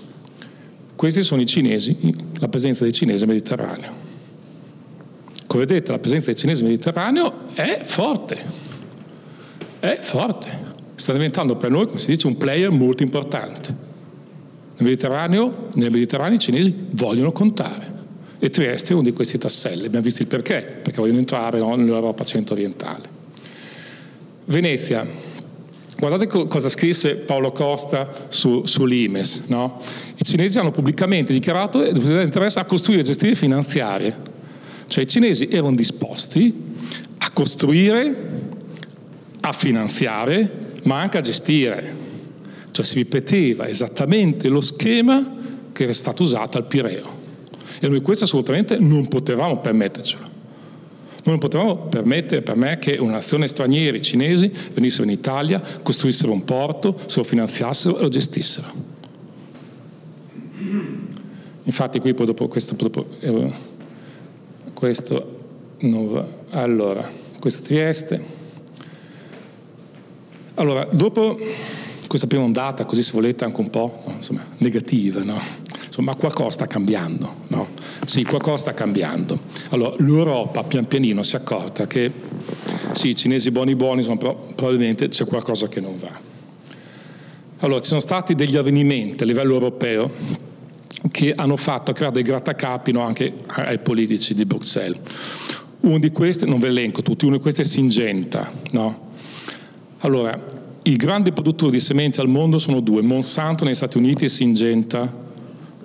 Questi 0.95 1.23
sono 1.23 1.41
i 1.41 1.47
cinesi, 1.47 1.97
la 2.39 2.49
presenza 2.49 2.85
dei 2.85 2.93
cinesi 2.93 3.25
nel 3.25 3.35
Mediterraneo. 3.35 3.91
Come 5.49 5.67
vedete 5.67 5.91
la 5.91 5.99
presenza 5.99 6.27
dei 6.27 6.37
cinesi 6.37 6.63
nel 6.63 6.71
Mediterraneo 6.71 7.49
è 7.55 7.81
forte, 7.83 8.39
è 9.81 9.99
forte. 10.01 10.72
Sta 11.03 11.13
diventando 11.15 11.57
per 11.57 11.73
noi, 11.73 11.87
come 11.87 11.99
si 11.99 12.07
dice, 12.07 12.29
un 12.29 12.37
player 12.37 12.71
molto 12.71 13.03
importante. 13.03 13.71
Nel 14.77 14.89
Mediterraneo, 14.89 15.67
nel 15.75 15.91
Mediterraneo 15.91 16.37
i 16.37 16.39
cinesi 16.39 16.73
vogliono 16.91 17.33
contare 17.33 17.91
e 18.39 18.51
Trieste 18.51 18.91
è 18.91 18.93
uno 18.93 19.03
di 19.03 19.13
questi 19.13 19.37
tasselli. 19.37 19.87
Abbiamo 19.87 20.05
visto 20.05 20.23
il 20.23 20.29
perché, 20.29 20.63
perché 20.81 21.01
vogliono 21.01 21.19
entrare 21.19 21.59
no, 21.59 21.75
nell'Europa 21.75 22.23
centro-orientale. 22.23 23.03
Venezia, 24.45 25.05
guardate 25.99 26.29
co- 26.29 26.47
cosa 26.47 26.69
scrisse 26.69 27.17
Paolo 27.17 27.51
Costa 27.51 28.09
su, 28.29 28.65
sull'Imes. 28.65 29.43
No? 29.49 29.81
I 30.15 30.23
cinesi 30.23 30.61
hanno 30.61 30.71
pubblicamente 30.71 31.33
dichiarato 31.33 31.83
di 31.83 32.23
interesse 32.23 32.61
a 32.61 32.65
costruire 32.65 33.03
e 33.03 33.05
gestire 33.05 33.35
finanziarie. 33.35 34.17
Cioè 34.87 35.03
i 35.03 35.09
cinesi 35.09 35.49
erano 35.51 35.75
disposti 35.75 36.77
a 37.19 37.31
costruire, 37.33 38.51
a 39.41 39.51
finanziare, 39.51 40.62
ma 40.83 41.01
anche 41.01 41.19
a 41.19 41.21
gestire. 41.21 42.11
Cioè 42.71 42.85
si 42.85 42.95
ripeteva 42.97 43.69
esattamente 43.69 44.49
lo 44.49 44.61
schema 44.61 45.41
che 45.73 45.83
era 45.85 45.93
stato 45.93 46.23
usato 46.23 46.59
al 46.59 46.67
Pireo. 46.67 47.21
E 47.81 47.89
noi 47.89 48.01
questo 48.01 48.25
assolutamente 48.25 48.79
non 48.79 49.09
potevamo 49.09 49.61
permettercelo. 49.61 50.31
Non 51.25 51.39
potevamo 51.39 51.87
permettere 51.87 52.43
per 52.43 52.57
me 52.57 52.79
che 52.79 52.97
una 52.99 53.13
nazione 53.13 53.47
straniera, 53.47 53.97
i 53.97 54.03
cinesi, 54.03 54.51
venissero 54.73 55.05
in 55.05 55.11
Italia, 55.11 55.63
costruissero 55.83 56.33
un 56.33 56.45
porto, 56.45 56.97
se 57.07 57.19
lo 57.19 57.25
finanziassero 57.25 57.99
e 57.99 58.03
lo 58.03 58.09
gestissero. 58.09 58.91
Infatti 61.65 62.01
qui 62.01 62.15
poi 62.15 62.27
dopo 62.27 62.49
questo, 62.49 62.75
dopo, 62.75 63.07
eh, 63.21 63.53
questo 64.75 65.41
non. 65.81 66.27
Allora, 66.51 67.09
questa 67.39 67.63
Trieste. 67.63 68.42
Allora, 70.55 70.87
dopo 70.91 71.39
questa 72.07 72.27
prima 72.27 72.45
ondata, 72.45 72.85
così 72.85 73.03
se 73.03 73.13
volete 73.13 73.45
anche 73.45 73.61
un 73.61 73.71
po' 73.71 74.03
insomma, 74.15 74.45
negativa, 74.59 75.23
no? 75.23 75.41
insomma 75.87 76.15
qualcosa 76.15 76.51
sta 76.51 76.67
cambiando, 76.67 77.35
no? 77.49 77.69
Sì, 78.05 78.25
qualcosa 78.25 78.57
sta 78.57 78.75
cambiando. 78.75 79.39
Allora 79.71 79.95
l'Europa 79.99 80.63
pian 80.63 80.87
pianino 80.87 81.23
si 81.23 81.37
è 81.37 81.39
accorta 81.39 81.87
che 81.87 82.11
sì, 82.93 83.11
i 83.11 83.15
cinesi 83.15 83.51
buoni 83.51 83.75
buoni, 83.75 84.03
sono, 84.03 84.17
però 84.17 84.35
probabilmente 84.55 85.09
c'è 85.09 85.27
qualcosa 85.27 85.69
che 85.69 85.81
non 85.81 85.99
va. 85.99 86.19
Allora 87.59 87.81
ci 87.81 87.89
sono 87.89 88.01
stati 88.01 88.35
degli 88.35 88.57
avvenimenti 88.57 89.23
a 89.23 89.27
livello 89.27 89.53
europeo 89.53 90.11
che 91.11 91.33
hanno 91.35 91.57
fatto 91.57 91.93
creare 91.93 92.15
dei 92.15 92.23
grattacapi 92.23 92.93
no, 92.93 93.03
anche 93.03 93.33
ai 93.47 93.79
politici 93.79 94.35
di 94.35 94.45
Bruxelles. 94.45 94.99
Uno 95.81 95.99
di 95.99 96.11
questi, 96.11 96.47
non 96.47 96.59
ve 96.59 96.69
l'elenco 96.69 97.03
tutti, 97.03 97.27
uno 97.27 97.37
di 97.37 97.43
questi 97.43 97.63
è 97.63 97.65
Singenta. 97.65 98.51
No? 98.73 99.11
Allora, 100.05 100.37
i 100.83 100.97
grandi 100.97 101.31
produttori 101.31 101.71
di 101.71 101.81
sementi 101.81 102.19
al 102.19 102.27
mondo 102.27 102.59
sono 102.59 102.81
due, 102.81 103.03
Monsanto 103.03 103.65
negli 103.65 103.75
Stati 103.75 103.99
Uniti 103.99 104.25
e 104.25 104.29
Singenta 104.29 105.15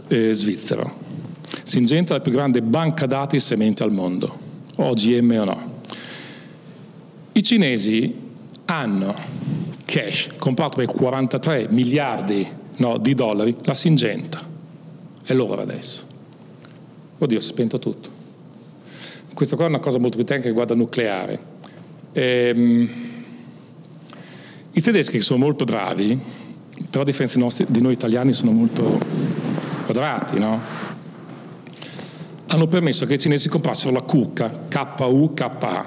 eh, 0.08 0.34
svizzero. 0.34 0.92
Singenta 1.62 2.14
è 2.14 2.18
la 2.18 2.24
più 2.24 2.32
grande 2.32 2.64
banca 2.64 3.06
dati 3.06 3.36
di 3.36 3.42
sementi 3.42 3.84
al 3.84 3.92
mondo, 3.92 4.36
OGM 4.78 5.38
o 5.40 5.44
no. 5.44 5.82
I 7.34 7.44
cinesi 7.44 8.16
hanno 8.66 9.16
cash 9.86 10.32
comprato 10.40 10.78
per 10.78 10.88
43 10.88 11.68
miliardi 11.70 12.48
no, 12.78 12.98
di 12.98 13.14
dollari 13.14 13.56
la 13.66 13.76
Singenta. 13.76 14.44
È 15.24 15.34
loro 15.34 15.62
adesso. 15.62 16.04
Oddio, 17.20 17.40
si 17.40 17.50
è 17.50 17.52
spento 17.52 17.78
tutto. 17.78 18.10
Questa 19.36 19.56
qua 19.56 19.66
è 19.66 19.70
una 19.70 19.80
cosa 19.80 20.00
molto 20.00 20.18
più 20.18 20.26
tecnica 20.26 20.46
che 20.46 20.50
riguarda 20.50 20.74
il 20.74 20.80
nucleare. 20.80 21.40
Ehm, 22.14 22.90
I 24.78 24.82
tedeschi 24.82 25.22
sono 25.22 25.40
molto 25.40 25.66
bravi, 25.66 26.22
però 26.92 27.02
a 27.02 27.04
differenza 27.04 27.64
di 27.68 27.82
noi 27.82 27.94
italiani 27.94 28.32
sono 28.32 28.52
molto 28.52 29.00
quadrati, 29.86 30.38
no? 30.38 30.62
hanno 32.46 32.68
permesso 32.68 33.08
che 33.08 33.16
i 33.16 33.18
cinesi 33.18 33.50
comprassero 33.50 33.92
la 33.92 34.02
KUKA, 34.02 34.68
K-U-K-A. 34.68 35.86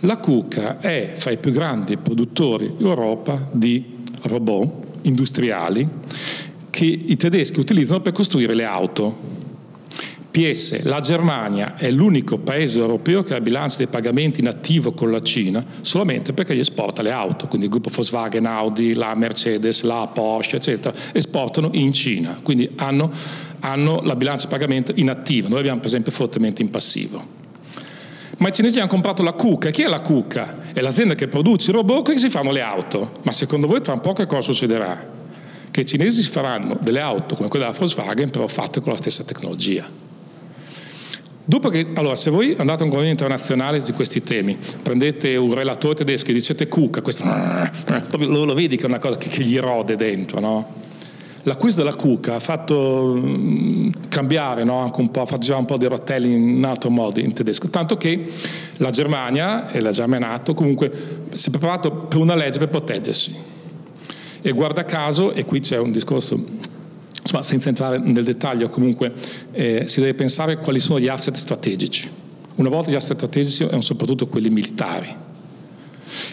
La 0.00 0.16
KUKA 0.16 0.80
è 0.80 1.12
fra 1.14 1.30
i 1.30 1.36
più 1.36 1.52
grandi 1.52 1.98
produttori 1.98 2.72
in 2.78 2.86
Europa 2.86 3.48
di 3.52 3.98
robot 4.22 4.72
industriali 5.02 5.86
che 6.70 6.86
i 6.86 7.16
tedeschi 7.18 7.60
utilizzano 7.60 8.00
per 8.00 8.12
costruire 8.12 8.54
le 8.54 8.64
auto. 8.64 9.14
PS, 10.30 10.84
la 10.84 11.00
Germania 11.00 11.74
è 11.74 11.90
l'unico 11.90 12.38
paese 12.38 12.78
europeo 12.78 13.24
che 13.24 13.34
ha 13.34 13.40
bilancio 13.40 13.78
dei 13.78 13.88
pagamenti 13.88 14.40
in 14.40 14.46
attivo 14.46 14.92
con 14.92 15.10
la 15.10 15.20
Cina 15.20 15.64
solamente 15.80 16.32
perché 16.32 16.54
gli 16.54 16.60
esporta 16.60 17.02
le 17.02 17.10
auto, 17.10 17.48
quindi 17.48 17.66
il 17.66 17.72
gruppo 17.72 17.90
Volkswagen, 17.92 18.46
Audi, 18.46 18.94
la 18.94 19.14
Mercedes, 19.16 19.82
la 19.82 20.08
Porsche, 20.12 20.56
eccetera, 20.56 20.94
esportano 21.12 21.70
in 21.72 21.92
Cina, 21.92 22.38
quindi 22.42 22.70
hanno, 22.76 23.10
hanno 23.60 24.00
la 24.04 24.14
bilancia 24.14 24.46
di 24.46 24.52
pagamento 24.52 24.92
in 24.94 25.10
attivo, 25.10 25.48
noi 25.48 25.58
abbiamo 25.58 25.78
per 25.78 25.88
esempio 25.88 26.12
fortemente 26.12 26.62
in 26.62 26.70
passivo. 26.70 27.38
Ma 28.38 28.48
i 28.48 28.52
cinesi 28.52 28.78
hanno 28.78 28.88
comprato 28.88 29.22
la 29.22 29.32
KUKA, 29.32 29.70
chi 29.70 29.82
è 29.82 29.88
la 29.88 30.00
KUKA? 30.00 30.72
È 30.72 30.80
l'azienda 30.80 31.14
che 31.14 31.26
produce 31.26 31.72
i 31.72 31.74
robot 31.74 32.12
che 32.12 32.18
si 32.18 32.30
fanno 32.30 32.52
le 32.52 32.62
auto, 32.62 33.12
ma 33.22 33.32
secondo 33.32 33.66
voi 33.66 33.82
tra 33.82 33.92
un 33.92 34.00
po' 34.00 34.12
che 34.12 34.26
cosa 34.26 34.42
succederà? 34.42 35.18
Che 35.70 35.80
i 35.80 35.84
cinesi 35.84 36.22
si 36.22 36.30
faranno 36.30 36.78
delle 36.80 37.00
auto 37.00 37.34
come 37.34 37.48
quella 37.48 37.66
della 37.66 37.76
Volkswagen, 37.76 38.30
però 38.30 38.46
fatte 38.46 38.80
con 38.80 38.92
la 38.92 38.98
stessa 38.98 39.24
tecnologia. 39.24 40.08
Dopo 41.50 41.68
che, 41.68 41.88
allora, 41.94 42.14
se 42.14 42.30
voi 42.30 42.54
andate 42.56 42.82
a 42.82 42.84
un 42.84 42.90
convegno 42.90 43.10
internazionale 43.10 43.82
di 43.82 43.90
questi 43.90 44.22
temi, 44.22 44.56
prendete 44.80 45.34
un 45.34 45.52
relatore 45.52 45.96
tedesco 45.96 46.30
e 46.30 46.32
dicete 46.32 46.68
Cuca, 46.68 47.02
questo 47.02 47.24
lo, 47.24 48.44
lo, 48.44 48.54
vedi 48.54 48.76
che 48.76 48.84
è 48.84 48.86
una 48.86 49.00
cosa 49.00 49.16
che, 49.16 49.28
che 49.28 49.42
gli 49.42 49.58
rode 49.58 49.96
dentro, 49.96 50.38
no? 50.38 50.72
L'acquisto 51.42 51.82
della 51.82 51.96
Cuca 51.96 52.36
ha 52.36 52.38
fatto 52.38 53.16
mm, 53.18 53.90
cambiare 54.08 54.62
no? 54.62 54.78
anche 54.78 55.00
un 55.00 55.10
po', 55.10 55.26
faceva 55.26 55.58
un 55.58 55.64
po' 55.64 55.76
di 55.76 55.86
rotelle 55.86 56.28
in 56.28 56.62
altro 56.64 56.88
modo 56.88 57.18
in 57.18 57.32
tedesco, 57.32 57.68
tanto 57.68 57.96
che 57.96 58.30
la 58.76 58.90
Germania 58.90 59.72
e 59.72 59.80
la 59.80 59.90
Germania 59.90 60.28
NATO 60.28 60.54
comunque 60.54 60.92
si 61.32 61.48
è 61.48 61.50
preparato 61.50 61.90
per 61.90 62.18
una 62.18 62.36
legge 62.36 62.60
per 62.60 62.68
proteggersi. 62.68 63.34
E 64.40 64.52
guarda 64.52 64.84
caso, 64.84 65.32
e 65.32 65.44
qui 65.44 65.58
c'è 65.58 65.78
un 65.78 65.90
discorso 65.90 66.44
Insomma, 67.22 67.42
senza 67.42 67.68
entrare 67.68 67.98
nel 67.98 68.24
dettaglio, 68.24 68.68
comunque 68.68 69.12
eh, 69.52 69.86
si 69.86 70.00
deve 70.00 70.14
pensare 70.14 70.56
quali 70.56 70.78
sono 70.78 70.98
gli 70.98 71.08
asset 71.08 71.36
strategici. 71.36 72.08
Una 72.56 72.68
volta 72.68 72.90
gli 72.90 72.94
asset 72.94 73.16
strategici 73.16 73.62
erano 73.62 73.82
soprattutto 73.82 74.26
quelli 74.26 74.48
militari. 74.48 75.14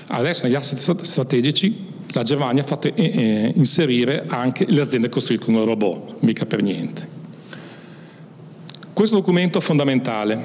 Adesso 0.08 0.46
negli 0.46 0.56
asset 0.56 1.02
strategici 1.02 1.96
la 2.14 2.24
Germania 2.24 2.64
ha 2.64 2.66
fatto 2.66 2.88
eh, 2.88 2.94
eh, 2.96 3.52
inserire 3.56 4.24
anche 4.28 4.66
le 4.68 4.82
aziende 4.82 5.10
costruite 5.10 5.46
con 5.46 5.56
un 5.56 5.66
robot, 5.66 6.22
mica 6.22 6.46
per 6.46 6.62
niente. 6.62 7.16
Questo 8.94 9.18
documento 9.18 9.60
fondamentale 9.60 10.40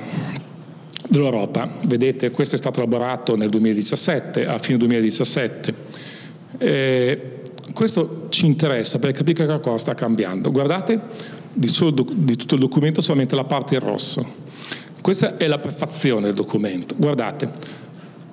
dell'Europa, 1.08 1.78
vedete, 1.86 2.30
questo 2.30 2.56
è 2.56 2.58
stato 2.58 2.80
elaborato 2.80 3.36
nel 3.36 3.48
2017, 3.48 4.46
a 4.46 4.58
fine 4.58 4.78
2017. 4.78 5.74
Eh, 6.58 7.41
questo 7.72 8.26
ci 8.28 8.46
interessa 8.46 8.98
per 8.98 9.12
capire 9.12 9.40
che 9.40 9.44
qualcosa 9.46 9.78
sta 9.78 9.94
cambiando. 9.94 10.50
Guardate 10.50 11.00
di, 11.52 11.70
di 12.14 12.36
tutto 12.36 12.54
il 12.54 12.60
documento 12.60 13.00
solamente 13.00 13.34
la 13.34 13.44
parte 13.44 13.74
in 13.74 13.80
rosso. 13.80 14.26
Questa 15.00 15.36
è 15.36 15.46
la 15.46 15.58
prefazione 15.58 16.22
del 16.22 16.34
documento. 16.34 16.94
Guardate, 16.96 17.50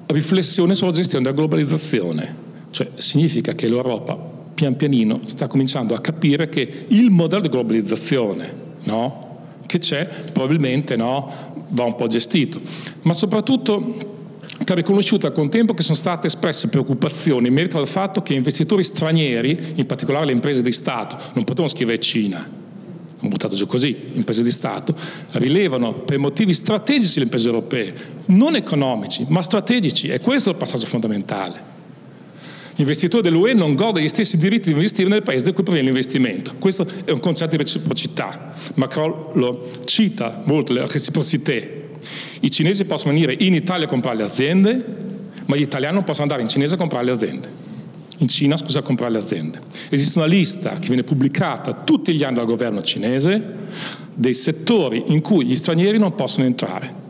riflessione 0.08 0.74
sulla 0.74 0.92
gestione 0.92 1.24
della 1.24 1.36
globalizzazione, 1.36 2.36
cioè 2.72 2.90
significa 2.96 3.54
che 3.54 3.68
l'Europa 3.68 4.16
pian 4.54 4.76
pianino 4.76 5.22
sta 5.26 5.48
cominciando 5.48 5.94
a 5.94 6.00
capire 6.00 6.50
che 6.50 6.86
il 6.90 7.10
modello 7.12 7.44
di 7.44 7.50
globalizzazione 7.50 8.54
no, 8.84 9.28
che 9.66 9.80
c'è 9.80 10.08
probabilmente 10.34 10.96
no, 10.96 11.32
va 11.70 11.84
un 11.84 11.96
po' 11.96 12.08
gestito, 12.08 12.60
ma 13.04 13.14
soprattutto 13.14 14.18
che 14.70 14.74
ha 14.74 14.76
riconosciuto 14.76 15.26
al 15.26 15.34
contempo 15.34 15.74
che 15.74 15.82
sono 15.82 15.96
state 15.96 16.28
espresse 16.28 16.68
preoccupazioni 16.68 17.48
in 17.48 17.54
merito 17.56 17.80
al 17.80 17.88
fatto 17.88 18.22
che 18.22 18.36
investitori 18.36 18.84
stranieri, 18.84 19.58
in 19.76 19.86
particolare 19.88 20.28
le 20.28 20.32
imprese 20.32 20.62
di 20.62 20.72
Stato, 20.72 21.18
non 21.34 21.44
potevano 21.44 21.70
scrivere 21.70 21.98
Cina, 22.00 22.38
hanno 22.38 23.30
buttato 23.30 23.56
giù 23.56 23.66
così, 23.66 23.98
imprese 24.14 24.44
di 24.44 24.52
Stato, 24.52 24.94
rilevano 25.32 25.94
per 25.94 26.20
motivi 26.20 26.54
strategici 26.54 27.18
le 27.18 27.24
imprese 27.24 27.48
europee, 27.48 27.94
non 28.26 28.56
economici, 28.56 29.26
ma 29.30 29.42
strategici, 29.42 30.08
e 30.08 30.20
questo 30.20 30.50
è 30.50 30.52
il 30.52 30.60
passaggio 30.60 30.86
fondamentale. 30.86 31.78
Gli 32.76 32.82
investitori 32.82 33.24
dell'UE 33.24 33.54
non 33.54 33.72
godono 33.72 33.94
degli 33.94 34.08
stessi 34.08 34.38
diritti 34.38 34.70
di 34.70 34.76
investire 34.76 35.10
nel 35.10 35.24
paese 35.24 35.46
da 35.46 35.52
cui 35.52 35.64
proviene 35.64 35.88
l'investimento. 35.88 36.54
Questo 36.60 36.86
è 37.06 37.12
un 37.12 37.20
concetto 37.20 37.52
di 37.52 37.58
reciprocità. 37.58 38.54
Macron 38.76 39.32
lo 39.34 39.68
cita 39.84 40.44
molto, 40.46 40.74
la 40.74 40.86
reciprocità 40.86 41.79
I 42.42 42.52
cinesi 42.52 42.86
possono 42.86 43.14
venire 43.14 43.36
in 43.40 43.54
Italia 43.54 43.86
a 43.86 43.90
comprare 43.90 44.18
le 44.18 44.24
aziende, 44.24 44.86
ma 45.46 45.56
gli 45.56 45.62
italiani 45.62 45.96
non 45.96 46.04
possono 46.04 46.24
andare 46.24 46.42
in 46.42 46.48
cinese 46.48 46.76
a 46.76 46.78
comprare 46.78 47.06
le 47.06 47.12
aziende. 47.12 47.50
In 48.18 48.28
Cina, 48.28 48.58
scusa, 48.58 48.80
a 48.80 48.82
comprare 48.82 49.12
le 49.12 49.18
aziende. 49.20 49.60
Esiste 49.90 50.18
una 50.18 50.28
lista 50.28 50.78
che 50.78 50.88
viene 50.88 51.04
pubblicata 51.04 51.74
tutti 51.74 52.14
gli 52.14 52.24
anni 52.24 52.36
dal 52.36 52.46
governo 52.46 52.82
cinese 52.82 53.58
dei 54.14 54.34
settori 54.34 55.06
in 55.08 55.22
cui 55.22 55.46
gli 55.46 55.56
stranieri 55.56 55.98
non 55.98 56.14
possono 56.16 56.46
entrare. 56.46 57.08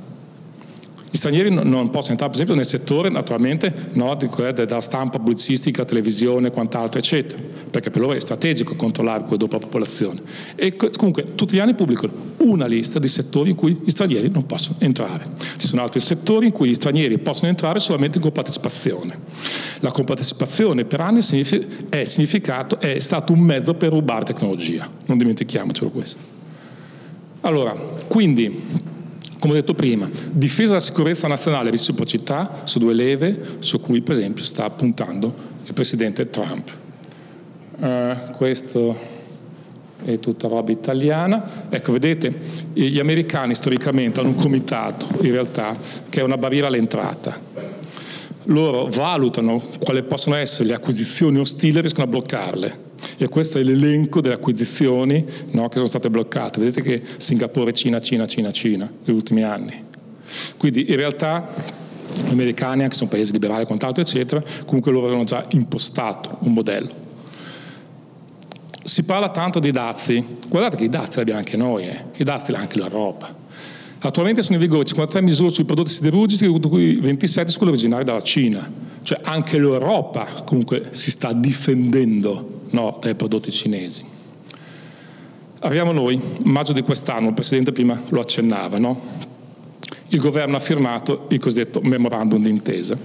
Gli 1.12 1.18
stranieri 1.18 1.50
non 1.50 1.90
possono 1.90 2.12
entrare, 2.12 2.32
per 2.32 2.42
esempio, 2.42 2.56
nel 2.56 2.66
settore, 2.66 3.10
naturalmente, 3.10 3.74
no, 3.94 4.16
della 4.16 4.82
stampa 4.82 5.18
pubblicistica, 5.18 5.84
televisione, 5.84 6.52
quant'altro, 6.52 7.00
eccetera, 7.00 7.42
perché 7.72 7.90
per 7.90 8.02
loro 8.02 8.14
è 8.14 8.20
strategico 8.20 8.76
controllare 8.76 9.24
poi 9.24 9.38
dopo 9.38 9.56
la 9.56 9.62
popolazione. 9.62 10.20
E 10.56 10.76
comunque 10.76 11.34
tutti 11.34 11.56
gli 11.56 11.60
anni 11.60 11.74
pubblicano 11.74 12.14
una 12.42 12.68
lista 12.68 13.00
di 13.00 13.08
settori 13.08 13.50
in 13.50 13.56
cui 13.56 13.80
gli 13.84 13.90
stranieri 13.90 14.30
non 14.30 14.46
possono 14.46 14.78
entrare. 14.80 15.26
Ci 15.58 15.68
sono 15.68 15.82
altri 15.82 16.00
settori 16.00 16.46
in 16.46 16.52
cui 16.52 16.70
gli 16.70 16.74
stranieri 16.74 17.18
possono 17.18 17.50
entrare 17.50 17.80
solamente 17.80 18.20
con 18.20 18.32
partecipazione. 18.32 19.18
La 19.80 19.92
compartecipazione 19.92 20.86
per 20.86 21.02
anni 21.02 21.22
è, 21.90 22.04
significato, 22.04 22.80
è 22.80 23.00
stato 23.00 23.34
un 23.34 23.40
mezzo 23.40 23.74
per 23.74 23.90
rubare 23.90 24.26
tecnologia, 24.26 24.88
non 25.08 25.18
dimentichiamocelo 25.18 25.90
questo. 25.90 26.38
Allora, 27.42 27.74
quindi 28.08 28.88
come 29.40 29.54
ho 29.54 29.56
detto 29.56 29.74
prima, 29.74 30.10
difesa 30.32 30.74
della 30.74 30.80
sicurezza 30.82 31.28
nazionale 31.28 31.70
e 31.70 31.72
reciprocità 31.72 32.62
su 32.66 32.78
due 32.80 32.94
leve 32.94 33.58
su 33.60 33.80
cui 33.80 34.02
per 34.02 34.16
esempio 34.16 34.44
sta 34.44 34.70
puntando 34.70 35.34
il 35.66 35.74
Presidente 35.74 36.30
Trump. 36.30 36.70
Uh, 37.80 38.36
questo 38.36 38.98
è 40.04 40.20
tutta 40.20 40.48
roba 40.50 40.72
italiana. 40.72 41.68
Ecco, 41.70 41.94
vedete, 41.94 42.38
gli 42.74 43.00
americani 43.00 43.56
storicamente 43.56 44.20
hanno 44.20 44.30
un 44.30 44.36
comitato, 44.36 45.08
in 45.22 45.32
realtà, 45.32 45.78
che 46.10 46.20
è 46.20 46.24
una 46.24 46.38
barriera 46.38 46.68
all'entrata. 46.68 47.40
Loro 48.46 48.88
valutano 48.88 49.62
quali 49.80 50.04
possono 50.04 50.36
essere 50.36 50.70
le 50.70 50.74
acquisizioni 50.74 51.40
ostili 51.40 51.78
e 51.78 51.82
riescono 51.82 52.06
a 52.06 52.10
bloccarle 52.10 52.88
e 53.22 53.28
questo 53.28 53.60
è 53.60 53.64
l'elenco 53.64 54.22
delle 54.22 54.36
acquisizioni 54.36 55.26
no, 55.52 55.68
che 55.68 55.76
sono 55.76 55.88
state 55.88 56.10
bloccate. 56.10 56.60
Vedete 56.60 56.82
che 56.82 57.02
Singapore, 57.18 57.74
Cina, 57.74 58.00
Cina, 58.00 58.26
Cina, 58.26 58.50
Cina, 58.52 58.90
negli 59.04 59.16
ultimi 59.16 59.44
anni. 59.44 59.84
Quindi 60.58 60.90
in 60.90 60.96
realtà 60.96 61.54
gli 62.26 62.32
americani, 62.32 62.84
anche 62.84 62.94
se 62.94 63.00
sono 63.00 63.10
paesi 63.10 63.34
liberali 63.34 63.64
e 63.64 63.66
quant'altro, 63.66 64.02
eccetera, 64.02 64.42
comunque 64.66 64.92
loro 64.94 65.06
avevano 65.06 65.26
già 65.26 65.46
impostato 65.52 66.38
un 66.42 66.54
modello. 66.54 67.08
Si 68.84 69.04
parla 69.04 69.30
tanto 69.30 69.60
di 69.60 69.72
dazi, 69.72 70.24
guardate 70.48 70.78
che 70.78 70.86
i 70.86 70.90
dazi 70.90 71.16
li 71.16 71.22
abbiamo 71.22 71.40
anche 71.40 71.58
noi, 71.58 71.88
eh. 71.90 72.06
i 72.16 72.24
dazi 72.24 72.52
li 72.52 72.58
ha 72.58 72.62
anche 72.62 72.80
l'Europa. 72.80 73.36
Attualmente 74.02 74.44
sono 74.44 74.56
in 74.56 74.62
vigore 74.62 74.86
53 74.86 75.22
misure 75.22 75.50
sui 75.50 75.66
prodotti 75.66 75.92
siderurgici, 75.92 76.52
di 76.52 76.68
cui 76.68 76.96
27 76.96 77.50
su 77.50 77.58
quelli 77.58 77.74
originari 77.74 78.04
dalla 78.04 78.22
Cina. 78.22 78.72
Cioè 79.04 79.20
anche 79.24 79.58
l'Europa 79.58 80.26
comunque 80.46 80.88
si 80.92 81.12
sta 81.12 81.34
difendendo 81.34 82.62
no, 82.70 82.98
dai 83.02 83.16
prodotti 83.16 83.52
cinesi. 83.52 84.04
Arriviamo 85.60 85.92
noi, 85.92 86.20
maggio 86.46 86.72
di 86.72 86.82
quest'anno, 86.82 87.28
il 87.28 87.34
Presidente 87.34 87.74
prima 87.74 88.02
lo 88.10 88.22
accennava, 88.22 88.78
no? 88.78 89.28
il 90.10 90.20
governo 90.20 90.56
ha 90.56 90.60
firmato 90.60 91.26
il 91.30 91.40
cosiddetto 91.40 91.82
memorandum 91.82 92.42
d'intesa. 92.42 92.98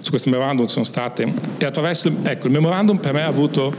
Su 0.00 0.10
questo 0.10 0.30
memorandum 0.30 0.66
ci 0.66 0.72
sono 0.72 0.84
state, 0.84 1.32
e 1.58 1.64
attraverso, 1.64 2.12
ecco, 2.22 2.46
il 2.46 2.52
memorandum 2.52 2.98
per 2.98 3.12
me 3.12 3.22
ha 3.22 3.26
avuto 3.26 3.74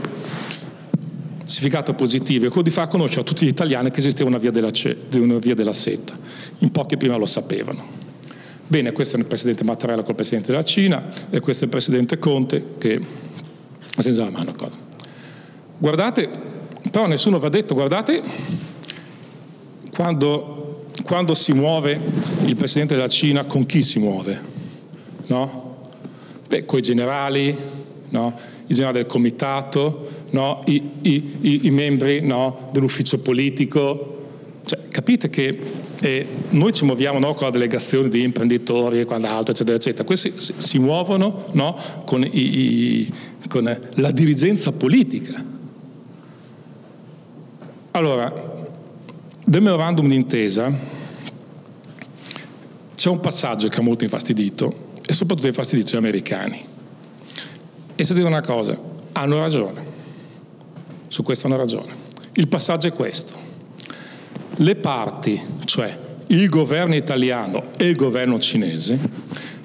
significato 1.44 1.94
positivo, 1.94 2.46
è 2.46 2.48
quello 2.50 2.64
di 2.64 2.70
far 2.70 2.88
conoscere 2.90 3.22
a 3.22 3.24
tutti 3.24 3.46
gli 3.46 3.50
italiani 3.50 3.90
che 3.90 4.00
esisteva 4.00 4.28
una 4.28 4.38
via 4.38 4.52
della, 4.52 4.70
una 5.16 5.38
via 5.38 5.56
della 5.56 5.72
seta. 5.72 6.18
In 6.60 6.72
pochi 6.72 6.98
prima 6.98 7.16
lo 7.18 7.26
sapevano. 7.26 7.86
Bene, 8.68 8.92
questo 8.92 9.16
è 9.16 9.20
il 9.20 9.26
Presidente 9.26 9.64
Mattarella 9.64 10.04
col 10.04 10.16
Presidente 10.16 10.52
della 10.52 10.64
Cina 10.64 11.08
e 11.30 11.40
questo 11.40 11.64
è 11.64 11.66
il 11.66 11.72
Presidente 11.72 12.20
Conte 12.20 12.76
che 12.78 13.02
senza 13.98 14.24
la 14.24 14.30
mano 14.30 14.54
cosa. 14.54 14.76
Guardate, 15.78 16.30
però 16.92 17.08
nessuno 17.08 17.40
va 17.40 17.50
detto, 17.50 17.74
guardate 17.74 18.22
quando, 19.94 20.86
quando 21.04 21.34
si 21.34 21.54
muove 21.54 22.00
il 22.46 22.56
Presidente 22.56 22.96
della 22.96 23.08
Cina, 23.08 23.46
con 23.46 23.66
chi 23.66 23.82
si 23.84 24.00
muove? 24.00 24.40
No? 25.28 25.78
Beh, 26.48 26.66
i 26.70 26.82
generali, 26.82 27.56
no? 28.10 28.34
i 28.68 28.74
generali 28.74 29.00
del 29.00 29.08
comitato, 29.08 30.08
no? 30.32 30.62
I, 30.66 30.90
i, 31.02 31.60
i, 31.64 31.72
membri 31.72 32.22
no? 32.22 32.70
dell'ufficio 32.72 33.20
politico. 33.20 34.17
Cioè, 34.68 34.90
capite 34.90 35.30
che 35.30 35.58
eh, 36.02 36.28
noi 36.50 36.74
ci 36.74 36.84
muoviamo 36.84 37.20
no? 37.20 37.34
con 37.34 37.48
la 37.48 37.54
delegazione 37.54 38.10
di 38.10 38.22
imprenditori 38.22 39.00
e 39.00 39.06
quant'altro, 39.06 39.54
eccetera, 39.54 39.78
eccetera. 39.78 40.04
Questi 40.04 40.34
si, 40.36 40.54
si 40.58 40.78
muovono 40.78 41.46
con, 42.06 42.22
i, 42.30 43.10
con 43.48 43.80
la 43.96 44.12
dirigenza 44.12 44.74
politica. 44.74 45.42
Allora, 47.92 48.34
del 49.46 49.62
memorandum 49.62 50.10
d'intesa 50.10 50.72
c'è 52.94 53.10
un 53.10 53.22
passaggio 53.22 53.70
che 53.70 53.80
ha 53.80 53.84
molto 53.84 54.04
infastidito 54.04 54.90
e 55.06 55.14
soprattutto 55.14 55.48
infastidito 55.48 55.92
gli 55.92 55.96
americani. 55.98 56.62
E 57.96 58.04
se 58.04 58.14
dire 58.14 58.28
una 58.28 58.42
cosa, 58.42 58.78
hanno 59.14 59.40
ragione, 59.40 59.82
su 61.08 61.24
questo 61.24 61.48
hanno 61.48 61.56
ragione. 61.56 61.94
Il 62.34 62.50
passaggio 62.50 62.88
è 62.88 62.92
questo. 62.92 63.47
Le 64.58 64.76
parti, 64.76 65.40
cioè 65.66 65.98
il 66.28 66.50
governo 66.50 66.96
italiano 66.96 67.72
e 67.78 67.88
il 67.88 67.96
governo 67.96 68.40
cinese, 68.40 68.98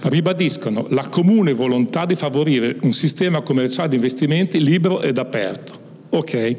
ribadiscono 0.05 0.85
la 0.91 1.09
comune 1.09 1.53
volontà 1.53 2.05
di 2.05 2.15
favorire 2.15 2.77
un 2.83 2.93
sistema 2.93 3.41
commerciale 3.41 3.89
di 3.89 3.97
investimenti 3.97 4.63
libero 4.63 5.01
ed 5.01 5.19
aperto. 5.19 5.81
Ok? 6.11 6.57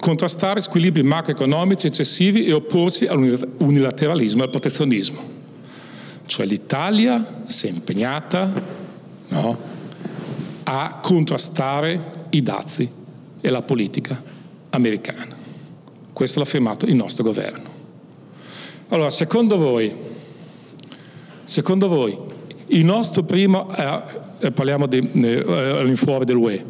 contrastare 0.00 0.62
squilibri 0.62 1.02
macroeconomici 1.02 1.86
eccessivi 1.86 2.46
e 2.46 2.52
opporsi 2.52 3.04
all'unilateralismo 3.04 4.40
e 4.40 4.44
al 4.44 4.50
protezionismo. 4.50 5.20
Cioè 6.24 6.46
l'Italia 6.46 7.42
si 7.44 7.66
è 7.66 7.70
impegnata 7.70 8.50
no, 9.28 9.58
a 10.64 10.98
contrastare 11.02 12.10
i 12.30 12.42
dazi 12.42 12.90
e 13.40 13.50
la 13.50 13.62
politica 13.62 14.20
americana. 14.70 15.36
Questo 16.12 16.38
l'ha 16.38 16.44
firmato 16.44 16.86
il 16.86 16.94
nostro 16.94 17.24
governo. 17.24 17.78
Allora, 18.88 19.10
secondo 19.10 19.56
voi, 19.56 19.94
secondo 21.44 21.88
voi 21.88 22.18
il 22.68 22.84
nostro 22.84 23.22
primo, 23.22 23.74
eh, 23.74 24.02
eh 24.40 24.50
parliamo 24.50 24.86
di, 24.86 24.98
eh, 24.98 26.24
dell'UE, 26.24 26.64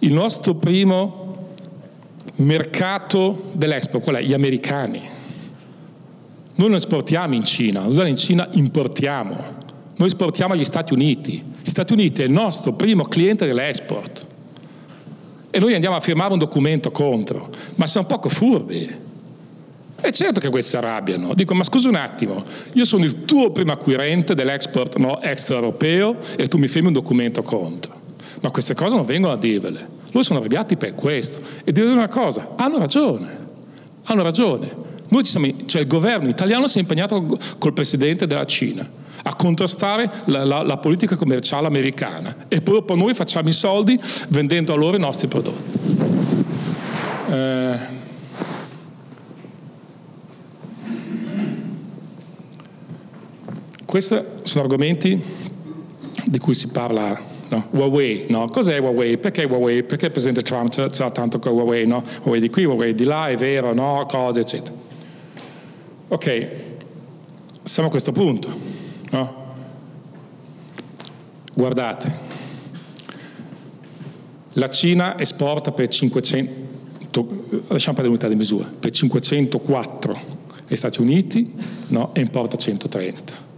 il 0.00 0.12
nostro 0.12 0.54
primo 0.54 1.54
mercato 2.36 3.50
dell'Expo, 3.52 4.00
qual 4.00 4.16
è? 4.16 4.22
Gli 4.22 4.32
americani. 4.32 5.00
Noi 6.60 6.68
non 6.68 6.74
esportiamo 6.74 7.34
in 7.34 7.44
Cina, 7.44 7.86
noi 7.86 8.10
in 8.10 8.16
Cina 8.16 8.48
importiamo, 8.52 9.36
noi 9.96 10.08
esportiamo 10.08 10.54
agli 10.54 10.64
Stati 10.64 10.92
Uniti. 10.92 11.42
Gli 11.62 11.70
Stati 11.70 11.92
Uniti 11.92 12.22
è 12.22 12.24
il 12.24 12.30
nostro 12.30 12.72
primo 12.72 13.04
cliente 13.04 13.46
dell'export. 13.46 14.26
E 15.50 15.58
noi 15.58 15.74
andiamo 15.74 15.96
a 15.96 16.00
firmare 16.00 16.32
un 16.32 16.38
documento 16.38 16.92
contro, 16.92 17.50
ma 17.74 17.86
siamo 17.86 18.06
poco 18.06 18.28
furbi. 18.28 19.08
È 20.00 20.10
certo 20.12 20.40
che 20.40 20.48
questi 20.48 20.70
si 20.70 20.76
arrabbiano. 20.76 21.34
Dico, 21.34 21.54
ma 21.54 21.64
scusa 21.64 21.88
un 21.88 21.96
attimo, 21.96 22.42
io 22.72 22.84
sono 22.84 23.04
il 23.04 23.24
tuo 23.24 23.50
primo 23.50 23.72
acquirente 23.72 24.34
dell'export 24.34 24.96
no, 24.96 25.20
extraeuropeo 25.20 26.16
e 26.36 26.46
tu 26.46 26.56
mi 26.56 26.68
firmi 26.68 26.86
un 26.86 26.94
documento 26.94 27.42
contro. 27.42 27.98
Ma 28.42 28.50
queste 28.50 28.74
cose 28.74 28.94
non 28.94 29.04
vengono 29.04 29.32
a 29.34 29.36
dirvele. 29.36 29.98
Loro 30.12 30.22
sono 30.22 30.38
arrabbiati 30.38 30.76
per 30.76 30.94
questo. 30.94 31.40
E 31.64 31.72
dire 31.72 31.88
una 31.88 32.08
cosa, 32.08 32.50
hanno 32.56 32.78
ragione, 32.78 33.38
hanno 34.04 34.22
ragione. 34.22 34.88
Siamo, 35.22 35.48
cioè 35.66 35.82
il 35.82 35.88
governo 35.88 36.28
italiano 36.28 36.68
si 36.68 36.78
è 36.78 36.80
impegnato 36.80 37.36
col 37.58 37.72
presidente 37.72 38.28
della 38.28 38.46
Cina 38.46 38.88
a 39.22 39.34
contrastare 39.34 40.10
la, 40.26 40.44
la, 40.44 40.62
la 40.62 40.76
politica 40.78 41.16
commerciale 41.16 41.66
americana 41.66 42.46
e 42.48 42.60
poi 42.60 42.74
dopo 42.74 42.94
noi 42.94 43.14
facciamo 43.14 43.48
i 43.48 43.52
soldi 43.52 43.98
vendendo 44.28 44.72
a 44.72 44.76
loro 44.76 44.96
i 44.96 45.00
nostri 45.00 45.28
prodotti. 45.28 45.78
Eh, 47.30 47.78
questi 53.84 54.18
sono 54.42 54.64
argomenti 54.64 55.22
di 56.24 56.38
cui 56.38 56.54
si 56.54 56.68
parla 56.68 57.38
no? 57.50 57.66
Huawei, 57.70 58.26
no? 58.28 58.48
Cos'è 58.48 58.78
Huawei? 58.80 59.18
Perché 59.18 59.44
Huawei? 59.44 59.82
Perché 59.82 60.06
il 60.06 60.12
Presidente 60.12 60.42
Trump 60.42 60.70
ce 60.70 61.02
l'ha 61.02 61.10
tanto 61.10 61.38
con 61.38 61.52
Huawei, 61.52 61.86
no? 61.86 62.02
Huawei 62.22 62.40
di 62.40 62.48
qui, 62.48 62.64
Huawei 62.64 62.94
di 62.94 63.04
là, 63.04 63.28
è 63.28 63.36
vero, 63.36 63.74
no? 63.74 64.06
Cose, 64.08 64.40
eccetera. 64.40 64.74
Ok, 66.08 66.46
siamo 67.62 67.88
a 67.88 67.90
questo 67.90 68.12
punto, 68.12 68.48
no? 69.10 69.48
Guardate, 71.54 72.28
la 74.54 74.68
Cina 74.68 75.18
esporta 75.18 75.72
per 75.72 75.88
500, 75.88 77.64
lasciamo 77.68 77.96
perdere 77.96 78.06
l'unità 78.06 78.28
di 78.28 78.34
misura, 78.34 78.70
per 78.78 78.90
504 78.90 80.38
agli 80.66 80.76
Stati 80.76 81.00
Uniti 81.00 81.52
no, 81.88 82.14
e 82.14 82.20
importa 82.20 82.56
130. 82.56 83.48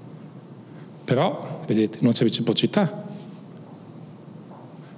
Però, 1.05 1.63
vedete, 1.67 1.99
non 2.01 2.13
c'è 2.13 2.23
reciprocità. 2.23 3.05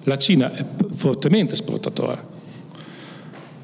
La 0.05 0.17
Cina 0.17 0.53
è 0.53 0.65
fortemente 0.93 1.55
esportatore. 1.55 2.33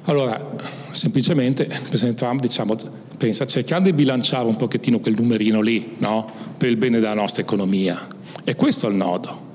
Allora, 0.05 0.57
semplicemente 0.91 1.63
il 1.63 1.81
Presidente 1.89 2.25
Trump 2.25 2.41
diciamo, 2.41 2.75
pensa, 3.21 3.45
cercando 3.45 3.91
di 3.91 3.95
bilanciare 3.95 4.47
un 4.47 4.57
pochettino 4.57 4.99
quel 4.99 5.15
numerino 5.15 5.61
lì, 5.61 5.97
no? 5.99 6.27
per 6.57 6.71
il 6.71 6.77
bene 6.77 7.01
della 7.01 7.13
nostra 7.13 7.43
economia. 7.43 8.09
E 8.45 8.57
questo 8.57 8.87
è 8.87 8.91
il 8.91 8.97
nodo. 8.97 9.49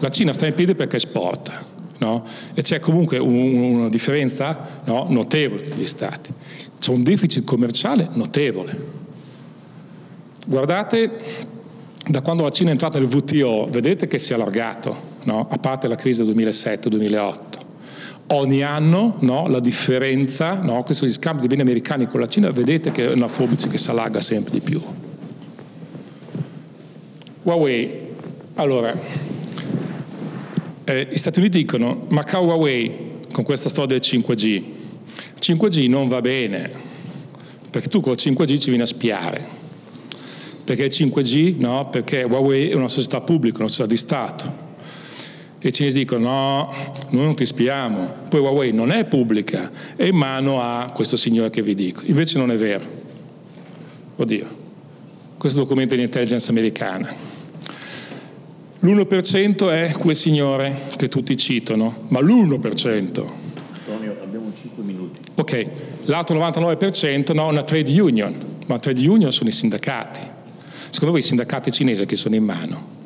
La 0.00 0.08
Cina 0.08 0.32
sta 0.32 0.48
in 0.48 0.54
piedi 0.54 0.74
perché 0.74 0.96
esporta, 0.96 1.64
no? 1.98 2.24
e 2.54 2.62
c'è 2.62 2.80
comunque 2.80 3.18
un, 3.18 3.54
una 3.54 3.88
differenza 3.88 4.80
no? 4.86 5.06
notevole 5.08 5.62
tra 5.62 5.76
gli 5.76 5.86
stati. 5.86 6.32
C'è 6.80 6.90
un 6.90 7.04
deficit 7.04 7.44
commerciale 7.44 8.08
notevole. 8.14 8.76
Guardate, 10.44 11.12
da 12.08 12.22
quando 12.22 12.42
la 12.42 12.50
Cina 12.50 12.70
è 12.70 12.72
entrata 12.72 12.98
nel 12.98 13.06
WTO, 13.06 13.68
vedete 13.70 14.08
che 14.08 14.18
si 14.18 14.32
è 14.32 14.34
allargato, 14.34 14.96
no? 15.26 15.46
a 15.48 15.58
parte 15.58 15.86
la 15.86 15.94
crisi 15.94 16.24
del 16.24 16.34
2007-2008 16.34 17.57
ogni 18.28 18.62
anno 18.62 19.16
no, 19.20 19.46
la 19.46 19.60
differenza, 19.60 20.60
no, 20.62 20.82
questo 20.82 21.06
gli 21.06 21.12
scambi 21.12 21.42
di 21.42 21.46
beni 21.46 21.62
americani 21.62 22.06
con 22.06 22.20
la 22.20 22.26
Cina, 22.26 22.50
vedete 22.50 22.90
che 22.90 23.10
è 23.10 23.14
una 23.14 23.28
forbice 23.28 23.68
che 23.68 23.78
si 23.78 23.90
allarga 23.90 24.20
sempre 24.20 24.52
di 24.52 24.60
più. 24.60 24.80
Huawei, 27.42 27.90
allora, 28.54 28.94
eh, 30.84 31.08
gli 31.10 31.16
Stati 31.16 31.38
Uniti 31.38 31.58
dicono, 31.58 32.06
ma 32.08 32.24
caro 32.24 32.44
Huawei, 32.44 33.06
con 33.32 33.44
questa 33.44 33.68
storia 33.68 33.98
del 33.98 34.06
5G, 34.06 34.62
5G 35.38 35.88
non 35.88 36.08
va 36.08 36.20
bene, 36.20 36.70
perché 37.70 37.88
tu 37.88 38.00
col 38.00 38.16
5G 38.16 38.58
ci 38.58 38.68
vieni 38.68 38.82
a 38.82 38.86
spiare. 38.86 39.56
Perché 40.64 40.84
il 40.84 40.90
5G? 40.90 41.56
No, 41.56 41.88
perché 41.88 42.24
Huawei 42.24 42.68
è 42.68 42.74
una 42.74 42.88
società 42.88 43.22
pubblica, 43.22 43.58
una 43.58 43.68
società 43.68 43.88
di 43.88 43.96
Stato 43.96 44.67
i 45.60 45.72
cinesi 45.72 45.98
dicono 45.98 46.28
no, 46.28 46.74
noi 47.10 47.24
non 47.24 47.34
ti 47.34 47.44
spiamo, 47.44 48.14
poi 48.28 48.40
Huawei 48.40 48.72
non 48.72 48.92
è 48.92 49.04
pubblica, 49.06 49.70
è 49.96 50.04
in 50.04 50.14
mano 50.14 50.62
a 50.62 50.92
questo 50.94 51.16
signore 51.16 51.50
che 51.50 51.62
vi 51.62 51.74
dico. 51.74 52.02
Invece 52.04 52.38
non 52.38 52.52
è 52.52 52.56
vero. 52.56 52.84
Oddio, 54.16 54.46
questo 55.36 55.58
documento 55.58 55.96
di 55.96 56.02
intelligence 56.02 56.48
americana. 56.50 57.12
L'1% 58.80 59.70
è 59.70 59.92
quel 59.98 60.14
signore 60.14 60.82
che 60.96 61.08
tutti 61.08 61.36
citano, 61.36 62.04
ma 62.08 62.20
l'1%. 62.20 63.26
Antonio, 63.88 64.16
abbiamo 64.22 64.52
5 64.60 64.84
minuti. 64.84 65.20
Ok, 65.34 65.66
l'altro 66.04 66.38
99% 66.38 67.34
no, 67.34 67.48
una 67.48 67.64
trade 67.64 68.00
union, 68.00 68.36
ma 68.66 68.78
trade 68.78 69.08
union 69.08 69.32
sono 69.32 69.48
i 69.48 69.52
sindacati. 69.52 70.20
Secondo 70.90 71.14
voi 71.14 71.18
i 71.18 71.26
sindacati 71.26 71.72
cinesi 71.72 72.06
che 72.06 72.14
sono 72.14 72.36
in 72.36 72.44
mano? 72.44 72.97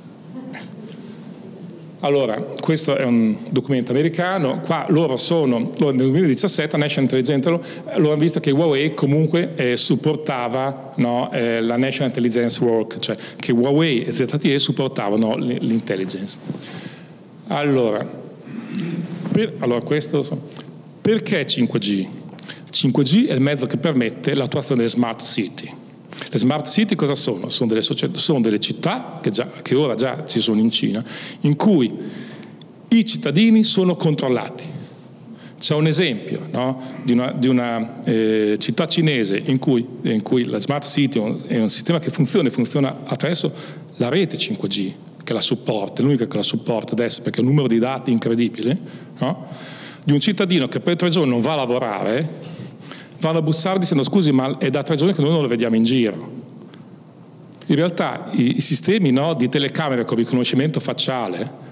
Allora, 2.05 2.35
questo 2.61 2.97
è 2.97 3.05
un 3.05 3.37
documento 3.51 3.93
americano, 3.93 4.61
qua 4.61 4.85
loro 4.89 5.17
sono, 5.17 5.71
nel 5.79 5.95
2017 5.95 6.77
National 6.77 7.05
Intelligence, 7.05 7.49
loro 7.49 7.63
hanno 8.11 8.17
visto 8.17 8.41
che 8.41 8.51
Huawei 8.51 8.93
comunque 8.93 9.53
eh, 9.55 9.77
supportava 9.77 10.91
no, 10.97 11.31
eh, 11.31 11.61
la 11.61 11.77
National 11.77 12.09
Intelligence 12.09 12.63
Work, 12.65 12.99
cioè 12.99 13.17
che 13.37 13.53
Huawei 13.53 14.03
e 14.03 14.11
ZTE 14.11 14.59
supportavano 14.59 15.37
l'intelligence. 15.37 16.37
Allora, 17.47 18.05
per, 19.31 19.55
allora 19.59 19.83
questo, 19.83 20.27
perché 21.01 21.45
5G? 21.47 22.07
5G 22.69 23.29
è 23.29 23.33
il 23.33 23.41
mezzo 23.41 23.67
che 23.67 23.77
permette 23.77 24.35
l'attuazione 24.35 24.81
delle 24.81 24.93
smart 24.93 25.23
city. 25.23 25.82
Le 26.33 26.39
smart 26.39 26.67
city 26.67 26.95
cosa 26.95 27.15
sono? 27.15 27.51
Sono 27.51 27.69
delle, 27.69 27.83
società, 27.83 28.17
sono 28.17 28.41
delle 28.41 28.59
città, 28.59 29.19
che, 29.21 29.31
già, 29.31 29.49
che 29.61 29.75
ora 29.75 29.95
già 29.95 30.25
ci 30.25 30.41
sono 30.41 30.61
in 30.61 30.71
Cina, 30.71 31.05
in 31.41 31.57
cui 31.57 31.93
i 32.89 33.05
cittadini 33.05 33.63
sono 33.63 33.97
controllati. 33.97 34.65
C'è 35.59 35.75
un 35.75 35.87
esempio 35.87 36.49
no? 36.51 36.81
di 37.05 37.13
una, 37.13 37.33
di 37.33 37.49
una 37.49 38.03
eh, 38.05 38.57
città 38.59 38.87
cinese 38.87 39.43
in 39.45 39.59
cui, 39.59 39.87
in 40.05 40.23
cui, 40.23 40.47
la 40.47 40.57
smart 40.57 40.87
city 40.87 41.19
è 41.19 41.23
un, 41.23 41.39
è 41.47 41.69
sistema 41.69 41.99
che 41.99 42.09
funziona 42.09 42.49
funziona 42.49 43.01
attraverso 43.05 43.53
la 43.97 44.09
rete 44.09 44.39
5G 44.39 44.93
che 45.23 45.35
la 45.35 45.43
supporta, 45.43 46.01
è 46.01 46.05
l'unica 46.05 46.27
che 46.27 46.37
la 46.37 46.43
supporta 46.43 46.95
adesso 46.95 47.21
perché 47.21 47.41
ha 47.41 47.43
un 47.43 47.49
numero 47.51 47.69
di 47.69 47.79
dati 47.79 48.11
incredibile, 48.11 48.81
no? 49.19 49.47
di 50.03 50.13
un 50.13 50.19
cittadino 50.19 50.67
che 50.67 50.81
per 50.81 50.97
tre 50.97 51.11
giorni 51.11 51.29
non 51.29 51.43
va 51.43 51.53
a 51.53 51.57
lavorare 51.57 52.31
vanno 53.23 53.39
a 53.39 53.43
bussare 53.43 53.79
dicendo 53.79 54.03
scusi 54.03 54.33
ma 54.33 54.59
è 54.59 54.69
da 54.69 54.83
tre 54.83 54.97
giorni 54.97 55.15
che 55.15 55.23
noi 55.23 55.31
non 55.31 55.43
lo 55.43 55.49
vediamo 55.49 55.77
in 55.77 55.85
giro. 55.85 56.51
In 57.67 57.77
realtà 57.77 58.29
i, 58.33 58.57
i 58.57 58.61
sistemi 58.61 59.13
no, 59.13 59.35
di 59.35 59.49
telecamere 59.49 60.05
con 60.05 60.17
riconoscimento 60.17 60.81
facciale 60.81 61.71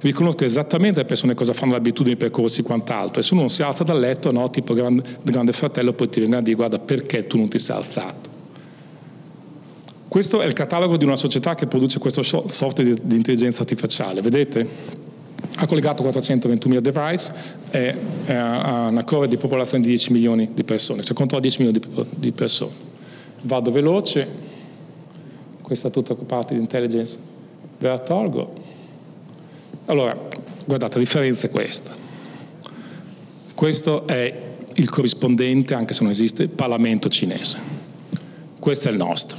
riconoscono 0.00 0.46
esattamente 0.46 1.00
le 1.00 1.04
persone 1.04 1.34
cosa 1.34 1.52
fanno, 1.52 1.72
le 1.72 1.78
abitudini, 1.78 2.14
i 2.14 2.18
percorsi 2.18 2.60
e 2.60 2.62
quant'altro. 2.62 3.20
E 3.20 3.22
se 3.24 3.32
uno 3.32 3.42
non 3.42 3.50
si 3.50 3.62
alza 3.62 3.82
dal 3.82 3.98
letto, 3.98 4.30
no, 4.30 4.48
tipo 4.50 4.72
grande, 4.72 5.02
grande 5.22 5.52
fratello, 5.52 5.92
poi 5.92 6.08
ti 6.08 6.20
viene 6.20 6.36
a 6.36 6.40
dire 6.40 6.54
guarda 6.54 6.78
perché 6.78 7.26
tu 7.26 7.38
non 7.38 7.48
ti 7.48 7.58
sei 7.58 7.76
alzato. 7.76 8.34
Questo 10.08 10.40
è 10.40 10.46
il 10.46 10.52
catalogo 10.52 10.96
di 10.96 11.04
una 11.04 11.16
società 11.16 11.56
che 11.56 11.66
produce 11.66 11.98
questo 11.98 12.22
software 12.22 12.84
di, 12.84 13.00
di 13.02 13.16
intelligenza 13.16 13.62
artificiale, 13.62 14.22
vedete? 14.22 14.68
Ha 15.56 15.66
collegato 15.66 16.02
420.000 16.02 16.78
device 16.78 17.32
e 17.70 17.94
ha 18.28 18.88
una 18.88 19.04
curva 19.04 19.26
di 19.26 19.36
popolazione 19.36 19.82
di 19.82 19.90
10 19.90 20.12
milioni 20.12 20.50
di 20.52 20.64
persone, 20.64 21.02
cioè 21.02 21.14
controlla 21.14 21.42
10 21.42 21.62
milioni 21.62 22.06
di 22.16 22.32
persone. 22.32 22.72
Vado 23.42 23.70
veloce, 23.70 24.28
questa 25.62 25.88
è 25.88 25.90
tutta 25.90 26.14
parte 26.14 26.54
di 26.54 26.60
intelligence, 26.60 27.16
ve 27.78 27.88
la 27.88 27.98
tolgo. 27.98 28.52
Allora, 29.86 30.18
guardate, 30.64 30.94
la 30.94 31.02
differenza 31.02 31.46
è 31.46 31.50
questa. 31.50 31.94
Questo 33.54 34.06
è 34.06 34.42
il 34.74 34.90
corrispondente, 34.90 35.74
anche 35.74 35.94
se 35.94 36.02
non 36.02 36.10
esiste, 36.10 36.48
Parlamento 36.48 37.08
cinese. 37.08 37.58
Questo 38.58 38.88
è 38.88 38.90
il 38.90 38.98
nostro. 38.98 39.38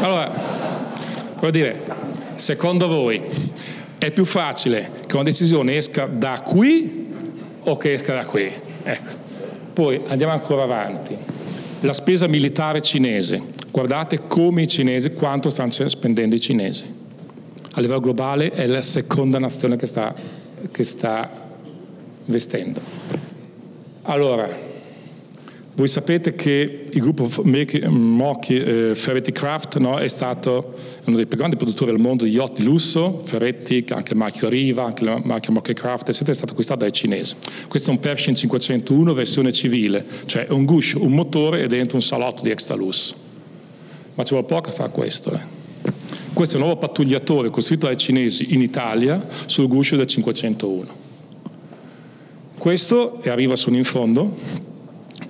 Allora, 0.00 0.30
vuol 1.38 1.50
dire, 1.50 1.82
secondo 2.34 2.86
voi 2.86 3.20
è 4.06 4.12
più 4.12 4.24
facile 4.24 4.90
che 5.06 5.14
una 5.14 5.24
decisione 5.24 5.76
esca 5.76 6.06
da 6.06 6.40
qui 6.44 7.12
o 7.60 7.76
che 7.76 7.92
esca 7.92 8.14
da 8.14 8.24
qui. 8.24 8.50
Ecco. 8.82 9.12
Poi 9.72 10.00
andiamo 10.06 10.32
ancora 10.32 10.62
avanti. 10.62 11.16
La 11.80 11.92
spesa 11.92 12.26
militare 12.26 12.80
cinese. 12.80 13.42
Guardate 13.70 14.20
come 14.26 14.62
i 14.62 14.68
cinesi, 14.68 15.10
quanto 15.12 15.50
stanno 15.50 15.70
spendendo 15.70 16.34
i 16.34 16.40
cinesi. 16.40 16.84
A 17.72 17.80
livello 17.80 18.00
globale 18.00 18.50
è 18.50 18.66
la 18.66 18.80
seconda 18.80 19.38
nazione 19.38 19.76
che 19.76 19.86
sta, 19.86 20.14
che 20.70 20.84
sta 20.84 21.28
investendo. 22.26 22.80
Allora, 24.02 24.48
voi 25.76 25.88
sapete 25.88 26.36
che 26.36 26.86
il 26.88 27.00
gruppo 27.00 27.28
Mochi 27.88 28.56
eh, 28.58 28.94
Ferretti 28.94 29.32
Craft 29.32 29.78
no, 29.78 29.96
è 29.96 30.06
stato 30.06 30.74
uno 31.04 31.16
dei 31.16 31.26
più 31.26 31.36
grandi 31.36 31.56
produttori 31.56 31.90
al 31.90 31.98
mondo 31.98 32.22
di 32.24 32.30
yacht 32.30 32.58
di 32.58 32.62
lusso, 32.62 33.20
Ferretti, 33.24 33.84
anche 33.88 34.12
il 34.12 34.18
marchio 34.18 34.48
Riva, 34.48 34.84
anche 34.84 35.02
il 35.02 35.20
marchio 35.24 35.52
Mochi 35.52 35.74
Craft, 35.74 36.10
eccetera, 36.10 36.30
è 36.30 36.34
stato 36.34 36.52
acquistato 36.52 36.80
dai 36.80 36.92
cinesi. 36.92 37.34
Questo 37.66 37.90
è 37.90 37.92
un 37.92 37.98
Pershing 37.98 38.36
501 38.36 39.14
versione 39.14 39.50
civile, 39.50 40.04
cioè 40.26 40.46
un 40.50 40.64
guscio, 40.64 41.02
un 41.02 41.12
motore 41.12 41.62
e 41.62 41.66
dentro 41.66 41.96
un 41.96 42.02
salotto 42.02 42.44
di 42.44 42.50
extra 42.50 42.76
lusso. 42.76 43.16
Ma 44.14 44.22
ci 44.22 44.30
vuole 44.30 44.46
poco 44.46 44.68
a 44.68 44.72
fare 44.72 44.92
questo. 44.92 45.32
Eh. 45.32 45.40
Questo 46.32 46.56
è 46.56 46.60
un 46.60 46.66
nuovo 46.66 46.78
pattugliatore 46.78 47.50
costruito 47.50 47.86
dai 47.86 47.96
cinesi 47.96 48.54
in 48.54 48.60
Italia 48.60 49.26
sul 49.46 49.66
guscio 49.66 49.96
del 49.96 50.06
501. 50.06 51.02
Questo, 52.58 53.20
e 53.22 53.30
arriva 53.30 53.56
su 53.56 53.72
in 53.74 53.82
fondo, 53.82 54.72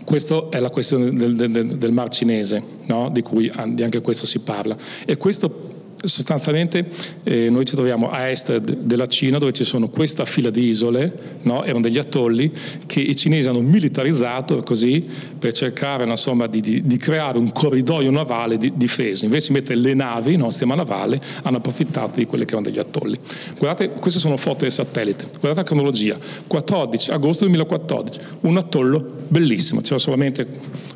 questa 0.05 0.49
è 0.51 0.61
la 0.61 0.71
questione 0.71 1.11
del, 1.13 1.35
del, 1.35 1.77
del 1.77 1.93
Mar 1.93 2.09
Cinese, 2.09 2.63
no? 2.87 3.09
di 3.11 3.23
cui 3.23 3.51
anche 3.55 4.01
questo 4.01 4.27
si 4.27 4.41
parla. 4.41 4.77
E 5.05 5.17
questo 5.17 5.64
sostanzialmente 6.05 6.87
eh, 7.25 7.51
noi 7.51 7.65
ci 7.65 7.75
troviamo 7.75 8.11
a 8.11 8.29
est 8.29 8.59
della 8.59 9.07
Cina 9.07 9.39
dove 9.39 9.53
ci 9.53 9.65
sono 9.65 9.89
questa 9.89 10.25
fila 10.25 10.51
di 10.51 10.69
isole, 10.69 11.39
no? 11.43 11.65
erano 11.65 11.81
degli 11.81 11.99
atolli 11.99 12.51
che 12.87 13.01
i 13.01 13.17
cinesi 13.17 13.49
hanno 13.49 13.61
militarizzato 13.61 14.63
così 14.63 15.07
per 15.39 15.53
cercare 15.53 16.05
insomma, 16.05 16.47
di, 16.47 16.61
di, 16.61 16.87
di, 16.87 16.97
creare 16.97 17.39
un 17.39 17.53
corridoio 17.53 18.11
navale 18.11 18.59
di, 18.59 18.73
difeso. 18.75 19.25
Invece 19.25 19.49
di 19.49 19.55
mettere 19.55 19.79
le 19.79 19.95
navi, 19.95 20.37
no, 20.37 20.51
sistema 20.51 20.75
navale, 20.75 21.21
hanno 21.43 21.59
approfittato 21.59 22.19
di 22.19 22.27
quelli 22.27 22.45
che 22.45 22.55
erano 22.55 22.69
degli 22.69 22.79
atolli. 22.79 23.19
Guardate, 23.59 23.91
queste 23.91 24.21
sono 24.21 24.37
foto 24.37 24.61
del 24.61 24.73
satellite, 24.73 25.27
guardate 25.41 25.57
la 25.57 25.63
cronologia, 25.63 26.19
14 26.47 27.11
agosto 27.11 27.45
2014, 27.45 28.21
un 28.41 28.57
atollo 28.57 29.25
bellissimo, 29.29 29.81
c'era 29.81 29.99
solamente 29.99 30.47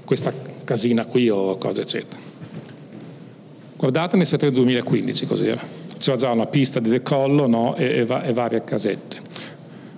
questa 0.04 0.32
casina 0.64 1.04
qui 1.04 1.28
o 1.28 1.56
cose 1.56 1.82
eccetera. 1.82 2.27
Guardate 3.78 4.16
nel 4.16 4.26
settembre 4.26 4.58
2015 4.58 5.26
cos'era. 5.26 5.60
C'era 5.98 6.16
già 6.16 6.32
una 6.32 6.46
pista 6.46 6.80
di 6.80 6.88
decollo 6.88 7.46
no? 7.46 7.76
e, 7.76 7.84
e, 7.84 8.06
e, 8.24 8.32
varie 8.32 8.64
casette. 8.64 9.18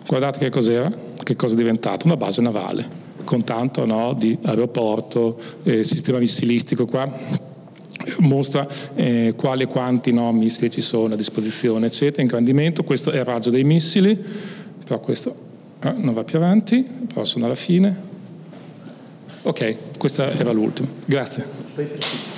Guardate 0.07 0.39
che 0.39 0.51
cos'era, 0.51 0.93
che 1.23 1.35
cosa 1.35 1.55
è 1.55 1.57
diventato, 1.57 2.05
una 2.05 2.19
base 2.19 2.43
navale. 2.43 2.99
con 3.25 3.43
tanto 3.43 3.87
no, 3.87 4.13
di 4.13 4.37
aeroporto, 4.43 5.41
eh, 5.63 5.83
sistema 5.83 6.19
missilistico 6.19 6.85
qua, 6.85 7.11
mostra 8.19 8.67
eh, 8.97 9.33
quali 9.35 9.63
e 9.63 9.67
quanti 9.67 10.13
no, 10.13 10.31
missili 10.31 10.69
ci 10.69 10.83
sono 10.83 11.15
a 11.15 11.17
disposizione, 11.17 11.87
eccetera, 11.87 12.21
ingrandimento, 12.21 12.85
questo 12.85 13.11
è 13.13 13.19
il 13.19 13.25
raggio 13.25 13.49
dei 13.49 13.65
missili, 13.65 14.19
però 14.85 15.01
questo 15.01 15.35
eh, 15.83 15.93
non 15.97 16.13
va 16.13 16.25
più 16.25 16.37
avanti, 16.37 16.85
però 17.07 17.25
sono 17.25 17.47
alla 17.47 17.55
fine. 17.55 18.09
Ok, 19.43 19.97
questa 19.97 20.31
era 20.33 20.53
l'ultima. 20.53 20.89
Grazie. 21.07 22.30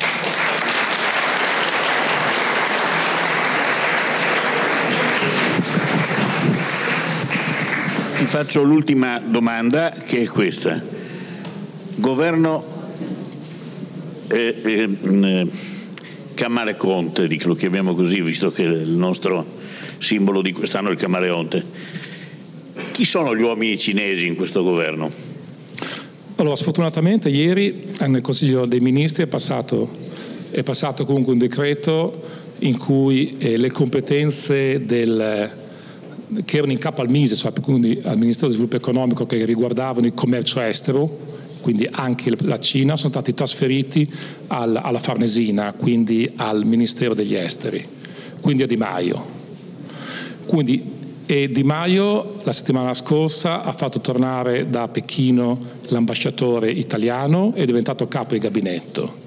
Faccio 8.33 8.63
l'ultima 8.63 9.19
domanda 9.19 9.91
che 9.91 10.23
è 10.23 10.27
questa. 10.27 10.83
Governo 11.97 12.65
eh, 14.29 14.57
eh, 14.63 15.49
Camale 16.33 16.75
Conte, 16.75 17.29
lo 17.45 17.55
chiamiamo 17.55 17.95
così 17.95 18.23
visto 18.23 18.51
che 18.51 18.63
il 18.63 18.89
nostro 18.89 19.45
simbolo 19.99 20.41
di 20.41 20.53
quest'anno 20.53 20.89
è 20.89 20.93
il 20.93 20.97
camaleonte. 20.97 21.63
Chi 22.93 23.05
sono 23.05 23.37
gli 23.37 23.43
uomini 23.43 23.77
cinesi 23.77 24.27
in 24.27 24.35
questo 24.35 24.63
governo? 24.63 25.11
Allora, 26.37 26.57
sfortunatamente 26.57 27.29
ieri 27.29 27.85
nel 28.07 28.23
Consiglio 28.23 28.65
dei 28.65 28.81
Ministri 28.81 29.25
è 29.25 29.27
passato, 29.27 29.91
è 30.53 30.63
passato 30.63 31.05
comunque 31.05 31.35
un 31.35 31.39
decreto 31.39 32.19
in 32.61 32.79
cui 32.79 33.37
eh, 33.37 33.59
le 33.59 33.71
competenze 33.71 34.87
del 34.87 35.61
che 36.45 36.57
erano 36.57 36.73
in 36.73 36.79
capo 36.79 37.01
al 37.01 37.11
MISE, 37.11 37.35
cioè 37.35 37.53
quindi 37.61 38.01
al 38.03 38.19
Ministero 38.19 38.49
dello 38.49 38.53
Sviluppo 38.53 38.77
Economico, 38.77 39.27
che 39.27 39.45
riguardavano 39.45 40.07
il 40.07 40.15
commercio 40.15 40.61
estero, 40.61 41.19
quindi 41.61 41.89
anche 41.91 42.35
la 42.41 42.59
Cina, 42.59 42.97
sono 42.97 43.11
stati 43.11 43.35
trasferiti 43.35 44.11
al, 44.49 44.79
alla 44.83 44.99
Farnesina, 44.99 45.73
quindi 45.73 46.31
al 46.37 46.65
Ministero 46.65 47.15
degli 47.15 47.35
Esteri, 47.35 47.87
quindi 48.41 48.65
a 48.65 48.67
Di 48.67 48.77
Maio. 48.77 49.41
Quindi, 50.47 51.01
Di 51.25 51.63
Maio 51.63 52.41
la 52.43 52.53
settimana 52.53 52.93
scorsa 52.95 53.63
ha 53.63 53.73
fatto 53.73 54.01
tornare 54.01 54.69
da 54.69 54.89
Pechino 54.89 55.59
l'ambasciatore 55.89 56.71
italiano 56.71 57.53
e 57.55 57.63
è 57.63 57.65
diventato 57.65 58.09
capo 58.09 58.35
di 58.35 58.41
gabinetto. 58.41 59.21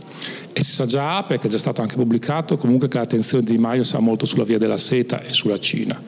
E 0.58 0.64
si 0.64 0.72
sa 0.72 0.86
già, 0.86 1.24
perché 1.24 1.48
è 1.48 1.50
già 1.50 1.58
stato 1.58 1.82
anche 1.82 1.96
pubblicato, 1.96 2.58
comunque 2.58 2.88
che 2.88 2.98
l'attenzione 2.98 3.44
di 3.44 3.52
Di 3.54 3.58
Maio 3.58 3.84
sarà 3.84 4.02
molto 4.02 4.26
sulla 4.26 4.44
via 4.44 4.58
della 4.58 4.78
seta 4.78 5.22
e 5.22 5.34
sulla 5.34 5.58
Cina. 5.58 6.02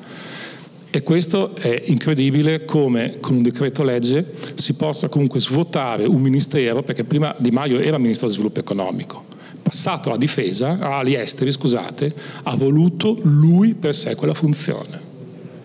E 0.98 1.04
questo 1.04 1.56
è 1.56 1.84
incredibile 1.86 2.66
come 2.66 3.18
con 3.20 3.36
un 3.36 3.44
decreto 3.44 3.84
legge 3.84 4.34
si 4.56 4.74
possa 4.74 5.10
comunque 5.10 5.40
svuotare 5.40 6.08
un 6.08 6.20
ministero, 6.20 6.82
perché 6.82 7.04
prima 7.04 7.36
Di 7.38 7.52
Maio 7.52 7.80
era 7.80 8.00
ministro 8.00 8.26
dello 8.26 8.40
sviluppo 8.40 8.62
economico, 8.62 9.26
passato 9.62 10.10
alla 10.10 10.18
difesa, 10.18 10.80
agli 10.80 11.14
esteri, 11.14 11.52
scusate, 11.52 12.12
ha 12.42 12.56
voluto 12.56 13.16
lui 13.22 13.76
per 13.76 13.94
sé 13.94 14.16
quella 14.16 14.34
funzione. 14.34 15.00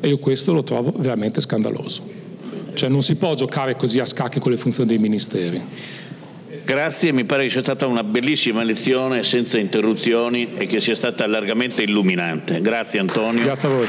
E 0.00 0.08
io 0.08 0.18
questo 0.18 0.52
lo 0.52 0.64
trovo 0.64 0.92
veramente 0.98 1.40
scandaloso. 1.40 2.02
Cioè 2.74 2.90
non 2.90 3.00
si 3.00 3.14
può 3.14 3.32
giocare 3.34 3.74
così 3.74 4.00
a 4.00 4.04
scacchi 4.04 4.38
con 4.38 4.52
le 4.52 4.58
funzioni 4.58 4.90
dei 4.90 4.98
ministeri. 4.98 5.58
Grazie, 6.62 7.10
mi 7.12 7.24
pare 7.24 7.44
che 7.44 7.48
sia 7.48 7.62
stata 7.62 7.86
una 7.86 8.04
bellissima 8.04 8.62
lezione 8.64 9.22
senza 9.22 9.58
interruzioni 9.58 10.48
e 10.58 10.66
che 10.66 10.78
sia 10.82 10.94
stata 10.94 11.26
largamente 11.26 11.82
illuminante. 11.82 12.60
Grazie 12.60 13.00
Antonio. 13.00 13.44
Grazie 13.44 13.68
a 13.68 13.70
voi. 13.70 13.86